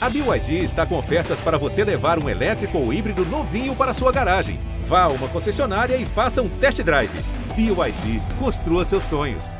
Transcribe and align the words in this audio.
A 0.00 0.08
BYD 0.08 0.62
está 0.62 0.86
com 0.86 0.96
ofertas 0.96 1.40
para 1.40 1.58
você 1.58 1.82
levar 1.82 2.22
um 2.22 2.28
elétrico 2.28 2.78
ou 2.78 2.92
híbrido 2.92 3.24
novinho 3.24 3.74
para 3.74 3.92
sua 3.92 4.12
garagem. 4.12 4.60
Vá 4.84 5.02
a 5.02 5.08
uma 5.08 5.26
concessionária 5.26 5.96
e 5.96 6.06
faça 6.06 6.40
um 6.40 6.48
test 6.48 6.80
drive. 6.82 7.10
BYD, 7.56 8.22
construa 8.38 8.84
seus 8.84 9.02
sonhos. 9.02 9.56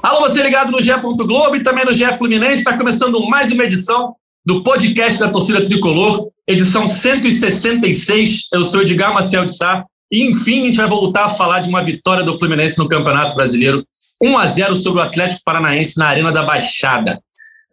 Alô, 0.00 0.20
você 0.20 0.44
ligado 0.44 0.70
no 0.70 0.80
GE. 0.80 0.92
Globo 1.00 1.56
e 1.56 1.62
também 1.64 1.84
no 1.84 1.92
GE 1.92 2.06
Fluminense. 2.18 2.58
Está 2.58 2.78
começando 2.78 3.20
mais 3.26 3.50
uma 3.50 3.64
edição 3.64 4.14
do 4.46 4.62
podcast 4.62 5.18
da 5.18 5.28
torcida 5.28 5.64
tricolor, 5.64 6.28
edição 6.46 6.86
166. 6.86 8.42
Eu 8.52 8.62
sou 8.62 8.82
Edgar 8.82 9.12
Maciel 9.12 9.44
de 9.44 9.56
Sá. 9.56 9.84
E, 10.08 10.22
enfim, 10.22 10.62
a 10.62 10.66
gente 10.66 10.76
vai 10.76 10.88
voltar 10.88 11.24
a 11.24 11.28
falar 11.28 11.58
de 11.58 11.68
uma 11.68 11.82
vitória 11.82 12.22
do 12.22 12.38
Fluminense 12.38 12.78
no 12.78 12.88
Campeonato 12.88 13.34
Brasileiro 13.34 13.84
1 14.22 14.38
a 14.38 14.46
0 14.46 14.76
sobre 14.76 15.00
o 15.00 15.02
Atlético 15.02 15.42
Paranaense 15.44 15.98
na 15.98 16.08
Arena 16.08 16.30
da 16.30 16.44
Baixada. 16.44 17.20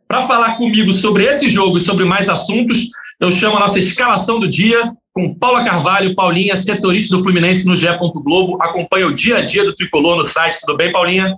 Para 0.08 0.22
falar 0.22 0.58
comigo 0.58 0.92
sobre 0.92 1.26
esse 1.26 1.48
jogo 1.48 1.78
e 1.78 1.82
sobre 1.82 2.04
mais 2.04 2.28
assuntos, 2.28 2.88
eu 3.20 3.30
chamo 3.30 3.58
a 3.58 3.60
nossa 3.60 3.78
escalação 3.78 4.40
do 4.40 4.50
dia 4.50 4.92
com 5.14 5.36
Paula 5.36 5.64
Carvalho, 5.64 6.16
Paulinha, 6.16 6.56
setorista 6.56 7.16
do 7.16 7.22
Fluminense 7.22 7.68
no 7.68 7.76
GE. 7.76 7.88
Globo, 8.24 8.58
acompanha 8.62 9.08
o 9.08 9.14
dia 9.14 9.38
a 9.38 9.42
dia 9.42 9.64
do 9.64 9.76
tricolor 9.76 10.18
no 10.18 10.24
site. 10.24 10.60
Tudo 10.62 10.78
bem, 10.78 10.92
Paulinha? 10.92 11.38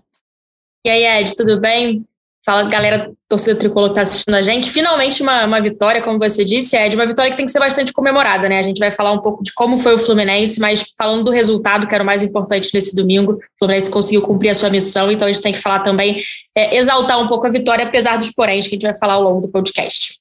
E 0.85 0.89
aí, 0.89 1.03
Ed, 1.03 1.35
tudo 1.35 1.59
bem? 1.59 2.03
Fala, 2.43 2.63
galera, 2.63 3.11
torcida 3.29 3.55
tricolor 3.55 3.89
que 3.89 3.99
está 3.99 4.01
assistindo 4.01 4.33
a 4.33 4.41
gente. 4.41 4.69
Finalmente 4.71 5.21
uma, 5.21 5.45
uma 5.45 5.61
vitória, 5.61 6.01
como 6.01 6.17
você 6.17 6.43
disse, 6.43 6.75
é 6.75 6.89
de 6.89 6.95
uma 6.95 7.05
vitória 7.05 7.29
que 7.29 7.37
tem 7.37 7.45
que 7.45 7.51
ser 7.51 7.59
bastante 7.59 7.93
comemorada, 7.93 8.49
né? 8.49 8.57
A 8.57 8.63
gente 8.63 8.79
vai 8.79 8.89
falar 8.89 9.11
um 9.11 9.19
pouco 9.19 9.43
de 9.43 9.53
como 9.53 9.77
foi 9.77 9.93
o 9.93 9.99
Fluminense, 9.99 10.59
mas 10.59 10.83
falando 10.97 11.23
do 11.23 11.29
resultado, 11.29 11.87
que 11.87 11.93
era 11.93 12.03
o 12.03 12.07
mais 12.07 12.23
importante 12.23 12.71
nesse 12.73 12.95
domingo, 12.95 13.33
o 13.33 13.39
Fluminense 13.59 13.91
conseguiu 13.91 14.23
cumprir 14.23 14.49
a 14.49 14.55
sua 14.55 14.71
missão, 14.71 15.11
então 15.11 15.27
a 15.27 15.31
gente 15.31 15.43
tem 15.43 15.53
que 15.53 15.59
falar 15.59 15.81
também, 15.81 16.19
é, 16.57 16.75
exaltar 16.75 17.19
um 17.19 17.27
pouco 17.27 17.45
a 17.45 17.49
vitória, 17.51 17.85
apesar 17.85 18.17
dos 18.17 18.31
poréns 18.31 18.67
que 18.67 18.73
a 18.73 18.75
gente 18.75 18.87
vai 18.87 18.97
falar 18.97 19.13
ao 19.13 19.23
longo 19.23 19.41
do 19.41 19.49
podcast. 19.49 20.15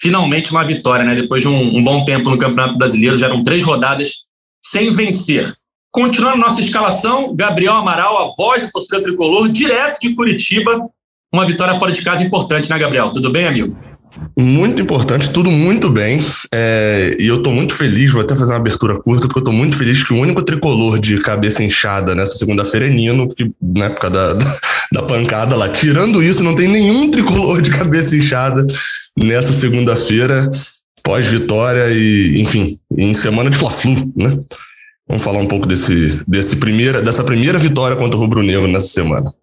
Finalmente 0.00 0.50
uma 0.50 0.64
vitória, 0.64 1.04
né? 1.04 1.14
Depois 1.14 1.42
de 1.42 1.48
um, 1.48 1.76
um 1.76 1.84
bom 1.84 2.04
tempo 2.04 2.30
no 2.30 2.38
Campeonato 2.38 2.78
Brasileiro, 2.78 3.18
já 3.18 3.26
eram 3.26 3.42
três 3.42 3.62
rodadas 3.62 4.24
sem 4.64 4.90
vencer. 4.92 5.54
Continuando 5.92 6.38
nossa 6.38 6.60
escalação, 6.60 7.36
Gabriel 7.36 7.74
Amaral, 7.74 8.18
a 8.18 8.28
voz 8.34 8.62
da 8.62 8.68
torcida 8.68 9.02
tricolor, 9.02 9.48
direto 9.48 10.00
de 10.00 10.14
Curitiba, 10.14 10.90
uma 11.34 11.44
vitória 11.44 11.74
fora 11.74 11.90
de 11.90 12.00
casa 12.00 12.22
importante, 12.22 12.70
né, 12.70 12.78
Gabriel? 12.78 13.10
Tudo 13.10 13.28
bem, 13.28 13.46
amigo? 13.46 13.76
Muito 14.38 14.80
importante, 14.80 15.30
tudo 15.30 15.50
muito 15.50 15.90
bem. 15.90 16.24
É, 16.52 17.16
e 17.18 17.26
eu 17.26 17.38
estou 17.38 17.52
muito 17.52 17.74
feliz, 17.74 18.12
vou 18.12 18.22
até 18.22 18.36
fazer 18.36 18.52
uma 18.52 18.60
abertura 18.60 19.00
curta, 19.00 19.26
porque 19.26 19.38
eu 19.38 19.42
estou 19.42 19.52
muito 19.52 19.76
feliz 19.76 20.04
que 20.04 20.12
o 20.12 20.16
único 20.16 20.42
tricolor 20.42 21.00
de 21.00 21.18
cabeça 21.18 21.64
inchada 21.64 22.14
nessa 22.14 22.36
segunda-feira 22.36 22.86
é 22.86 22.90
Nino, 22.90 23.28
que 23.28 23.50
na 23.60 23.86
época 23.86 24.08
da, 24.08 24.34
da 24.92 25.02
pancada 25.02 25.56
lá. 25.56 25.68
Tirando 25.68 26.22
isso, 26.22 26.44
não 26.44 26.54
tem 26.54 26.68
nenhum 26.68 27.10
tricolor 27.10 27.60
de 27.60 27.72
cabeça 27.72 28.16
inchada 28.16 28.64
nessa 29.20 29.52
segunda-feira, 29.52 30.48
pós-vitória 31.02 31.90
e, 31.90 32.40
enfim, 32.40 32.76
em 32.96 33.12
semana 33.12 33.50
de 33.50 33.58
Fla-Flu, 33.58 34.12
né? 34.16 34.38
Vamos 35.08 35.22
falar 35.22 35.40
um 35.40 35.46
pouco 35.46 35.66
desse, 35.66 36.20
desse 36.28 36.56
primeira, 36.56 37.02
dessa 37.02 37.24
primeira 37.24 37.58
vitória 37.58 37.96
contra 37.96 38.16
o 38.16 38.20
Rubro 38.20 38.42
Negro 38.42 38.68
nessa 38.68 38.88
semana. 38.88 39.34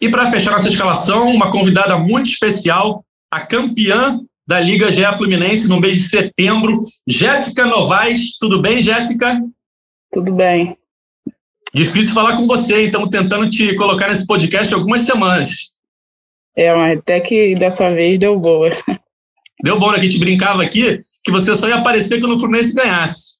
E 0.00 0.08
para 0.08 0.30
fechar 0.30 0.52
nossa 0.52 0.68
escalação, 0.68 1.30
uma 1.30 1.50
convidada 1.50 1.98
muito 1.98 2.28
especial, 2.28 3.04
a 3.30 3.40
campeã 3.40 4.18
da 4.46 4.58
Liga 4.58 4.90
GE 4.90 5.04
Fluminense 5.16 5.68
no 5.68 5.78
mês 5.78 5.96
de 5.98 6.08
setembro, 6.08 6.84
Jéssica 7.06 7.66
Novaes. 7.66 8.36
Tudo 8.38 8.60
bem, 8.60 8.80
Jéssica? 8.80 9.40
Tudo 10.12 10.34
bem. 10.34 10.76
Difícil 11.72 12.12
falar 12.12 12.36
com 12.36 12.46
você, 12.46 12.86
estamos 12.86 13.10
tentando 13.10 13.48
te 13.48 13.76
colocar 13.76 14.08
nesse 14.08 14.26
podcast 14.26 14.74
algumas 14.74 15.02
semanas. 15.02 15.70
É, 16.56 16.74
mas 16.74 16.98
até 16.98 17.20
que 17.20 17.54
dessa 17.54 17.94
vez 17.94 18.18
deu 18.18 18.38
boa. 18.40 18.70
Deu 19.62 19.78
boa, 19.78 19.92
né? 19.92 20.00
Que 20.00 20.06
a 20.06 20.08
gente 20.08 20.18
brincava 20.18 20.62
aqui 20.62 20.98
que 21.22 21.30
você 21.30 21.54
só 21.54 21.68
ia 21.68 21.76
aparecer 21.76 22.18
quando 22.18 22.34
o 22.34 22.38
Fluminense 22.38 22.74
ganhasse. 22.74 23.38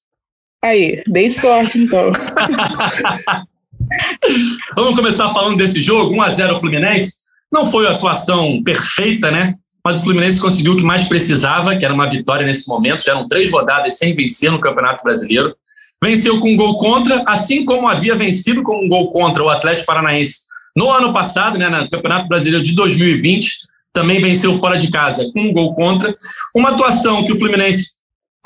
Aí, 0.62 1.02
dei 1.08 1.30
sorte 1.30 1.78
então. 1.78 2.12
Vamos 4.74 4.94
começar 4.94 5.32
falando 5.32 5.56
desse 5.56 5.82
jogo, 5.82 6.14
1 6.14 6.22
a 6.22 6.30
0 6.30 6.60
Fluminense. 6.60 7.20
Não 7.52 7.70
foi 7.70 7.86
a 7.86 7.92
atuação 7.92 8.62
perfeita, 8.62 9.30
né? 9.30 9.54
Mas 9.84 9.98
o 9.98 10.02
Fluminense 10.02 10.38
conseguiu 10.38 10.74
o 10.74 10.76
que 10.76 10.82
mais 10.82 11.08
precisava, 11.08 11.76
que 11.76 11.84
era 11.84 11.94
uma 11.94 12.08
vitória 12.08 12.46
nesse 12.46 12.68
momento. 12.68 13.02
Já 13.02 13.12
eram 13.12 13.26
três 13.26 13.50
rodadas 13.50 13.96
sem 13.96 14.14
vencer 14.14 14.50
no 14.50 14.60
Campeonato 14.60 15.02
Brasileiro. 15.02 15.54
Venceu 16.02 16.38
com 16.40 16.52
um 16.52 16.56
gol 16.56 16.76
contra, 16.78 17.22
assim 17.26 17.64
como 17.64 17.88
havia 17.88 18.14
vencido 18.14 18.62
com 18.62 18.84
um 18.84 18.88
gol 18.88 19.10
contra 19.10 19.42
o 19.42 19.48
Atlético 19.48 19.86
Paranaense 19.86 20.42
no 20.76 20.90
ano 20.90 21.12
passado, 21.12 21.58
né, 21.58 21.68
no 21.68 21.90
Campeonato 21.90 22.28
Brasileiro 22.28 22.64
de 22.64 22.72
2020. 22.72 23.50
Também 23.92 24.20
venceu 24.20 24.54
fora 24.54 24.76
de 24.76 24.90
casa 24.90 25.28
com 25.32 25.40
um 25.40 25.52
gol 25.52 25.74
contra. 25.74 26.14
Uma 26.54 26.70
atuação 26.70 27.26
que 27.26 27.32
o 27.32 27.38
Fluminense 27.38 27.92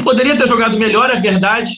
poderia 0.03 0.37
ter 0.37 0.49
jogado 0.49 0.79
melhor, 0.79 1.11
é 1.11 1.21
verdade, 1.21 1.73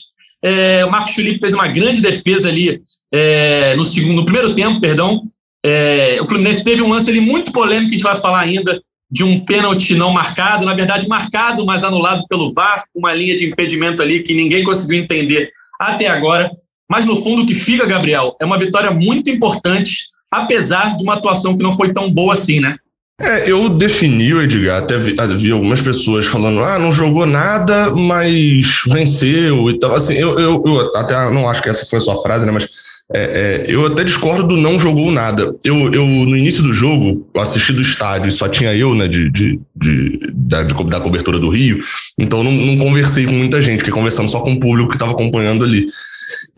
é, 0.47 0.85
o 0.85 0.89
Marcos 0.89 1.13
Felipe 1.13 1.41
fez 1.41 1.51
uma 1.51 1.67
grande 1.67 2.01
defesa 2.01 2.47
ali 2.47 2.79
é, 3.13 3.75
no, 3.75 3.83
segundo, 3.83 4.13
no 4.13 4.23
primeiro 4.23 4.55
tempo, 4.55 4.79
perdão. 4.79 5.21
É, 5.65 6.19
o 6.21 6.25
Fluminense 6.25 6.63
teve 6.63 6.81
um 6.81 6.89
lance 6.89 7.09
ali 7.09 7.19
muito 7.19 7.51
polêmico, 7.51 7.89
que 7.89 7.95
a 7.95 7.97
gente 7.97 8.07
vai 8.07 8.15
falar 8.15 8.39
ainda, 8.39 8.81
de 9.11 9.25
um 9.25 9.43
pênalti 9.43 9.93
não 9.95 10.09
marcado, 10.11 10.65
na 10.65 10.73
verdade 10.73 11.05
marcado, 11.07 11.65
mas 11.65 11.83
anulado 11.83 12.25
pelo 12.29 12.53
VAR, 12.53 12.81
uma 12.95 13.13
linha 13.13 13.35
de 13.35 13.45
impedimento 13.45 14.01
ali 14.01 14.23
que 14.23 14.33
ninguém 14.33 14.63
conseguiu 14.63 15.03
entender 15.03 15.51
até 15.79 16.07
agora. 16.07 16.49
Mas 16.89 17.05
no 17.05 17.17
fundo 17.17 17.43
o 17.43 17.45
que 17.45 17.53
fica, 17.53 17.85
Gabriel, 17.85 18.37
é 18.39 18.45
uma 18.45 18.57
vitória 18.57 18.91
muito 18.91 19.29
importante, 19.29 20.05
apesar 20.31 20.95
de 20.95 21.03
uma 21.03 21.15
atuação 21.15 21.57
que 21.57 21.63
não 21.63 21.73
foi 21.73 21.91
tão 21.91 22.09
boa 22.09 22.31
assim, 22.31 22.61
né? 22.61 22.77
É, 23.19 23.49
eu 23.49 23.67
defini 23.69 24.31
o 24.31 24.41
Edgar, 24.41 24.77
até 24.77 24.95
vi, 24.95 25.15
vi, 25.37 25.51
algumas 25.51 25.81
pessoas 25.81 26.27
falando, 26.27 26.59
ah, 26.61 26.77
não 26.77 26.91
jogou 26.91 27.25
nada, 27.25 27.91
mas 27.91 28.83
venceu 28.87 29.69
e 29.71 29.79
tal. 29.79 29.95
Assim, 29.95 30.13
eu, 30.13 30.39
eu, 30.39 30.63
eu 30.63 30.95
até 30.95 31.15
não 31.31 31.49
acho 31.49 31.63
que 31.63 31.69
essa 31.69 31.83
foi 31.85 31.97
a 31.97 32.01
sua 32.01 32.21
frase, 32.21 32.45
né? 32.45 32.51
Mas 32.51 32.69
é, 33.13 33.21
é, 33.21 33.65
eu 33.67 33.85
até 33.85 34.03
discordo 34.03 34.47
do 34.47 34.57
não 34.57 34.77
jogou 34.77 35.11
nada. 35.11 35.55
Eu, 35.63 35.91
eu, 35.93 36.05
no 36.05 36.35
início 36.35 36.61
do 36.61 36.71
jogo, 36.71 37.27
assisti 37.37 37.73
do 37.73 37.81
estádio, 37.81 38.31
só 38.31 38.47
tinha 38.49 38.75
eu, 38.75 38.93
né, 38.93 39.07
de, 39.07 39.31
de, 39.31 39.59
de 39.75 40.19
da, 40.33 40.61
de, 40.63 40.73
da 40.83 40.99
cobertura 40.99 41.39
do 41.39 41.49
Rio, 41.49 41.81
então 42.19 42.43
não, 42.43 42.51
não 42.51 42.77
conversei 42.77 43.25
com 43.25 43.31
muita 43.31 43.61
gente, 43.61 43.79
fiquei 43.79 43.93
conversando 43.93 44.29
só 44.29 44.41
com 44.41 44.53
o 44.53 44.59
público 44.59 44.89
que 44.89 44.95
estava 44.95 45.13
acompanhando 45.13 45.63
ali. 45.63 45.87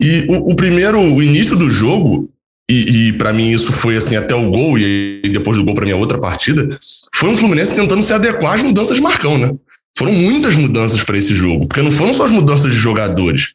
E 0.00 0.26
o, 0.28 0.50
o 0.50 0.56
primeiro, 0.56 1.00
o 1.00 1.22
início 1.22 1.56
do 1.56 1.70
jogo, 1.70 2.28
e, 2.70 3.08
e 3.08 3.12
para 3.14 3.32
mim 3.32 3.50
isso 3.50 3.72
foi 3.72 3.96
assim 3.96 4.16
até 4.16 4.34
o 4.34 4.50
gol, 4.50 4.78
e 4.78 5.22
depois 5.32 5.56
do 5.56 5.64
gol 5.64 5.74
para 5.74 5.84
mim 5.84 5.92
a 5.92 5.96
outra 5.96 6.18
partida, 6.18 6.78
foi 7.14 7.28
um 7.28 7.36
Fluminense 7.36 7.74
tentando 7.74 8.02
se 8.02 8.12
adequar 8.12 8.54
às 8.54 8.62
mudanças 8.62 8.94
de 8.94 9.02
Marcão, 9.02 9.36
né? 9.36 9.52
Foram 9.98 10.12
muitas 10.12 10.54
mudanças 10.54 11.02
para 11.02 11.18
esse 11.18 11.34
jogo, 11.34 11.66
porque 11.66 11.82
não 11.82 11.90
foram 11.90 12.14
só 12.14 12.24
as 12.24 12.30
mudanças 12.30 12.72
de 12.72 12.78
jogadores. 12.78 13.48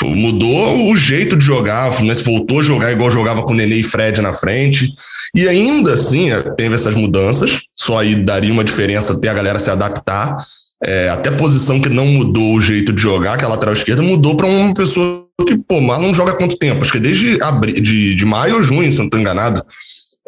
Mudou 0.00 0.90
o 0.90 0.96
jeito 0.96 1.36
de 1.36 1.44
jogar, 1.44 1.88
o 1.88 1.92
Fluminense 1.92 2.22
voltou 2.22 2.60
a 2.60 2.62
jogar 2.62 2.92
igual 2.92 3.10
jogava 3.10 3.42
com 3.42 3.54
Nenê 3.54 3.76
e 3.76 3.82
Fred 3.82 4.20
na 4.20 4.32
frente. 4.32 4.92
E 5.34 5.48
ainda 5.48 5.94
assim, 5.94 6.30
é, 6.30 6.40
teve 6.56 6.74
essas 6.74 6.94
mudanças, 6.94 7.62
só 7.74 8.00
aí 8.00 8.14
daria 8.14 8.52
uma 8.52 8.62
diferença 8.62 9.14
até 9.14 9.28
a 9.28 9.34
galera 9.34 9.58
se 9.58 9.70
adaptar. 9.70 10.36
É, 10.84 11.08
até 11.08 11.30
posição 11.30 11.80
que 11.80 11.88
não 11.88 12.06
mudou 12.06 12.54
o 12.54 12.60
jeito 12.60 12.92
de 12.92 13.02
jogar, 13.02 13.36
que 13.36 13.44
a 13.44 13.48
lateral 13.48 13.72
esquerda 13.72 14.02
mudou 14.02 14.36
para 14.36 14.46
uma 14.46 14.72
pessoa 14.74 15.27
que, 15.44 15.56
pô, 15.56 15.80
Marlon 15.80 16.12
joga 16.12 16.34
quanto 16.34 16.58
tempo? 16.58 16.82
Acho 16.82 16.92
que 16.92 16.98
é 16.98 17.00
desde 17.00 17.42
abril, 17.42 17.74
de, 17.74 18.14
de 18.14 18.24
maio 18.24 18.56
ou 18.56 18.62
junho, 18.62 18.90
se 18.90 18.98
não 18.98 19.04
estou 19.06 19.20
enganado. 19.20 19.64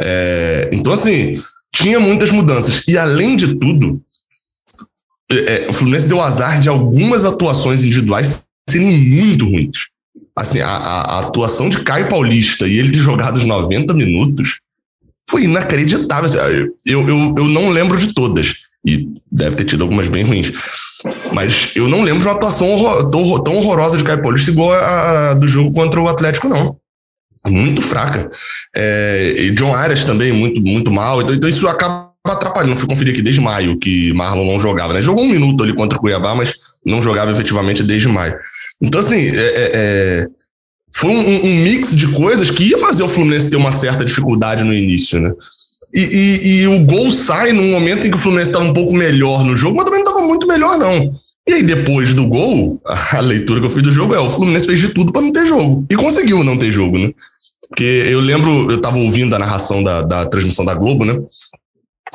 É, 0.01 0.71
então, 0.73 0.93
assim, 0.93 1.43
tinha 1.75 1.99
muitas 1.99 2.31
mudanças. 2.31 2.83
E, 2.87 2.97
além 2.97 3.37
de 3.37 3.55
tudo, 3.57 4.01
é, 5.31 5.67
o 5.69 5.73
Fluminense 5.73 6.09
deu 6.09 6.21
azar 6.21 6.61
de 6.61 6.69
algumas 6.69 7.25
atuações 7.25 7.85
individuais 7.85 8.45
serem 8.69 8.99
muito 8.99 9.45
ruins. 9.45 9.89
Assim, 10.35 10.61
a, 10.61 10.69
a, 10.69 11.21
atuação 11.21 11.69
de 11.69 11.83
Caio 11.83 12.09
Paulista 12.09 12.67
e 12.67 12.79
ele 12.79 12.91
ter 12.91 13.01
jogado 13.01 13.37
os 13.37 13.45
90 13.45 13.93
minutos 13.95 14.61
foi 15.29 15.45
inacreditável. 15.45 16.25
Assim, 16.25 16.39
eu, 16.87 17.09
eu, 17.09 17.35
eu 17.37 17.45
não 17.45 17.71
lembro 17.71 17.99
de 17.99 18.15
todas. 18.15 18.55
E 18.85 19.09
deve 19.31 19.57
ter 19.57 19.65
tido 19.65 19.83
algumas 19.83 20.09
bem 20.09 20.25
ruins. 20.25 20.53
Mas 21.33 21.73
eu 21.75 21.89
não 21.89 22.03
lembro 22.03 22.21
de 22.21 22.29
uma 22.29 22.35
atuação 22.35 22.71
horror, 22.71 23.43
tão 23.43 23.57
horrorosa 23.57 23.97
de 23.97 24.05
Caio 24.05 24.23
Paulista 24.23 24.51
igual 24.51 24.73
a, 24.73 25.31
a, 25.31 25.35
do 25.35 25.47
jogo 25.49 25.73
contra 25.73 26.01
o 26.01 26.09
Atlético, 26.09 26.49
não. 26.49 26.77
Muito 27.47 27.81
fraca. 27.81 28.31
É, 28.77 29.35
e 29.39 29.51
John 29.53 29.75
Arias 29.75 30.05
também, 30.05 30.33
muito, 30.33 30.61
muito 30.61 30.91
mal. 30.91 31.23
Então, 31.23 31.35
então 31.35 31.49
isso 31.49 31.67
acaba 31.69 32.11
atrapalhando. 32.27 32.77
Fui 32.77 32.89
conferir 32.89 33.15
aqui 33.15 33.23
desde 33.23 33.41
maio 33.41 33.79
que 33.79 34.13
Marlon 34.13 34.45
não 34.45 34.59
jogava, 34.59 34.93
né? 34.93 35.01
Jogou 35.01 35.25
um 35.25 35.29
minuto 35.29 35.63
ali 35.63 35.73
contra 35.73 35.97
o 35.97 36.01
Cuiabá, 36.01 36.35
mas 36.35 36.55
não 36.85 37.01
jogava 37.01 37.31
efetivamente 37.31 37.83
desde 37.83 38.09
maio. 38.09 38.39
Então, 38.81 39.01
assim, 39.01 39.31
é, 39.31 39.41
é, 39.41 39.71
é 39.75 40.27
foi 40.93 41.11
um, 41.11 41.47
um, 41.47 41.55
mix 41.63 41.95
de 41.95 42.09
coisas 42.09 42.51
que 42.51 42.65
ia 42.65 42.79
fazer 42.79 43.03
o 43.03 43.09
Fluminense 43.09 43.49
ter 43.49 43.57
uma 43.57 43.73
certa 43.73 44.05
dificuldade 44.05 44.65
no 44.65 44.75
início, 44.75 45.21
né? 45.21 45.33
E, 45.93 46.01
e, 46.01 46.61
e, 46.61 46.67
o 46.69 46.85
gol 46.85 47.11
sai 47.11 47.53
num 47.53 47.71
momento 47.71 48.07
em 48.07 48.11
que 48.11 48.17
o 48.17 48.21
Fluminense 48.21 48.51
estava 48.51 48.65
um 48.65 48.73
pouco 48.73 48.95
melhor 48.95 49.45
no 49.45 49.57
jogo, 49.57 49.77
mas 49.77 49.85
também 49.85 50.03
não 50.03 50.11
estava 50.11 50.27
muito 50.27 50.47
melhor, 50.47 50.79
não. 50.79 51.13
E 51.49 51.53
aí, 51.53 51.63
depois 51.63 52.15
do 52.15 52.27
gol, 52.29 52.81
a 52.85 53.21
leitura 53.21 53.61
que 53.61 53.67
eu 53.67 53.71
fiz 53.71 53.83
do 53.83 53.91
jogo 53.91 54.15
é: 54.15 54.21
o 54.21 54.31
Fluminense 54.31 54.67
fez 54.67 54.79
de 54.79 54.91
tudo 54.91 55.13
para 55.13 55.23
não 55.23 55.33
ter 55.33 55.47
jogo. 55.47 55.85
E 55.91 55.97
conseguiu 55.97 56.45
não 56.45 56.57
ter 56.57 56.71
jogo, 56.71 56.99
né? 56.99 57.11
Porque 57.69 57.85
eu 57.85 58.21
lembro, 58.21 58.71
eu 58.71 58.77
estava 58.77 58.99
ouvindo 58.99 59.35
a 59.35 59.39
narração 59.39 59.83
da, 59.83 60.03
da 60.03 60.27
transmissão 60.27 60.65
da 60.65 60.75
Globo, 60.75 61.05
né? 61.05 61.17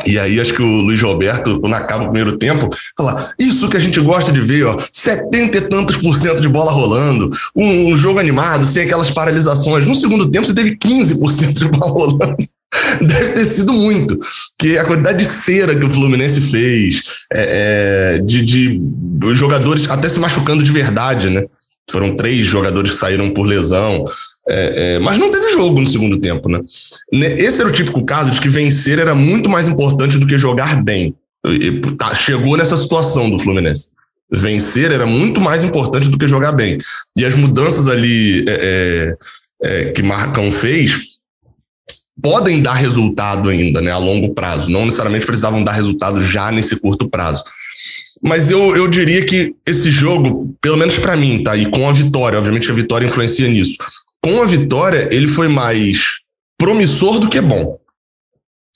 E 0.06 0.19
aí 0.19 0.42
acho 0.42 0.54
que 0.54 0.62
o 0.62 0.81
Luiz 0.81 1.01
Roberto, 1.01 1.62
quando 1.62 1.74
acaba 1.74 2.04
o 2.04 2.10
primeiro 2.10 2.38
tempo, 2.38 2.69
fala: 2.98 3.31
isso 3.39 3.69
que 3.69 3.77
a 3.77 3.80
gente 3.80 4.00
gosta 4.01 4.31
de 4.31 4.42
ver, 4.42 4.66
ó, 4.66 4.77
setenta 4.92 5.57
e 5.57 5.62
tantos 5.62 5.98
por 5.98 6.18
cento 6.18 6.42
de 6.42 6.50
bola 6.50 6.72
rolando, 6.72 7.30
um, 7.56 7.92
um, 7.92 7.95
jogo 7.95 8.19
animado, 8.19 8.66
sem 8.66 8.83
aquelas 8.83 9.10
paralisações. 9.10 9.86
No 9.86 9.95
segundo 9.95 10.30
tempo, 10.30 10.45
você 10.45 10.54
teve 10.54 10.77
15% 10.77 11.54
de 11.54 11.69
bola 11.69 11.92
rolando. 11.92 12.36
Deve 13.01 13.33
ter 13.33 13.45
sido 13.45 13.73
muito, 13.73 14.19
que 14.59 14.77
a 14.77 14.85
quantidade 14.85 15.19
de 15.19 15.25
cera 15.25 15.75
que 15.77 15.85
o 15.85 15.89
Fluminense 15.89 16.41
fez, 16.41 17.03
é, 17.33 18.15
é, 18.17 18.21
de, 18.21 18.44
de 18.44 19.35
jogadores 19.35 19.89
até 19.89 20.09
se 20.09 20.19
machucando 20.19 20.63
de 20.63 20.71
verdade, 20.71 21.29
né? 21.29 21.45
Foram 21.89 22.15
três 22.15 22.47
jogadores 22.47 22.91
que 22.91 22.97
saíram 22.97 23.31
por 23.31 23.44
lesão. 23.44 24.06
É, 24.50 24.95
é, 24.95 25.00
mas 25.00 25.19
não 25.19 25.31
teve 25.31 25.51
jogo 25.51 25.79
no 25.79 25.85
segundo 25.85 26.17
tempo, 26.17 26.50
né? 26.50 26.59
Esse 27.12 27.62
era 27.62 27.69
o 27.69 27.73
típico 27.73 28.03
caso 28.03 28.31
de 28.31 28.41
que 28.41 28.50
vencer 28.50 29.00
era 29.00 29.13
muito 29.13 29.50
mais 29.50 29.67
importante 29.67 30.17
do 30.17 30.25
que 30.25 30.38
jogar 30.38 30.81
bem. 30.83 31.15
E, 31.45 31.79
tá, 31.97 32.13
chegou 32.15 32.57
nessa 32.57 32.75
situação 32.75 33.29
do 33.29 33.38
Fluminense. 33.38 33.89
Vencer 34.31 34.91
era 34.91 35.06
muito 35.06 35.39
mais 35.39 35.63
importante 35.63 36.09
do 36.09 36.17
que 36.17 36.27
jogar 36.27 36.51
bem. 36.51 36.79
E 37.15 37.23
as 37.23 37.35
mudanças 37.35 37.88
ali 37.88 38.44
é, 38.47 39.15
é, 39.63 39.88
é 39.88 39.91
que 39.91 40.01
Marcão 40.01 40.51
fez 40.51 41.14
podem 42.21 42.62
dar 42.62 42.73
resultado 42.73 43.50
ainda, 43.50 43.81
né, 43.81 43.91
a 43.91 43.97
longo 43.97 44.33
prazo. 44.33 44.69
Não 44.69 44.85
necessariamente 44.85 45.25
precisavam 45.25 45.63
dar 45.63 45.73
resultado 45.73 46.21
já 46.21 46.51
nesse 46.51 46.79
curto 46.79 47.09
prazo. 47.09 47.44
Mas 48.23 48.50
eu, 48.50 48.75
eu 48.75 48.88
diria 48.88 49.25
que 49.25 49.53
esse 49.67 49.91
jogo, 49.91 50.56
pelo 50.62 50.77
menos 50.77 50.97
para 50.97 51.17
mim, 51.17 51.44
tá? 51.44 51.56
E 51.56 51.69
com 51.69 51.88
a 51.88 51.91
vitória, 51.91 52.39
obviamente 52.39 52.71
a 52.71 52.73
vitória 52.73 53.06
influencia 53.06 53.47
nisso 53.47 53.77
com 54.25 54.41
a 54.41 54.45
vitória, 54.47 55.07
ele 55.12 55.27
foi 55.27 55.47
mais 55.47 56.15
promissor 56.57 57.19
do 57.19 57.29
que 57.29 57.39
bom. 57.39 57.77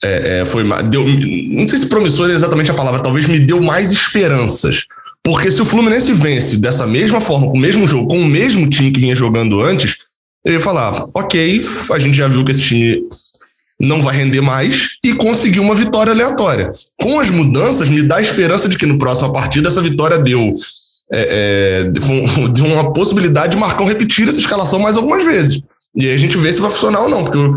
É, 0.02 0.40
é, 0.40 0.44
foi 0.44 0.62
deu, 0.84 1.04
não 1.04 1.66
sei 1.66 1.80
se 1.80 1.88
promissor 1.88 2.30
é 2.30 2.34
exatamente 2.34 2.70
a 2.70 2.74
palavra, 2.74 3.02
talvez 3.02 3.26
me 3.26 3.40
deu 3.40 3.60
mais 3.60 3.90
esperanças. 3.90 4.86
Porque 5.24 5.50
se 5.50 5.60
o 5.60 5.64
Fluminense 5.64 6.12
vence 6.12 6.56
dessa 6.56 6.86
mesma 6.86 7.20
forma, 7.20 7.48
com 7.48 7.58
o 7.58 7.60
mesmo 7.60 7.84
jogo, 7.88 8.06
com 8.06 8.18
o 8.18 8.24
mesmo 8.24 8.70
time 8.70 8.92
que 8.92 9.00
vinha 9.00 9.16
jogando 9.16 9.60
antes, 9.60 9.96
eu 10.44 10.52
ia 10.52 10.60
falar: 10.60 11.04
ok, 11.12 11.60
a 11.90 11.98
gente 11.98 12.16
já 12.16 12.28
viu 12.28 12.44
que 12.44 12.52
esse 12.52 12.62
time 12.62 13.02
não 13.80 14.00
vai 14.00 14.14
render 14.14 14.42
mais 14.42 14.90
e 15.02 15.14
conseguiu 15.14 15.62
uma 15.62 15.74
vitória 15.74 16.12
aleatória. 16.12 16.70
Com 17.00 17.18
as 17.18 17.30
mudanças, 17.30 17.88
me 17.88 18.02
dá 18.02 18.20
esperança 18.20 18.68
de 18.68 18.76
que 18.76 18.84
no 18.84 18.98
próximo 18.98 19.32
partida 19.32 19.68
essa 19.68 19.80
vitória 19.80 20.18
deu 20.18 20.54
é, 21.12 21.82
é, 21.82 22.62
uma 22.62 22.92
possibilidade 22.92 23.52
de 23.52 23.58
Marcão 23.58 23.86
repetir 23.86 24.28
essa 24.28 24.38
escalação 24.38 24.78
mais 24.78 24.96
algumas 24.96 25.24
vezes. 25.24 25.62
E 25.96 26.06
aí 26.06 26.14
a 26.14 26.18
gente 26.18 26.36
vê 26.36 26.52
se 26.52 26.60
vai 26.60 26.70
funcionar 26.70 27.00
ou 27.00 27.08
não, 27.08 27.24
porque 27.24 27.38
eu, 27.38 27.54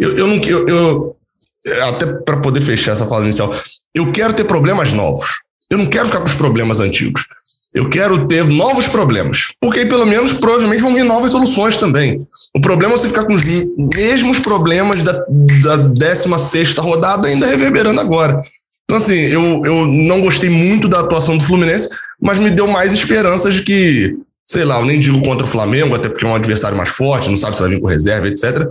eu, 0.00 0.16
eu 0.18 0.26
não. 0.26 0.36
Eu, 0.36 0.68
eu 0.68 1.16
até 1.84 2.06
para 2.06 2.38
poder 2.38 2.60
fechar 2.60 2.92
essa 2.92 3.06
fala 3.06 3.24
inicial, 3.24 3.54
eu 3.94 4.10
quero 4.12 4.32
ter 4.32 4.44
problemas 4.44 4.92
novos. 4.92 5.40
Eu 5.68 5.78
não 5.78 5.86
quero 5.86 6.06
ficar 6.06 6.20
com 6.20 6.26
os 6.26 6.34
problemas 6.34 6.80
antigos. 6.80 7.24
Eu 7.76 7.90
quero 7.90 8.26
ter 8.26 8.42
novos 8.42 8.88
problemas. 8.88 9.48
Porque 9.60 9.80
aí, 9.80 9.86
pelo 9.86 10.06
menos, 10.06 10.32
provavelmente 10.32 10.80
vão 10.80 10.94
vir 10.94 11.04
novas 11.04 11.30
soluções 11.30 11.76
também. 11.76 12.26
O 12.54 12.60
problema 12.60 12.94
é 12.94 12.96
você 12.96 13.06
ficar 13.06 13.26
com 13.26 13.34
os 13.34 13.42
mesmos 13.94 14.38
problemas 14.38 15.02
da, 15.02 15.12
da 15.62 15.76
16 15.76 16.74
rodada 16.76 17.28
ainda 17.28 17.46
reverberando 17.46 18.00
agora. 18.00 18.40
Então, 18.84 18.96
assim, 18.96 19.18
eu, 19.18 19.60
eu 19.62 19.86
não 19.86 20.22
gostei 20.22 20.48
muito 20.48 20.88
da 20.88 21.00
atuação 21.00 21.36
do 21.36 21.44
Fluminense, 21.44 21.90
mas 22.18 22.38
me 22.38 22.50
deu 22.50 22.66
mais 22.66 22.94
esperanças 22.94 23.52
de 23.52 23.62
que, 23.62 24.16
sei 24.48 24.64
lá, 24.64 24.80
eu 24.80 24.86
nem 24.86 24.98
digo 24.98 25.20
contra 25.22 25.44
o 25.44 25.50
Flamengo, 25.50 25.94
até 25.94 26.08
porque 26.08 26.24
é 26.24 26.28
um 26.28 26.34
adversário 26.34 26.78
mais 26.78 26.88
forte, 26.88 27.28
não 27.28 27.36
sabe 27.36 27.56
se 27.56 27.62
vai 27.62 27.72
vir 27.72 27.80
com 27.80 27.88
reserva, 27.88 28.26
etc. 28.26 28.70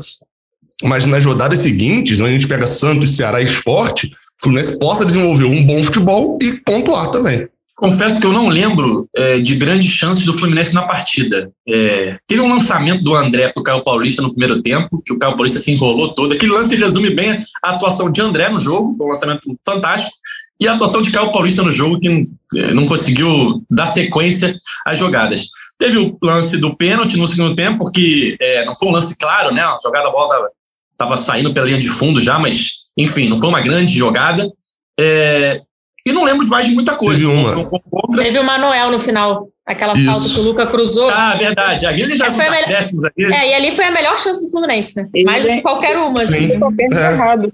Mas 0.81 1.06
nas 1.06 1.24
rodadas 1.24 1.60
seguintes, 1.60 2.19
onde 2.19 2.31
a 2.31 2.34
gente 2.34 2.48
pega 2.48 2.66
Santos, 2.66 3.16
Ceará 3.16 3.40
e 3.40 3.44
Esporte, 3.44 4.08
o 4.08 4.46
Fluminense 4.46 4.80
possa 4.80 5.06
desenvolver 5.06 5.46
um 5.46 5.63
bom 5.63 5.84
futebol 5.84 6.40
e 6.42 6.54
pontuar 6.54 7.10
também. 7.10 7.48
Confesso 7.75 8.22
que 8.22 8.25
eu 8.25 8.31
não 8.31 8.48
lembro 8.48 9.10
é, 9.13 9.38
de 9.38 9.54
grandes 9.56 9.92
chances 9.92 10.25
do 10.25 10.33
Fluminense 10.33 10.74
na 10.74 10.83
partida. 10.83 11.51
É, 11.68 12.18
teve 12.25 12.39
um 12.39 12.50
lançamento 12.50 13.04
do 13.04 13.13
André 13.13 13.50
para 13.50 13.60
o 13.60 13.63
Caio 13.63 13.83
Paulista 13.83 14.22
no 14.22 14.30
primeiro 14.30 14.62
tempo, 14.62 15.01
que 15.06 15.12
o 15.12 15.19
Caio 15.19 15.33
Paulista 15.33 15.60
se 15.60 15.74
enrolou 15.74 16.13
todo. 16.13 16.33
Aquele 16.33 16.54
lance 16.54 16.74
resume 16.75 17.10
bem 17.10 17.38
a 17.62 17.72
atuação 17.72 18.10
de 18.10 18.22
André 18.22 18.50
no 18.50 18.62
jogo, 18.62 18.95
foi 18.95 19.06
um 19.06 19.10
lançamento 19.10 19.60
fantástico, 19.66 20.16
e 20.57 20.69
a 20.69 20.74
atuação 20.74 21.01
de 21.01 21.12
Caio 21.12 21.33
Paulista 21.33 21.62
no 21.63 21.72
jogo, 21.72 22.00
que 22.00 22.30
é, 22.56 22.74
não 22.74 22.86
conseguiu 22.86 23.62
dar 23.69 23.88
sequência 23.88 24.56
às 24.86 24.98
jogadas. 24.98 25.50
Teve 25.77 25.98
o 25.98 26.18
lance 26.24 26.57
do 26.57 26.74
pênalti 26.77 27.18
no 27.18 27.27
segundo 27.27 27.56
tempo, 27.56 27.80
porque 27.80 28.38
é, 28.39 28.63
não 28.63 28.74
foi 28.74 28.88
um 28.88 28.92
lance 28.92 29.18
claro, 29.18 29.54
né? 29.54 29.62
A 29.62 29.75
jogada, 29.83 30.07
a 30.07 30.12
bola 30.12 30.50
estava 30.94 31.18
saindo 31.18 31.54
pela 31.54 31.66
linha 31.66 31.77
de 31.77 31.89
fundo 31.89 32.22
já, 32.22 32.39
mas, 32.39 32.69
enfim, 32.98 33.27
não 33.27 33.36
foi 33.36 33.50
uma 33.50 33.60
grande 33.60 33.94
jogada. 33.94 34.50
É, 34.98 35.62
e 36.06 36.13
não 36.13 36.24
lembro 36.24 36.46
de 36.46 36.52
mais 36.52 36.68
de 36.68 36.74
muita 36.74 36.96
coisa. 36.96 37.19
Teve 37.19 37.31
uma. 37.31 37.66
Contra... 37.66 38.24
Teve 38.24 38.38
o 38.38 38.44
Manuel 38.44 38.92
no 38.92 39.00
final. 39.00 39.48
Aquela 39.66 39.94
Isso. 39.94 40.06
falta 40.06 40.30
que 40.30 40.40
o 40.40 40.44
Luca 40.44 40.68
cruzou. 40.68 41.10
Ah, 41.10 41.34
verdade. 41.36 41.88
Ali 41.88 42.04
ele 42.04 42.16
já 42.16 42.30
foi 42.30 42.48
me... 42.48 42.63
décimos 42.68 43.04
ali. 43.06 43.34
É, 43.34 43.50
e 43.50 43.54
ali 43.56 43.72
foi 43.72 43.86
a 43.86 43.92
melhor 43.92 44.19
chance 44.19 44.40
do 44.40 44.52
Fluminense, 44.52 44.96
né? 44.96 45.10
Mais 45.24 45.44
do 45.44 45.50
que 45.50 45.62
qualquer 45.62 45.98
uma. 45.98 46.19
Sim. 46.19 46.46
Assim. 46.46 46.60
Com 46.60 46.68
a 46.68 46.72
perna 46.72 47.00
é. 47.00 47.12
errada. 47.13 47.52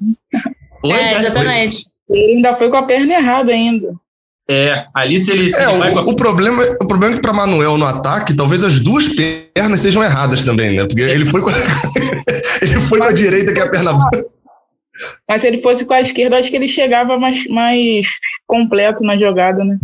é, 0.85 1.15
exatamente. 1.15 1.85
Ele 2.09 2.33
ainda 2.33 2.55
foi 2.55 2.69
com 2.69 2.75
a 2.75 2.83
perna 2.83 3.13
errada 3.13 3.53
ainda. 3.53 3.93
É, 4.49 4.85
ali 4.93 5.17
se 5.17 5.31
ele. 5.31 5.49
Se 5.49 5.55
é, 5.55 5.71
ele 5.71 5.95
o, 5.95 5.99
a... 5.99 6.01
o, 6.03 6.15
problema, 6.15 6.61
o 6.81 6.85
problema 6.85 7.13
é 7.13 7.15
que 7.15 7.21
para 7.21 7.31
Manuel 7.31 7.77
no 7.77 7.85
ataque, 7.85 8.33
talvez 8.33 8.65
as 8.65 8.81
duas 8.81 9.07
pernas 9.07 9.79
sejam 9.79 10.03
erradas 10.03 10.43
também, 10.43 10.75
né? 10.75 10.85
Porque 10.85 10.99
ele 10.99 11.25
foi 11.25 11.39
com 11.39 11.49
a, 11.49 11.53
ele 12.61 12.81
foi 12.81 12.99
com 12.99 13.07
a 13.07 13.13
direita 13.13 13.53
que 13.53 13.59
é 13.61 13.63
a 13.63 13.69
perna. 13.69 13.97
Mas 15.27 15.41
se 15.41 15.47
ele 15.47 15.61
fosse 15.61 15.85
com 15.85 15.93
a 15.93 16.01
esquerda, 16.01 16.37
acho 16.37 16.49
que 16.49 16.55
ele 16.55 16.67
chegava 16.67 17.17
mais, 17.17 17.45
mais 17.47 18.07
completo 18.47 19.03
na 19.03 19.17
jogada, 19.17 19.63
né? 19.63 19.77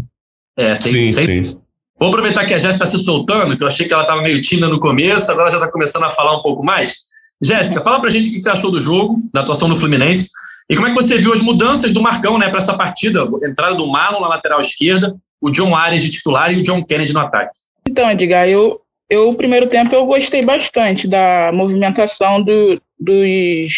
É, 0.57 0.75
sim, 0.75 1.11
sim. 1.11 1.43
sim. 1.43 1.57
Vou 1.99 2.09
aproveitar 2.09 2.45
que 2.45 2.53
a 2.53 2.57
Jéssica 2.57 2.83
está 2.83 2.97
se 2.97 3.03
soltando, 3.03 3.57
que 3.57 3.63
eu 3.63 3.67
achei 3.67 3.87
que 3.87 3.93
ela 3.93 4.03
estava 4.03 4.21
meio 4.21 4.39
tímida 4.41 4.67
no 4.67 4.79
começo, 4.79 5.31
agora 5.31 5.49
já 5.49 5.57
está 5.57 5.71
começando 5.71 6.03
a 6.03 6.11
falar 6.11 6.37
um 6.37 6.43
pouco 6.43 6.63
mais. 6.63 6.95
Jéssica, 7.41 7.81
fala 7.81 7.99
pra 7.99 8.09
gente 8.09 8.29
o 8.29 8.31
que 8.31 8.39
você 8.39 8.49
achou 8.49 8.69
do 8.69 8.79
jogo, 8.79 9.19
da 9.33 9.41
atuação 9.41 9.67
do 9.67 9.75
Fluminense, 9.75 10.29
e 10.69 10.75
como 10.75 10.87
é 10.87 10.91
que 10.91 10.95
você 10.95 11.17
viu 11.17 11.31
as 11.31 11.41
mudanças 11.41 11.93
do 11.93 12.01
Marcão 12.01 12.37
né, 12.37 12.49
para 12.49 12.59
essa 12.59 12.75
partida? 12.75 13.23
A 13.23 13.47
entrada 13.47 13.75
do 13.75 13.87
Marlon 13.87 14.19
na 14.19 14.27
lateral 14.27 14.59
esquerda, 14.59 15.15
o 15.41 15.49
John 15.49 15.75
Arias 15.75 16.03
de 16.03 16.09
titular 16.09 16.51
e 16.51 16.57
o 16.57 16.63
John 16.63 16.83
Kennedy 16.83 17.13
no 17.13 17.19
ataque. 17.21 17.57
Então, 17.87 18.09
Edgar, 18.11 18.47
eu, 18.47 18.81
eu, 19.09 19.29
o 19.29 19.35
primeiro 19.35 19.67
tempo, 19.67 19.95
eu 19.95 20.05
gostei 20.05 20.43
bastante 20.43 21.07
da 21.07 21.51
movimentação 21.53 22.41
do, 22.41 22.81
dos 22.99 23.73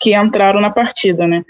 que 0.00 0.14
entraram 0.14 0.60
na 0.60 0.70
partida, 0.70 1.26
né? 1.26 1.44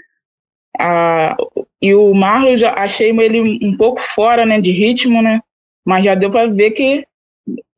Ah, 0.79 1.35
e 1.81 1.93
o 1.93 2.13
Marlon 2.13 2.57
já 2.57 2.73
achei 2.73 3.09
ele 3.09 3.59
um 3.65 3.77
pouco 3.77 4.01
fora, 4.01 4.45
né, 4.45 4.59
de 4.59 4.71
ritmo, 4.71 5.21
né? 5.21 5.41
Mas 5.85 6.03
já 6.03 6.15
deu 6.15 6.31
para 6.31 6.47
ver 6.47 6.71
que 6.71 7.05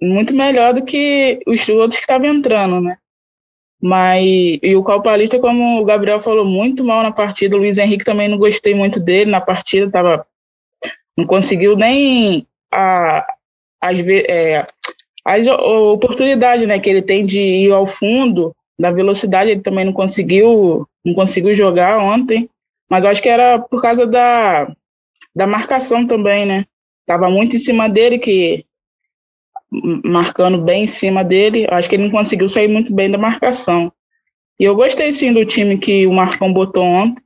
muito 0.01 0.33
melhor 0.33 0.73
do 0.73 0.83
que 0.83 1.39
os 1.45 1.67
outros 1.69 1.95
que 1.95 2.03
estavam 2.03 2.27
entrando, 2.27 2.81
né? 2.81 2.97
Mas 3.81 4.25
e 4.63 4.75
o 4.75 4.83
Calpalista, 4.83 5.39
como 5.39 5.79
o 5.79 5.85
Gabriel 5.85 6.21
falou, 6.21 6.45
muito 6.45 6.83
mal 6.83 7.03
na 7.03 7.11
partida. 7.11 7.55
O 7.55 7.59
Luiz 7.59 7.77
Henrique 7.77 8.05
também 8.05 8.27
não 8.27 8.37
gostei 8.37 8.73
muito 8.73 8.99
dele 8.99 9.29
na 9.29 9.41
partida, 9.41 9.91
tava 9.91 10.25
não 11.15 11.25
conseguiu 11.25 11.75
nem 11.75 12.47
a 12.71 13.25
as 13.81 13.97
é, 14.07 14.65
a 15.25 15.37
oportunidade, 15.91 16.65
né, 16.65 16.79
que 16.79 16.89
ele 16.89 17.01
tem 17.01 17.25
de 17.25 17.41
ir 17.41 17.71
ao 17.71 17.85
fundo 17.85 18.55
da 18.79 18.91
velocidade, 18.91 19.51
ele 19.51 19.61
também 19.61 19.85
não 19.85 19.93
conseguiu, 19.93 20.87
não 21.03 21.13
conseguiu 21.13 21.55
jogar 21.55 21.97
ontem, 21.99 22.49
mas 22.89 23.03
acho 23.03 23.21
que 23.21 23.29
era 23.29 23.59
por 23.59 23.81
causa 23.81 24.05
da, 24.05 24.71
da 25.35 25.47
marcação 25.47 26.05
também, 26.05 26.45
né? 26.45 26.65
Tava 27.05 27.29
muito 27.29 27.55
em 27.55 27.59
cima 27.59 27.89
dele, 27.89 28.19
que 28.19 28.65
marcando 30.03 30.59
bem 30.59 30.83
em 30.83 30.87
cima 30.87 31.23
dele, 31.23 31.67
acho 31.69 31.89
que 31.89 31.95
ele 31.95 32.03
não 32.03 32.11
conseguiu 32.11 32.47
sair 32.47 32.67
muito 32.67 32.93
bem 32.93 33.09
da 33.09 33.17
marcação. 33.17 33.91
E 34.59 34.63
eu 34.63 34.75
gostei 34.75 35.11
sim 35.11 35.33
do 35.33 35.45
time 35.45 35.77
que 35.77 36.07
o 36.07 36.13
Marcão 36.13 36.51
botou 36.51 36.83
ontem, 36.83 37.21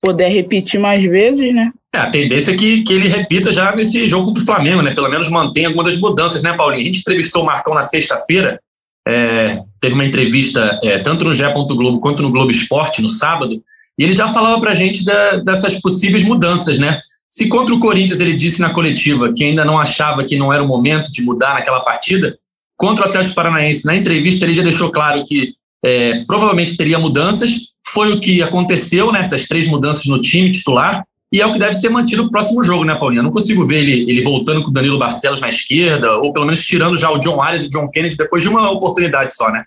poder 0.00 0.28
repetir 0.28 0.78
mais 0.78 1.02
vezes, 1.02 1.54
né? 1.54 1.72
É, 1.94 1.98
a 1.98 2.10
tendência 2.10 2.52
é 2.52 2.56
que, 2.56 2.82
que 2.82 2.92
ele 2.92 3.08
repita 3.08 3.50
já 3.50 3.74
nesse 3.74 4.06
jogo 4.06 4.26
contra 4.26 4.42
o 4.42 4.46
Flamengo, 4.46 4.82
né? 4.82 4.94
Pelo 4.94 5.08
menos 5.08 5.28
mantenha 5.28 5.68
alguma 5.68 5.84
das 5.84 5.98
mudanças, 5.98 6.42
né, 6.42 6.52
Paulinho? 6.54 6.82
A 6.82 6.84
gente 6.84 7.00
entrevistou 7.00 7.42
o 7.42 7.46
Marcão 7.46 7.74
na 7.74 7.82
sexta-feira 7.82 8.60
é, 9.06 9.60
teve 9.80 9.94
uma 9.94 10.04
entrevista 10.04 10.80
é, 10.82 10.98
tanto 10.98 11.24
no 11.24 11.32
GE. 11.32 11.44
Globo 11.52 12.00
quanto 12.00 12.22
no 12.22 12.30
Globo 12.30 12.50
Esporte 12.50 13.00
no 13.00 13.08
sábado, 13.08 13.62
e 13.98 14.04
ele 14.04 14.12
já 14.12 14.28
falava 14.28 14.60
para 14.60 14.72
a 14.72 14.74
gente 14.74 15.04
da, 15.04 15.36
dessas 15.36 15.80
possíveis 15.80 16.24
mudanças, 16.24 16.78
né? 16.78 17.00
Se 17.30 17.48
contra 17.48 17.74
o 17.74 17.80
Corinthians 17.80 18.20
ele 18.20 18.34
disse 18.34 18.60
na 18.60 18.70
coletiva 18.70 19.32
que 19.32 19.44
ainda 19.44 19.64
não 19.64 19.78
achava 19.78 20.24
que 20.24 20.36
não 20.36 20.52
era 20.52 20.62
o 20.62 20.66
momento 20.66 21.12
de 21.12 21.22
mudar 21.22 21.54
naquela 21.54 21.80
partida, 21.80 22.38
contra 22.76 23.04
o 23.04 23.08
Atlético 23.08 23.34
Paranaense, 23.34 23.86
na 23.86 23.96
entrevista 23.96 24.44
ele 24.44 24.54
já 24.54 24.62
deixou 24.62 24.90
claro 24.90 25.24
que 25.24 25.54
é, 25.84 26.24
provavelmente 26.26 26.76
teria 26.76 26.98
mudanças. 26.98 27.72
Foi 27.92 28.12
o 28.12 28.20
que 28.20 28.42
aconteceu 28.42 29.12
nessas 29.12 29.42
né, 29.42 29.46
três 29.48 29.68
mudanças 29.68 30.06
no 30.06 30.20
time 30.20 30.50
titular. 30.50 31.06
E 31.32 31.40
é 31.40 31.46
o 31.46 31.52
que 31.52 31.58
deve 31.58 31.72
ser 31.72 31.88
mantido 31.88 32.22
no 32.22 32.30
próximo 32.30 32.62
jogo, 32.62 32.84
né, 32.84 32.94
Paulinha? 32.94 33.18
Eu 33.18 33.24
não 33.24 33.32
consigo 33.32 33.66
ver 33.66 33.80
ele, 33.80 34.10
ele 34.10 34.22
voltando 34.22 34.62
com 34.62 34.70
o 34.70 34.72
Danilo 34.72 34.98
Barcelos 34.98 35.40
na 35.40 35.48
esquerda, 35.48 36.18
ou 36.18 36.32
pelo 36.32 36.46
menos 36.46 36.64
tirando 36.64 36.96
já 36.96 37.10
o 37.10 37.18
John 37.18 37.42
Arias 37.42 37.64
e 37.64 37.66
o 37.66 37.70
John 37.70 37.90
Kennedy 37.90 38.16
depois 38.16 38.42
de 38.42 38.48
uma 38.48 38.70
oportunidade 38.70 39.34
só, 39.34 39.50
né? 39.50 39.64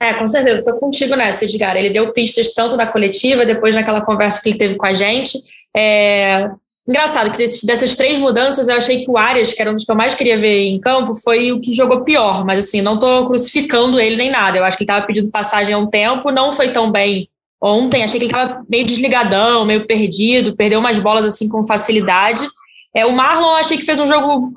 É, 0.00 0.14
com 0.14 0.26
certeza, 0.26 0.60
estou 0.60 0.74
contigo 0.74 1.16
nessa, 1.16 1.44
Edgar. 1.44 1.76
Ele 1.76 1.90
deu 1.90 2.12
pistas 2.12 2.52
tanto 2.52 2.76
na 2.76 2.86
coletiva, 2.86 3.44
depois 3.44 3.74
naquela 3.74 4.00
conversa 4.00 4.40
que 4.40 4.50
ele 4.50 4.58
teve 4.58 4.76
com 4.76 4.86
a 4.86 4.92
gente. 4.92 5.38
É... 5.76 6.48
Engraçado 6.86 7.30
que 7.30 7.36
desses, 7.36 7.64
dessas 7.64 7.96
três 7.96 8.18
mudanças, 8.18 8.68
eu 8.68 8.76
achei 8.76 9.00
que 9.00 9.10
o 9.10 9.18
Arias, 9.18 9.52
que 9.52 9.60
era 9.60 9.70
um 9.70 9.74
dos 9.74 9.84
que 9.84 9.90
eu 9.90 9.96
mais 9.96 10.14
queria 10.14 10.38
ver 10.38 10.68
em 10.68 10.80
campo, 10.80 11.14
foi 11.14 11.52
o 11.52 11.60
que 11.60 11.74
jogou 11.74 12.02
pior. 12.02 12.44
Mas 12.44 12.60
assim, 12.60 12.80
não 12.80 12.94
estou 12.94 13.26
crucificando 13.26 14.00
ele 14.00 14.16
nem 14.16 14.30
nada. 14.30 14.56
Eu 14.56 14.64
acho 14.64 14.76
que 14.76 14.84
ele 14.84 14.90
estava 14.90 15.06
pedindo 15.06 15.30
passagem 15.30 15.74
há 15.74 15.78
um 15.78 15.86
tempo, 15.86 16.30
não 16.30 16.52
foi 16.52 16.70
tão 16.70 16.90
bem 16.90 17.28
ontem. 17.60 18.02
Achei 18.02 18.18
que 18.18 18.26
ele 18.26 18.32
estava 18.32 18.64
meio 18.68 18.86
desligadão, 18.86 19.64
meio 19.64 19.86
perdido, 19.86 20.56
perdeu 20.56 20.80
umas 20.80 20.98
bolas 20.98 21.24
assim 21.24 21.48
com 21.48 21.66
facilidade. 21.66 22.46
É, 22.94 23.04
o 23.04 23.12
Marlon, 23.12 23.54
achei 23.54 23.76
que 23.76 23.84
fez 23.84 23.98
um 23.98 24.06
jogo 24.06 24.52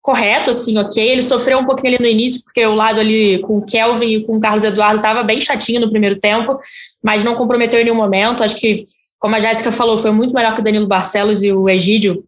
correto, 0.00 0.50
assim, 0.50 0.76
ok. 0.78 1.02
Ele 1.02 1.22
sofreu 1.22 1.58
um 1.58 1.64
pouquinho 1.64 1.94
ali 1.94 2.02
no 2.02 2.08
início, 2.08 2.42
porque 2.42 2.64
o 2.66 2.74
lado 2.74 3.00
ali 3.00 3.40
com 3.40 3.58
o 3.58 3.64
Kelvin 3.64 4.06
e 4.06 4.24
com 4.24 4.36
o 4.36 4.40
Carlos 4.40 4.64
Eduardo 4.64 4.96
estava 4.96 5.22
bem 5.22 5.40
chatinho 5.40 5.80
no 5.80 5.90
primeiro 5.90 6.18
tempo, 6.18 6.58
mas 7.02 7.22
não 7.24 7.34
comprometeu 7.34 7.80
em 7.80 7.84
nenhum 7.84 7.96
momento. 7.96 8.42
Acho 8.42 8.56
que, 8.56 8.84
como 9.18 9.36
a 9.36 9.40
Jéssica 9.40 9.70
falou, 9.70 9.96
foi 9.96 10.10
muito 10.10 10.34
melhor 10.34 10.54
que 10.54 10.60
o 10.60 10.64
Danilo 10.64 10.88
Barcelos 10.88 11.42
e 11.42 11.52
o 11.52 11.68
Egídio 11.68 12.24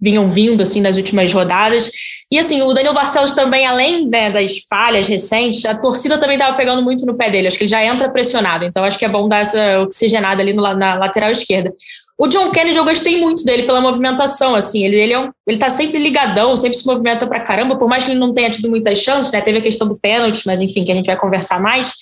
vinham 0.00 0.30
vindo, 0.30 0.62
assim, 0.62 0.80
nas 0.80 0.96
últimas 0.96 1.32
rodadas. 1.32 1.90
E, 2.30 2.38
assim, 2.38 2.62
o 2.62 2.72
Danilo 2.72 2.94
Barcelos 2.94 3.32
também, 3.32 3.66
além 3.66 4.06
né, 4.06 4.30
das 4.30 4.58
falhas 4.68 5.08
recentes, 5.08 5.64
a 5.64 5.74
torcida 5.74 6.18
também 6.18 6.36
estava 6.36 6.56
pegando 6.56 6.82
muito 6.82 7.06
no 7.06 7.14
pé 7.14 7.30
dele. 7.30 7.48
Acho 7.48 7.56
que 7.56 7.64
ele 7.64 7.70
já 7.70 7.84
entra 7.84 8.10
pressionado, 8.10 8.64
então 8.64 8.84
acho 8.84 8.98
que 8.98 9.04
é 9.04 9.08
bom 9.08 9.28
dar 9.28 9.40
essa 9.40 9.80
oxigenada 9.80 10.42
ali 10.42 10.52
no, 10.52 10.62
na 10.62 10.94
lateral 10.94 11.30
esquerda. 11.30 11.72
O 12.20 12.26
John 12.26 12.50
Kennedy, 12.50 12.76
eu 12.76 12.84
gostei 12.84 13.16
muito 13.16 13.44
dele 13.44 13.62
pela 13.62 13.80
movimentação, 13.80 14.56
assim, 14.56 14.84
ele, 14.84 14.96
ele, 14.96 15.12
é 15.12 15.18
um, 15.20 15.30
ele 15.46 15.56
tá 15.56 15.70
sempre 15.70 16.00
ligadão, 16.00 16.56
sempre 16.56 16.76
se 16.76 16.84
movimenta 16.84 17.28
pra 17.28 17.38
caramba, 17.38 17.76
por 17.76 17.88
mais 17.88 18.02
que 18.02 18.10
ele 18.10 18.18
não 18.18 18.34
tenha 18.34 18.50
tido 18.50 18.68
muitas 18.68 18.98
chances, 18.98 19.30
né, 19.30 19.40
teve 19.40 19.58
a 19.58 19.62
questão 19.62 19.86
do 19.86 19.96
pênalti, 19.96 20.42
mas 20.44 20.60
enfim, 20.60 20.84
que 20.84 20.90
a 20.90 20.96
gente 20.96 21.06
vai 21.06 21.16
conversar 21.16 21.62
mais, 21.62 21.92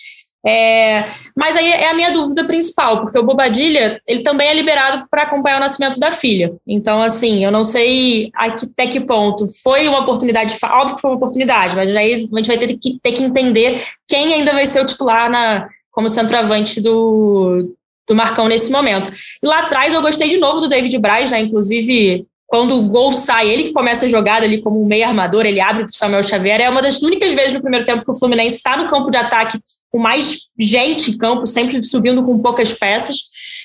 é, 0.45 1.05
mas 1.35 1.57
aí 1.57 1.71
é 1.71 1.91
a 1.91 1.95
minha 1.95 2.13
dúvida 2.13 2.45
principal, 2.45 3.01
porque 3.01 3.19
o 3.19 3.25
Bobadilha, 3.25 4.01
ele 4.07 4.23
também 4.23 4.49
é 4.49 4.55
liberado 4.55 5.07
para 5.11 5.23
acompanhar 5.23 5.57
o 5.57 5.61
nascimento 5.61 5.99
da 5.99 6.13
filha. 6.13 6.55
Então, 6.67 7.03
assim, 7.03 7.45
eu 7.45 7.51
não 7.51 7.65
sei 7.65 8.31
até 8.35 8.87
que 8.87 9.01
ponto 9.01 9.49
foi 9.63 9.89
uma 9.89 10.01
oportunidade, 10.01 10.57
óbvio 10.63 10.95
que 10.95 11.01
foi 11.01 11.11
uma 11.11 11.17
oportunidade, 11.17 11.75
mas 11.75 11.95
aí 11.97 12.29
a 12.33 12.37
gente 12.37 12.47
vai 12.47 12.59
ter 12.59 12.77
que, 12.77 12.99
ter 13.03 13.13
que 13.13 13.25
entender 13.25 13.85
quem 14.09 14.35
ainda 14.35 14.53
vai 14.53 14.67
ser 14.67 14.83
o 14.83 14.87
titular 14.87 15.29
na, 15.29 15.69
como 15.91 16.09
centroavante 16.09 16.81
do, 16.81 17.75
do 18.07 18.15
Marcão 18.15 18.47
nesse 18.47 18.71
momento. 18.71 19.11
E 19.43 19.47
lá 19.47 19.61
atrás 19.61 19.93
eu 19.93 20.03
gostei 20.03 20.29
de 20.29 20.39
novo 20.39 20.61
do 20.61 20.69
David 20.69 20.97
Braz, 20.99 21.31
né? 21.31 21.41
Inclusive, 21.41 22.25
quando 22.47 22.79
o 22.79 22.83
gol 22.83 23.13
sai, 23.13 23.49
ele 23.49 23.65
que 23.65 23.73
começa 23.73 24.07
a 24.07 24.09
jogada 24.09 24.47
ali 24.47 24.63
como 24.63 24.81
um 24.81 24.87
meio 24.87 25.07
armador, 25.07 25.45
ele 25.45 25.61
abre 25.61 25.85
para 25.85 25.91
o 25.91 25.95
Samuel 25.95 26.23
Xavier. 26.23 26.61
É 26.61 26.71
uma 26.71 26.83
das 26.83 27.03
únicas 27.03 27.35
vezes 27.35 27.55
no 27.55 27.61
primeiro 27.61 27.85
tempo 27.85 28.05
que 28.05 28.11
o 28.11 28.15
Fluminense 28.15 28.59
está 28.59 28.77
no 28.77 28.87
campo 28.87 29.11
de 29.11 29.17
ataque 29.17 29.59
com 29.97 29.99
mais 30.03 30.51
gente 30.59 31.11
em 31.11 31.17
campo, 31.17 31.47
sempre 31.47 31.83
subindo 31.83 32.23
com 32.23 32.39
poucas 32.39 32.71
peças. 32.71 33.17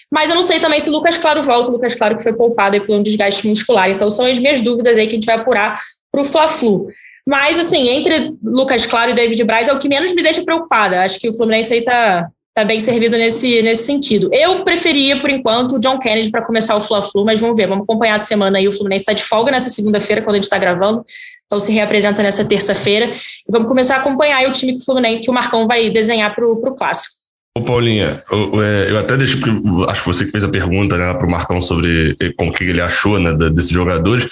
Mas 0.09 0.29
eu 0.29 0.35
não 0.35 0.43
sei 0.43 0.61
também 0.61 0.79
se 0.79 0.89
o 0.89 0.93
Lucas 0.93 1.17
Claro 1.17 1.43
volta, 1.43 1.67
o 1.67 1.73
Lucas 1.73 1.93
Claro 1.93 2.15
que 2.15 2.23
foi 2.23 2.31
poupado 2.31 2.73
aí 2.73 2.79
por 2.79 2.95
um 2.95 3.03
desgaste 3.03 3.45
muscular. 3.45 3.89
Então 3.89 4.09
são 4.09 4.25
as 4.25 4.39
minhas 4.39 4.61
dúvidas 4.61 4.97
aí 4.97 5.07
que 5.07 5.13
a 5.13 5.17
gente 5.17 5.25
vai 5.25 5.35
apurar 5.35 5.81
para 6.09 6.21
o 6.21 6.25
Fla-Flu. 6.25 6.87
Mas, 7.27 7.59
assim, 7.59 7.89
entre 7.89 8.33
Lucas 8.41 8.85
Claro 8.85 9.11
e 9.11 9.13
David 9.13 9.43
Braz 9.43 9.67
é 9.67 9.73
o 9.73 9.77
que 9.77 9.89
menos 9.89 10.13
me 10.13 10.23
deixa 10.23 10.41
preocupada. 10.43 11.03
Acho 11.03 11.19
que 11.19 11.29
o 11.29 11.35
Fluminense 11.35 11.73
aí 11.73 11.79
está 11.79 12.29
tá 12.53 12.63
bem 12.63 12.79
servido 12.79 13.17
nesse, 13.17 13.61
nesse 13.61 13.83
sentido. 13.83 14.29
Eu 14.31 14.63
preferia, 14.63 15.19
por 15.19 15.29
enquanto, 15.29 15.75
o 15.75 15.79
John 15.79 15.99
Kennedy 15.99 16.31
para 16.31 16.45
começar 16.45 16.77
o 16.77 16.81
Fla-Flu, 16.81 17.25
mas 17.25 17.41
vamos 17.41 17.57
ver, 17.57 17.67
vamos 17.67 17.83
acompanhar 17.83 18.15
a 18.15 18.19
semana 18.19 18.57
aí. 18.57 18.67
O 18.67 18.71
Fluminense 18.71 19.03
está 19.03 19.13
de 19.13 19.23
folga 19.23 19.51
nessa 19.51 19.69
segunda-feira, 19.69 20.21
quando 20.21 20.35
a 20.35 20.37
gente 20.37 20.45
está 20.45 20.57
gravando, 20.57 21.03
então 21.51 21.59
se 21.59 21.73
reapresenta 21.73 22.23
nessa 22.23 22.45
terça-feira. 22.45 23.07
E 23.07 23.51
vamos 23.51 23.67
começar 23.67 23.95
a 23.95 23.99
acompanhar 23.99 24.47
o 24.47 24.53
time 24.53 24.71
que 24.71 24.79
o 24.79 24.85
Fluminense, 24.85 25.19
que 25.19 25.29
o 25.29 25.33
Marcão 25.33 25.67
vai 25.67 25.89
desenhar 25.89 26.33
para 26.33 26.47
o 26.47 26.75
Clássico. 26.77 27.15
Ô 27.57 27.61
Paulinha, 27.61 28.23
eu, 28.31 28.63
é, 28.63 28.89
eu, 28.89 28.97
até 28.97 29.17
deixei, 29.17 29.37
porque 29.37 29.91
acho 29.91 29.99
que 29.99 30.07
você 30.07 30.23
que 30.23 30.31
fez 30.31 30.45
a 30.45 30.47
pergunta 30.47 30.95
né, 30.95 31.13
para 31.13 31.27
o 31.27 31.29
Marcão 31.29 31.59
sobre 31.59 32.15
eh, 32.17 32.31
como 32.37 32.53
que 32.53 32.63
ele 32.63 32.79
achou 32.79 33.19
né, 33.19 33.33
desses 33.33 33.71
jogadores. 33.71 34.25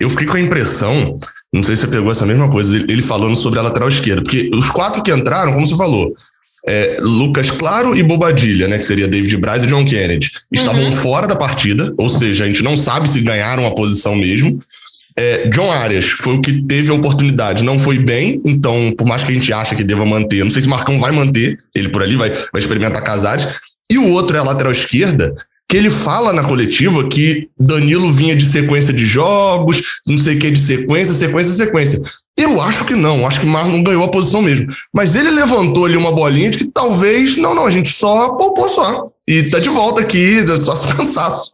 Eu 0.00 0.10
fiquei 0.10 0.26
com 0.26 0.36
a 0.36 0.40
impressão, 0.40 1.16
não 1.52 1.62
sei 1.62 1.76
se 1.76 1.82
você 1.82 1.88
pegou 1.88 2.10
essa 2.10 2.26
mesma 2.26 2.50
coisa, 2.50 2.76
ele 2.76 3.00
falando 3.00 3.36
sobre 3.36 3.60
a 3.60 3.62
lateral 3.62 3.88
esquerda, 3.88 4.24
porque 4.24 4.50
os 4.52 4.68
quatro 4.68 5.04
que 5.04 5.12
entraram, 5.12 5.52
como 5.52 5.64
você 5.64 5.76
falou, 5.76 6.12
é, 6.66 6.96
Lucas 7.00 7.48
Claro 7.48 7.94
e 7.94 8.02
Bobadilha, 8.02 8.66
né, 8.66 8.78
que 8.78 8.84
seria 8.84 9.06
David 9.06 9.36
Braz 9.36 9.62
e 9.62 9.68
John 9.68 9.84
Kennedy, 9.84 10.32
estavam 10.50 10.86
uhum. 10.86 10.92
fora 10.92 11.28
da 11.28 11.36
partida, 11.36 11.94
ou 11.96 12.08
seja, 12.08 12.42
a 12.42 12.46
gente 12.48 12.64
não 12.64 12.74
sabe 12.74 13.08
se 13.08 13.20
ganharam 13.20 13.64
a 13.66 13.74
posição 13.74 14.16
mesmo. 14.16 14.58
É, 15.16 15.48
John 15.48 15.70
Arias 15.70 16.06
foi 16.06 16.34
o 16.34 16.40
que 16.40 16.62
teve 16.62 16.90
a 16.90 16.94
oportunidade, 16.94 17.62
não 17.62 17.78
foi 17.78 17.98
bem, 17.98 18.42
então, 18.44 18.92
por 18.98 19.06
mais 19.06 19.22
que 19.22 19.30
a 19.30 19.34
gente 19.34 19.52
ache 19.52 19.76
que 19.76 19.84
deva 19.84 20.04
manter, 20.04 20.42
não 20.42 20.50
sei 20.50 20.62
se 20.62 20.68
Marcão 20.68 20.98
vai 20.98 21.12
manter 21.12 21.58
ele 21.74 21.88
por 21.88 22.02
ali, 22.02 22.16
vai, 22.16 22.30
vai 22.30 22.60
experimentar 22.60 23.02
Casares. 23.02 23.46
E 23.88 23.96
o 23.96 24.08
outro 24.08 24.36
é 24.36 24.40
a 24.40 24.44
lateral 24.44 24.72
esquerda, 24.72 25.34
que 25.68 25.76
ele 25.76 25.90
fala 25.90 26.32
na 26.32 26.42
coletiva 26.42 27.08
que 27.08 27.48
Danilo 27.58 28.10
vinha 28.12 28.34
de 28.34 28.44
sequência 28.44 28.92
de 28.92 29.06
jogos, 29.06 29.82
não 30.06 30.18
sei 30.18 30.36
o 30.36 30.38
que 30.38 30.50
de 30.50 30.60
sequência, 30.60 31.14
sequência, 31.14 31.52
sequência. 31.52 32.00
Eu 32.36 32.60
acho 32.60 32.84
que 32.84 32.96
não, 32.96 33.26
acho 33.26 33.40
que 33.40 33.46
Marlon 33.46 33.82
ganhou 33.82 34.04
a 34.04 34.10
posição 34.10 34.42
mesmo. 34.42 34.66
Mas 34.92 35.14
ele 35.14 35.30
levantou 35.30 35.84
ali 35.84 35.96
uma 35.96 36.10
bolinha 36.10 36.50
de 36.50 36.58
que 36.58 36.66
talvez, 36.66 37.36
não, 37.36 37.54
não, 37.54 37.66
a 37.66 37.70
gente 37.70 37.88
só 37.90 38.30
poupou 38.30 38.68
só. 38.68 39.06
E 39.26 39.44
tá 39.44 39.60
de 39.60 39.68
volta 39.68 40.00
aqui, 40.00 40.44
só 40.60 40.74
cansaço. 40.94 41.53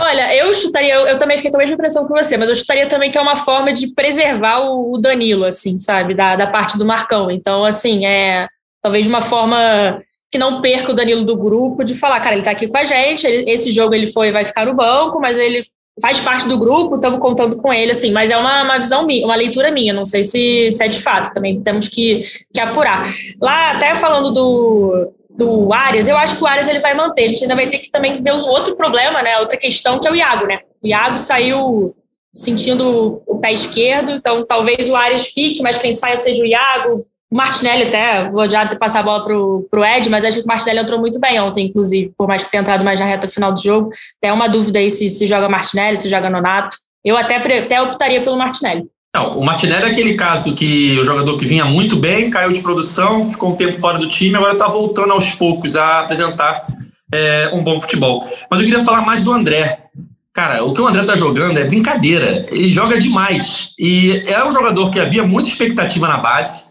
Olha, 0.00 0.34
eu 0.36 0.52
chutaria, 0.52 0.94
eu, 0.94 1.06
eu, 1.06 1.18
também 1.18 1.36
fiquei 1.38 1.50
com 1.50 1.56
a 1.56 1.60
mesma 1.60 1.74
impressão 1.74 2.06
que 2.06 2.12
você, 2.12 2.36
mas 2.36 2.48
eu 2.48 2.54
chutaria 2.54 2.86
também 2.86 3.10
que 3.10 3.18
é 3.18 3.20
uma 3.20 3.36
forma 3.36 3.72
de 3.72 3.94
preservar 3.94 4.60
o, 4.60 4.92
o 4.92 4.98
Danilo, 4.98 5.44
assim, 5.44 5.78
sabe, 5.78 6.14
da, 6.14 6.36
da 6.36 6.46
parte 6.46 6.76
do 6.76 6.84
Marcão. 6.84 7.30
Então, 7.30 7.64
assim, 7.64 8.06
é 8.06 8.46
talvez 8.82 9.06
uma 9.06 9.22
forma 9.22 10.00
que 10.30 10.38
não 10.38 10.60
perca 10.60 10.92
o 10.92 10.94
Danilo 10.94 11.24
do 11.24 11.36
grupo, 11.36 11.82
de 11.82 11.94
falar, 11.94 12.20
cara, 12.20 12.36
ele 12.36 12.44
tá 12.44 12.50
aqui 12.50 12.68
com 12.68 12.76
a 12.76 12.84
gente, 12.84 13.26
ele, 13.26 13.50
esse 13.50 13.72
jogo 13.72 13.94
ele 13.94 14.12
foi, 14.12 14.30
vai 14.30 14.44
ficar 14.44 14.66
no 14.66 14.74
banco, 14.74 15.18
mas 15.18 15.38
ele 15.38 15.66
faz 16.00 16.20
parte 16.20 16.46
do 16.46 16.58
grupo, 16.58 16.96
estamos 16.96 17.18
contando 17.18 17.56
com 17.56 17.72
ele, 17.72 17.90
assim, 17.90 18.12
mas 18.12 18.30
é 18.30 18.36
uma, 18.36 18.62
uma 18.62 18.78
visão 18.78 19.04
minha, 19.04 19.24
uma 19.24 19.34
leitura 19.34 19.70
minha, 19.70 19.92
não 19.92 20.04
sei 20.04 20.22
se, 20.22 20.70
se 20.70 20.84
é 20.84 20.88
de 20.88 21.00
fato, 21.00 21.32
também 21.32 21.60
temos 21.60 21.88
que, 21.88 22.22
que 22.52 22.60
apurar. 22.60 23.04
Lá, 23.40 23.72
até 23.72 23.96
falando 23.96 24.30
do, 24.30 25.12
do 25.38 25.72
Arias, 25.72 26.08
eu 26.08 26.18
acho 26.18 26.36
que 26.36 26.42
o 26.42 26.46
Arias 26.46 26.66
ele 26.66 26.80
vai 26.80 26.94
manter, 26.94 27.24
a 27.24 27.28
gente 27.28 27.42
ainda 27.42 27.54
vai 27.54 27.68
ter 27.68 27.78
que 27.78 27.92
também 27.92 28.12
ver 28.20 28.32
outro 28.32 28.74
problema, 28.74 29.22
né, 29.22 29.38
outra 29.38 29.56
questão, 29.56 30.00
que 30.00 30.08
é 30.08 30.10
o 30.10 30.16
Iago, 30.16 30.46
né, 30.48 30.58
o 30.82 30.86
Iago 30.86 31.16
saiu 31.16 31.94
sentindo 32.34 33.22
o 33.24 33.38
pé 33.38 33.52
esquerdo, 33.52 34.10
então 34.10 34.44
talvez 34.44 34.88
o 34.88 34.96
Arias 34.96 35.28
fique, 35.28 35.62
mas 35.62 35.78
quem 35.78 35.92
saia 35.92 36.16
seja 36.16 36.42
o 36.42 36.46
Iago, 36.46 37.00
o 37.30 37.36
Martinelli 37.36 37.84
até, 37.84 38.28
vou 38.30 38.50
já 38.50 38.66
passar 38.76 39.00
a 39.00 39.02
bola 39.02 39.24
pro, 39.24 39.68
pro 39.70 39.84
Ed, 39.84 40.08
mas 40.08 40.24
acho 40.24 40.38
que 40.38 40.44
o 40.44 40.46
Martinelli 40.48 40.80
entrou 40.80 40.98
muito 40.98 41.20
bem 41.20 41.38
ontem, 41.40 41.66
inclusive, 41.66 42.12
por 42.16 42.26
mais 42.26 42.42
que 42.42 42.50
tenha 42.50 42.62
entrado 42.62 42.84
mais 42.84 42.98
na 42.98 43.06
reta 43.06 43.28
final 43.28 43.52
do 43.52 43.62
jogo. 43.62 43.90
Tem 44.20 44.32
uma 44.32 44.48
dúvida 44.48 44.78
aí 44.78 44.90
se, 44.90 45.10
se 45.10 45.26
joga 45.26 45.46
Martinelli, 45.46 45.98
se 45.98 46.08
joga 46.08 46.30
Nonato. 46.30 46.76
Eu 47.04 47.18
até, 47.18 47.36
até 47.36 47.82
optaria 47.82 48.22
pelo 48.22 48.38
Martinelli. 48.38 48.88
Não, 49.14 49.38
o 49.38 49.44
Martinelli 49.44 49.84
é 49.84 49.90
aquele 49.90 50.14
caso 50.14 50.54
que 50.54 50.98
o 50.98 51.04
jogador 51.04 51.36
que 51.38 51.46
vinha 51.46 51.64
muito 51.64 51.96
bem, 51.96 52.30
caiu 52.30 52.52
de 52.52 52.60
produção, 52.60 53.24
ficou 53.24 53.52
um 53.52 53.56
tempo 53.56 53.78
fora 53.78 53.98
do 53.98 54.06
time, 54.06 54.36
agora 54.36 54.52
está 54.52 54.68
voltando 54.68 55.12
aos 55.12 55.30
poucos 55.32 55.76
a 55.76 56.00
apresentar 56.00 56.66
é, 57.12 57.50
um 57.52 57.62
bom 57.62 57.80
futebol. 57.80 58.28
Mas 58.50 58.60
eu 58.60 58.66
queria 58.66 58.84
falar 58.84 59.00
mais 59.02 59.22
do 59.22 59.32
André. 59.32 59.86
Cara, 60.32 60.62
o 60.62 60.72
que 60.72 60.80
o 60.80 60.86
André 60.86 61.04
tá 61.04 61.16
jogando 61.16 61.58
é 61.58 61.64
brincadeira. 61.64 62.46
Ele 62.50 62.68
joga 62.68 62.98
demais. 62.98 63.74
E 63.78 64.22
é 64.26 64.44
um 64.44 64.52
jogador 64.52 64.90
que 64.90 65.00
havia 65.00 65.24
muita 65.24 65.48
expectativa 65.48 66.06
na 66.06 66.18
base 66.18 66.68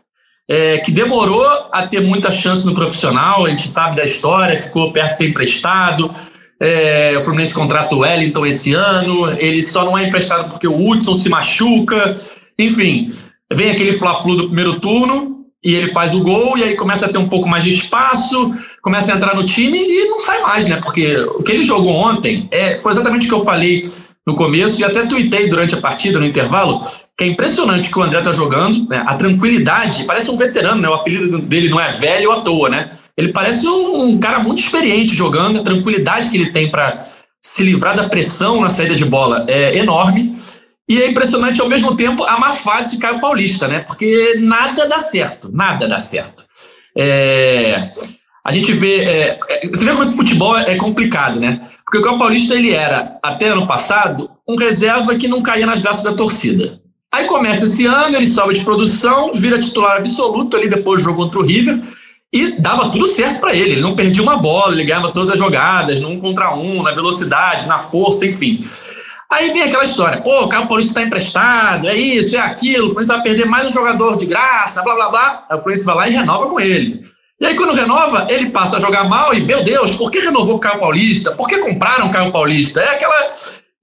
é, 0.47 0.77
que 0.77 0.91
demorou 0.91 1.45
a 1.71 1.85
ter 1.85 1.99
muita 1.99 2.31
chance 2.31 2.65
no 2.65 2.73
profissional, 2.73 3.45
a 3.45 3.49
gente 3.49 3.67
sabe 3.67 3.97
da 3.97 4.05
história, 4.05 4.55
ficou 4.55 4.93
perto 4.93 5.09
de 5.09 5.17
ser 5.17 5.29
emprestado. 5.29 6.09
É, 6.59 7.15
o 7.17 7.21
Fluminense 7.21 7.53
contrata 7.53 7.95
o 7.95 7.99
Wellington 7.99 8.45
esse 8.45 8.73
ano, 8.73 9.29
ele 9.39 9.61
só 9.61 9.85
não 9.85 9.97
é 9.97 10.07
emprestado 10.07 10.49
porque 10.49 10.67
o 10.67 10.77
Hudson 10.77 11.13
se 11.13 11.29
machuca. 11.29 12.17
Enfim, 12.57 13.09
vem 13.53 13.71
aquele 13.71 13.93
Fla-Flu 13.93 14.35
do 14.35 14.45
primeiro 14.47 14.79
turno 14.79 15.45
e 15.63 15.75
ele 15.75 15.91
faz 15.91 16.13
o 16.13 16.23
gol 16.23 16.57
e 16.57 16.63
aí 16.63 16.75
começa 16.75 17.05
a 17.05 17.09
ter 17.09 17.17
um 17.17 17.29
pouco 17.29 17.47
mais 17.47 17.63
de 17.63 17.71
espaço, 17.71 18.51
começa 18.81 19.11
a 19.11 19.15
entrar 19.15 19.35
no 19.35 19.43
time 19.43 19.79
e 19.79 20.05
não 20.05 20.19
sai 20.19 20.41
mais, 20.41 20.67
né? 20.67 20.77
Porque 20.77 21.15
o 21.17 21.43
que 21.43 21.51
ele 21.51 21.63
jogou 21.63 21.93
ontem 21.93 22.47
é, 22.51 22.77
foi 22.77 22.91
exatamente 22.91 23.25
o 23.25 23.29
que 23.29 23.35
eu 23.35 23.45
falei 23.45 23.83
no 24.25 24.35
começo 24.35 24.79
e 24.79 24.83
até 24.83 25.05
tuitei 25.05 25.47
durante 25.47 25.75
a 25.75 25.81
partida, 25.81 26.19
no 26.19 26.25
intervalo, 26.25 26.81
que 27.17 27.23
é 27.23 27.27
impressionante 27.27 27.89
que 27.89 27.97
o 27.97 28.03
André 28.03 28.21
tá 28.21 28.31
jogando, 28.31 28.87
né? 28.87 29.03
A 29.07 29.15
tranquilidade, 29.15 30.03
parece 30.03 30.29
um 30.29 30.37
veterano, 30.37 30.81
né? 30.81 30.87
O 30.87 30.93
apelido 30.93 31.39
dele 31.39 31.67
não 31.67 31.79
é 31.79 31.89
velho 31.89 32.31
à 32.31 32.41
toa, 32.41 32.69
né? 32.69 32.91
Ele 33.17 33.33
parece 33.33 33.67
um, 33.67 34.03
um 34.03 34.19
cara 34.19 34.37
muito 34.37 34.59
experiente 34.59 35.15
jogando, 35.15 35.59
a 35.59 35.63
tranquilidade 35.63 36.29
que 36.29 36.37
ele 36.37 36.51
tem 36.51 36.69
para 36.69 36.99
se 37.41 37.63
livrar 37.63 37.95
da 37.95 38.07
pressão 38.07 38.61
na 38.61 38.69
saída 38.69 38.93
de 38.93 39.03
bola 39.03 39.45
é 39.47 39.75
enorme. 39.77 40.35
E 40.87 41.01
é 41.01 41.07
impressionante 41.07 41.59
ao 41.59 41.67
mesmo 41.67 41.95
tempo 41.95 42.23
a 42.23 42.39
má 42.39 42.51
fase 42.51 42.91
de 42.91 42.97
Caio 42.99 43.19
Paulista, 43.19 43.67
né? 43.67 43.79
Porque 43.79 44.35
nada 44.39 44.87
dá 44.87 44.99
certo, 44.99 45.49
nada 45.51 45.87
dá 45.87 45.97
certo. 45.97 46.45
É, 46.95 47.91
a 48.45 48.51
gente 48.51 48.71
vê. 48.73 49.01
É, 49.01 49.39
é 49.49 49.67
você 49.67 49.83
vê 49.83 49.91
como 49.91 50.07
o 50.07 50.11
futebol 50.11 50.55
é 50.55 50.75
complicado, 50.75 51.39
né? 51.39 51.67
Porque 51.83 51.97
o 51.97 52.01
Caio 52.03 52.19
Paulista 52.19 52.53
ele 52.53 52.71
era, 52.71 53.17
até 53.23 53.47
ano 53.47 53.65
passado, 53.65 54.29
um 54.47 54.55
reserva 54.55 55.15
que 55.15 55.27
não 55.27 55.41
caía 55.41 55.65
nas 55.65 55.81
graças 55.81 56.03
da 56.03 56.13
torcida. 56.13 56.79
Aí 57.17 57.25
começa 57.25 57.65
esse 57.65 57.83
ano, 57.87 58.15
ele 58.15 58.27
sobe 58.27 58.53
de 58.53 58.63
produção, 58.63 59.31
vira 59.33 59.57
titular 59.57 59.97
absoluto 59.97 60.55
ali 60.55 60.69
depois 60.69 61.01
do 61.01 61.05
jogo 61.05 61.23
contra 61.23 61.39
o 61.39 61.43
River. 61.43 61.81
e 62.31 62.51
dava 62.61 62.91
tudo 62.91 63.07
certo 63.07 63.39
para 63.39 63.55
ele. 63.55 63.71
Ele 63.71 63.81
não 63.81 63.95
perdia 63.95 64.21
uma 64.21 64.37
bola, 64.37 64.73
ele 64.73 64.83
ganhava 64.83 65.11
todas 65.11 65.31
as 65.31 65.39
jogadas, 65.39 65.99
no 65.99 66.09
um 66.09 66.19
contra 66.19 66.53
um, 66.53 66.83
na 66.83 66.91
velocidade, 66.91 67.67
na 67.67 67.79
força, 67.79 68.23
enfim. 68.23 68.63
Aí 69.31 69.49
vem 69.49 69.63
aquela 69.63 69.83
história, 69.83 70.21
pô, 70.21 70.43
o 70.43 70.47
Caio 70.47 70.67
Paulista 70.67 70.91
está 70.91 71.01
emprestado, 71.01 71.87
é 71.87 71.97
isso, 71.97 72.35
é 72.35 72.39
aquilo, 72.39 72.85
o 72.85 72.89
Fluminense 72.89 73.11
vai 73.11 73.23
perder 73.23 73.45
mais 73.45 73.65
um 73.65 73.73
jogador 73.73 74.15
de 74.15 74.27
graça, 74.27 74.83
blá, 74.83 74.93
blá, 74.93 75.09
blá. 75.09 75.45
Aí 75.49 75.57
o 75.57 75.61
Fluminense 75.61 75.85
vai 75.87 75.95
lá 75.95 76.07
e 76.07 76.11
renova 76.11 76.45
com 76.47 76.59
ele. 76.59 77.03
E 77.41 77.47
aí, 77.47 77.55
quando 77.55 77.73
renova, 77.73 78.27
ele 78.29 78.51
passa 78.51 78.77
a 78.77 78.79
jogar 78.79 79.05
mal 79.05 79.33
e, 79.33 79.41
meu 79.41 79.63
Deus, 79.63 79.89
por 79.91 80.11
que 80.11 80.19
renovou 80.19 80.57
o 80.57 80.59
Caio 80.59 80.79
Paulista? 80.79 81.31
Por 81.31 81.47
que 81.47 81.57
compraram 81.57 82.07
o 82.07 82.11
Caio 82.11 82.31
Paulista? 82.31 82.79
É 82.79 82.89
aquela 82.89 83.31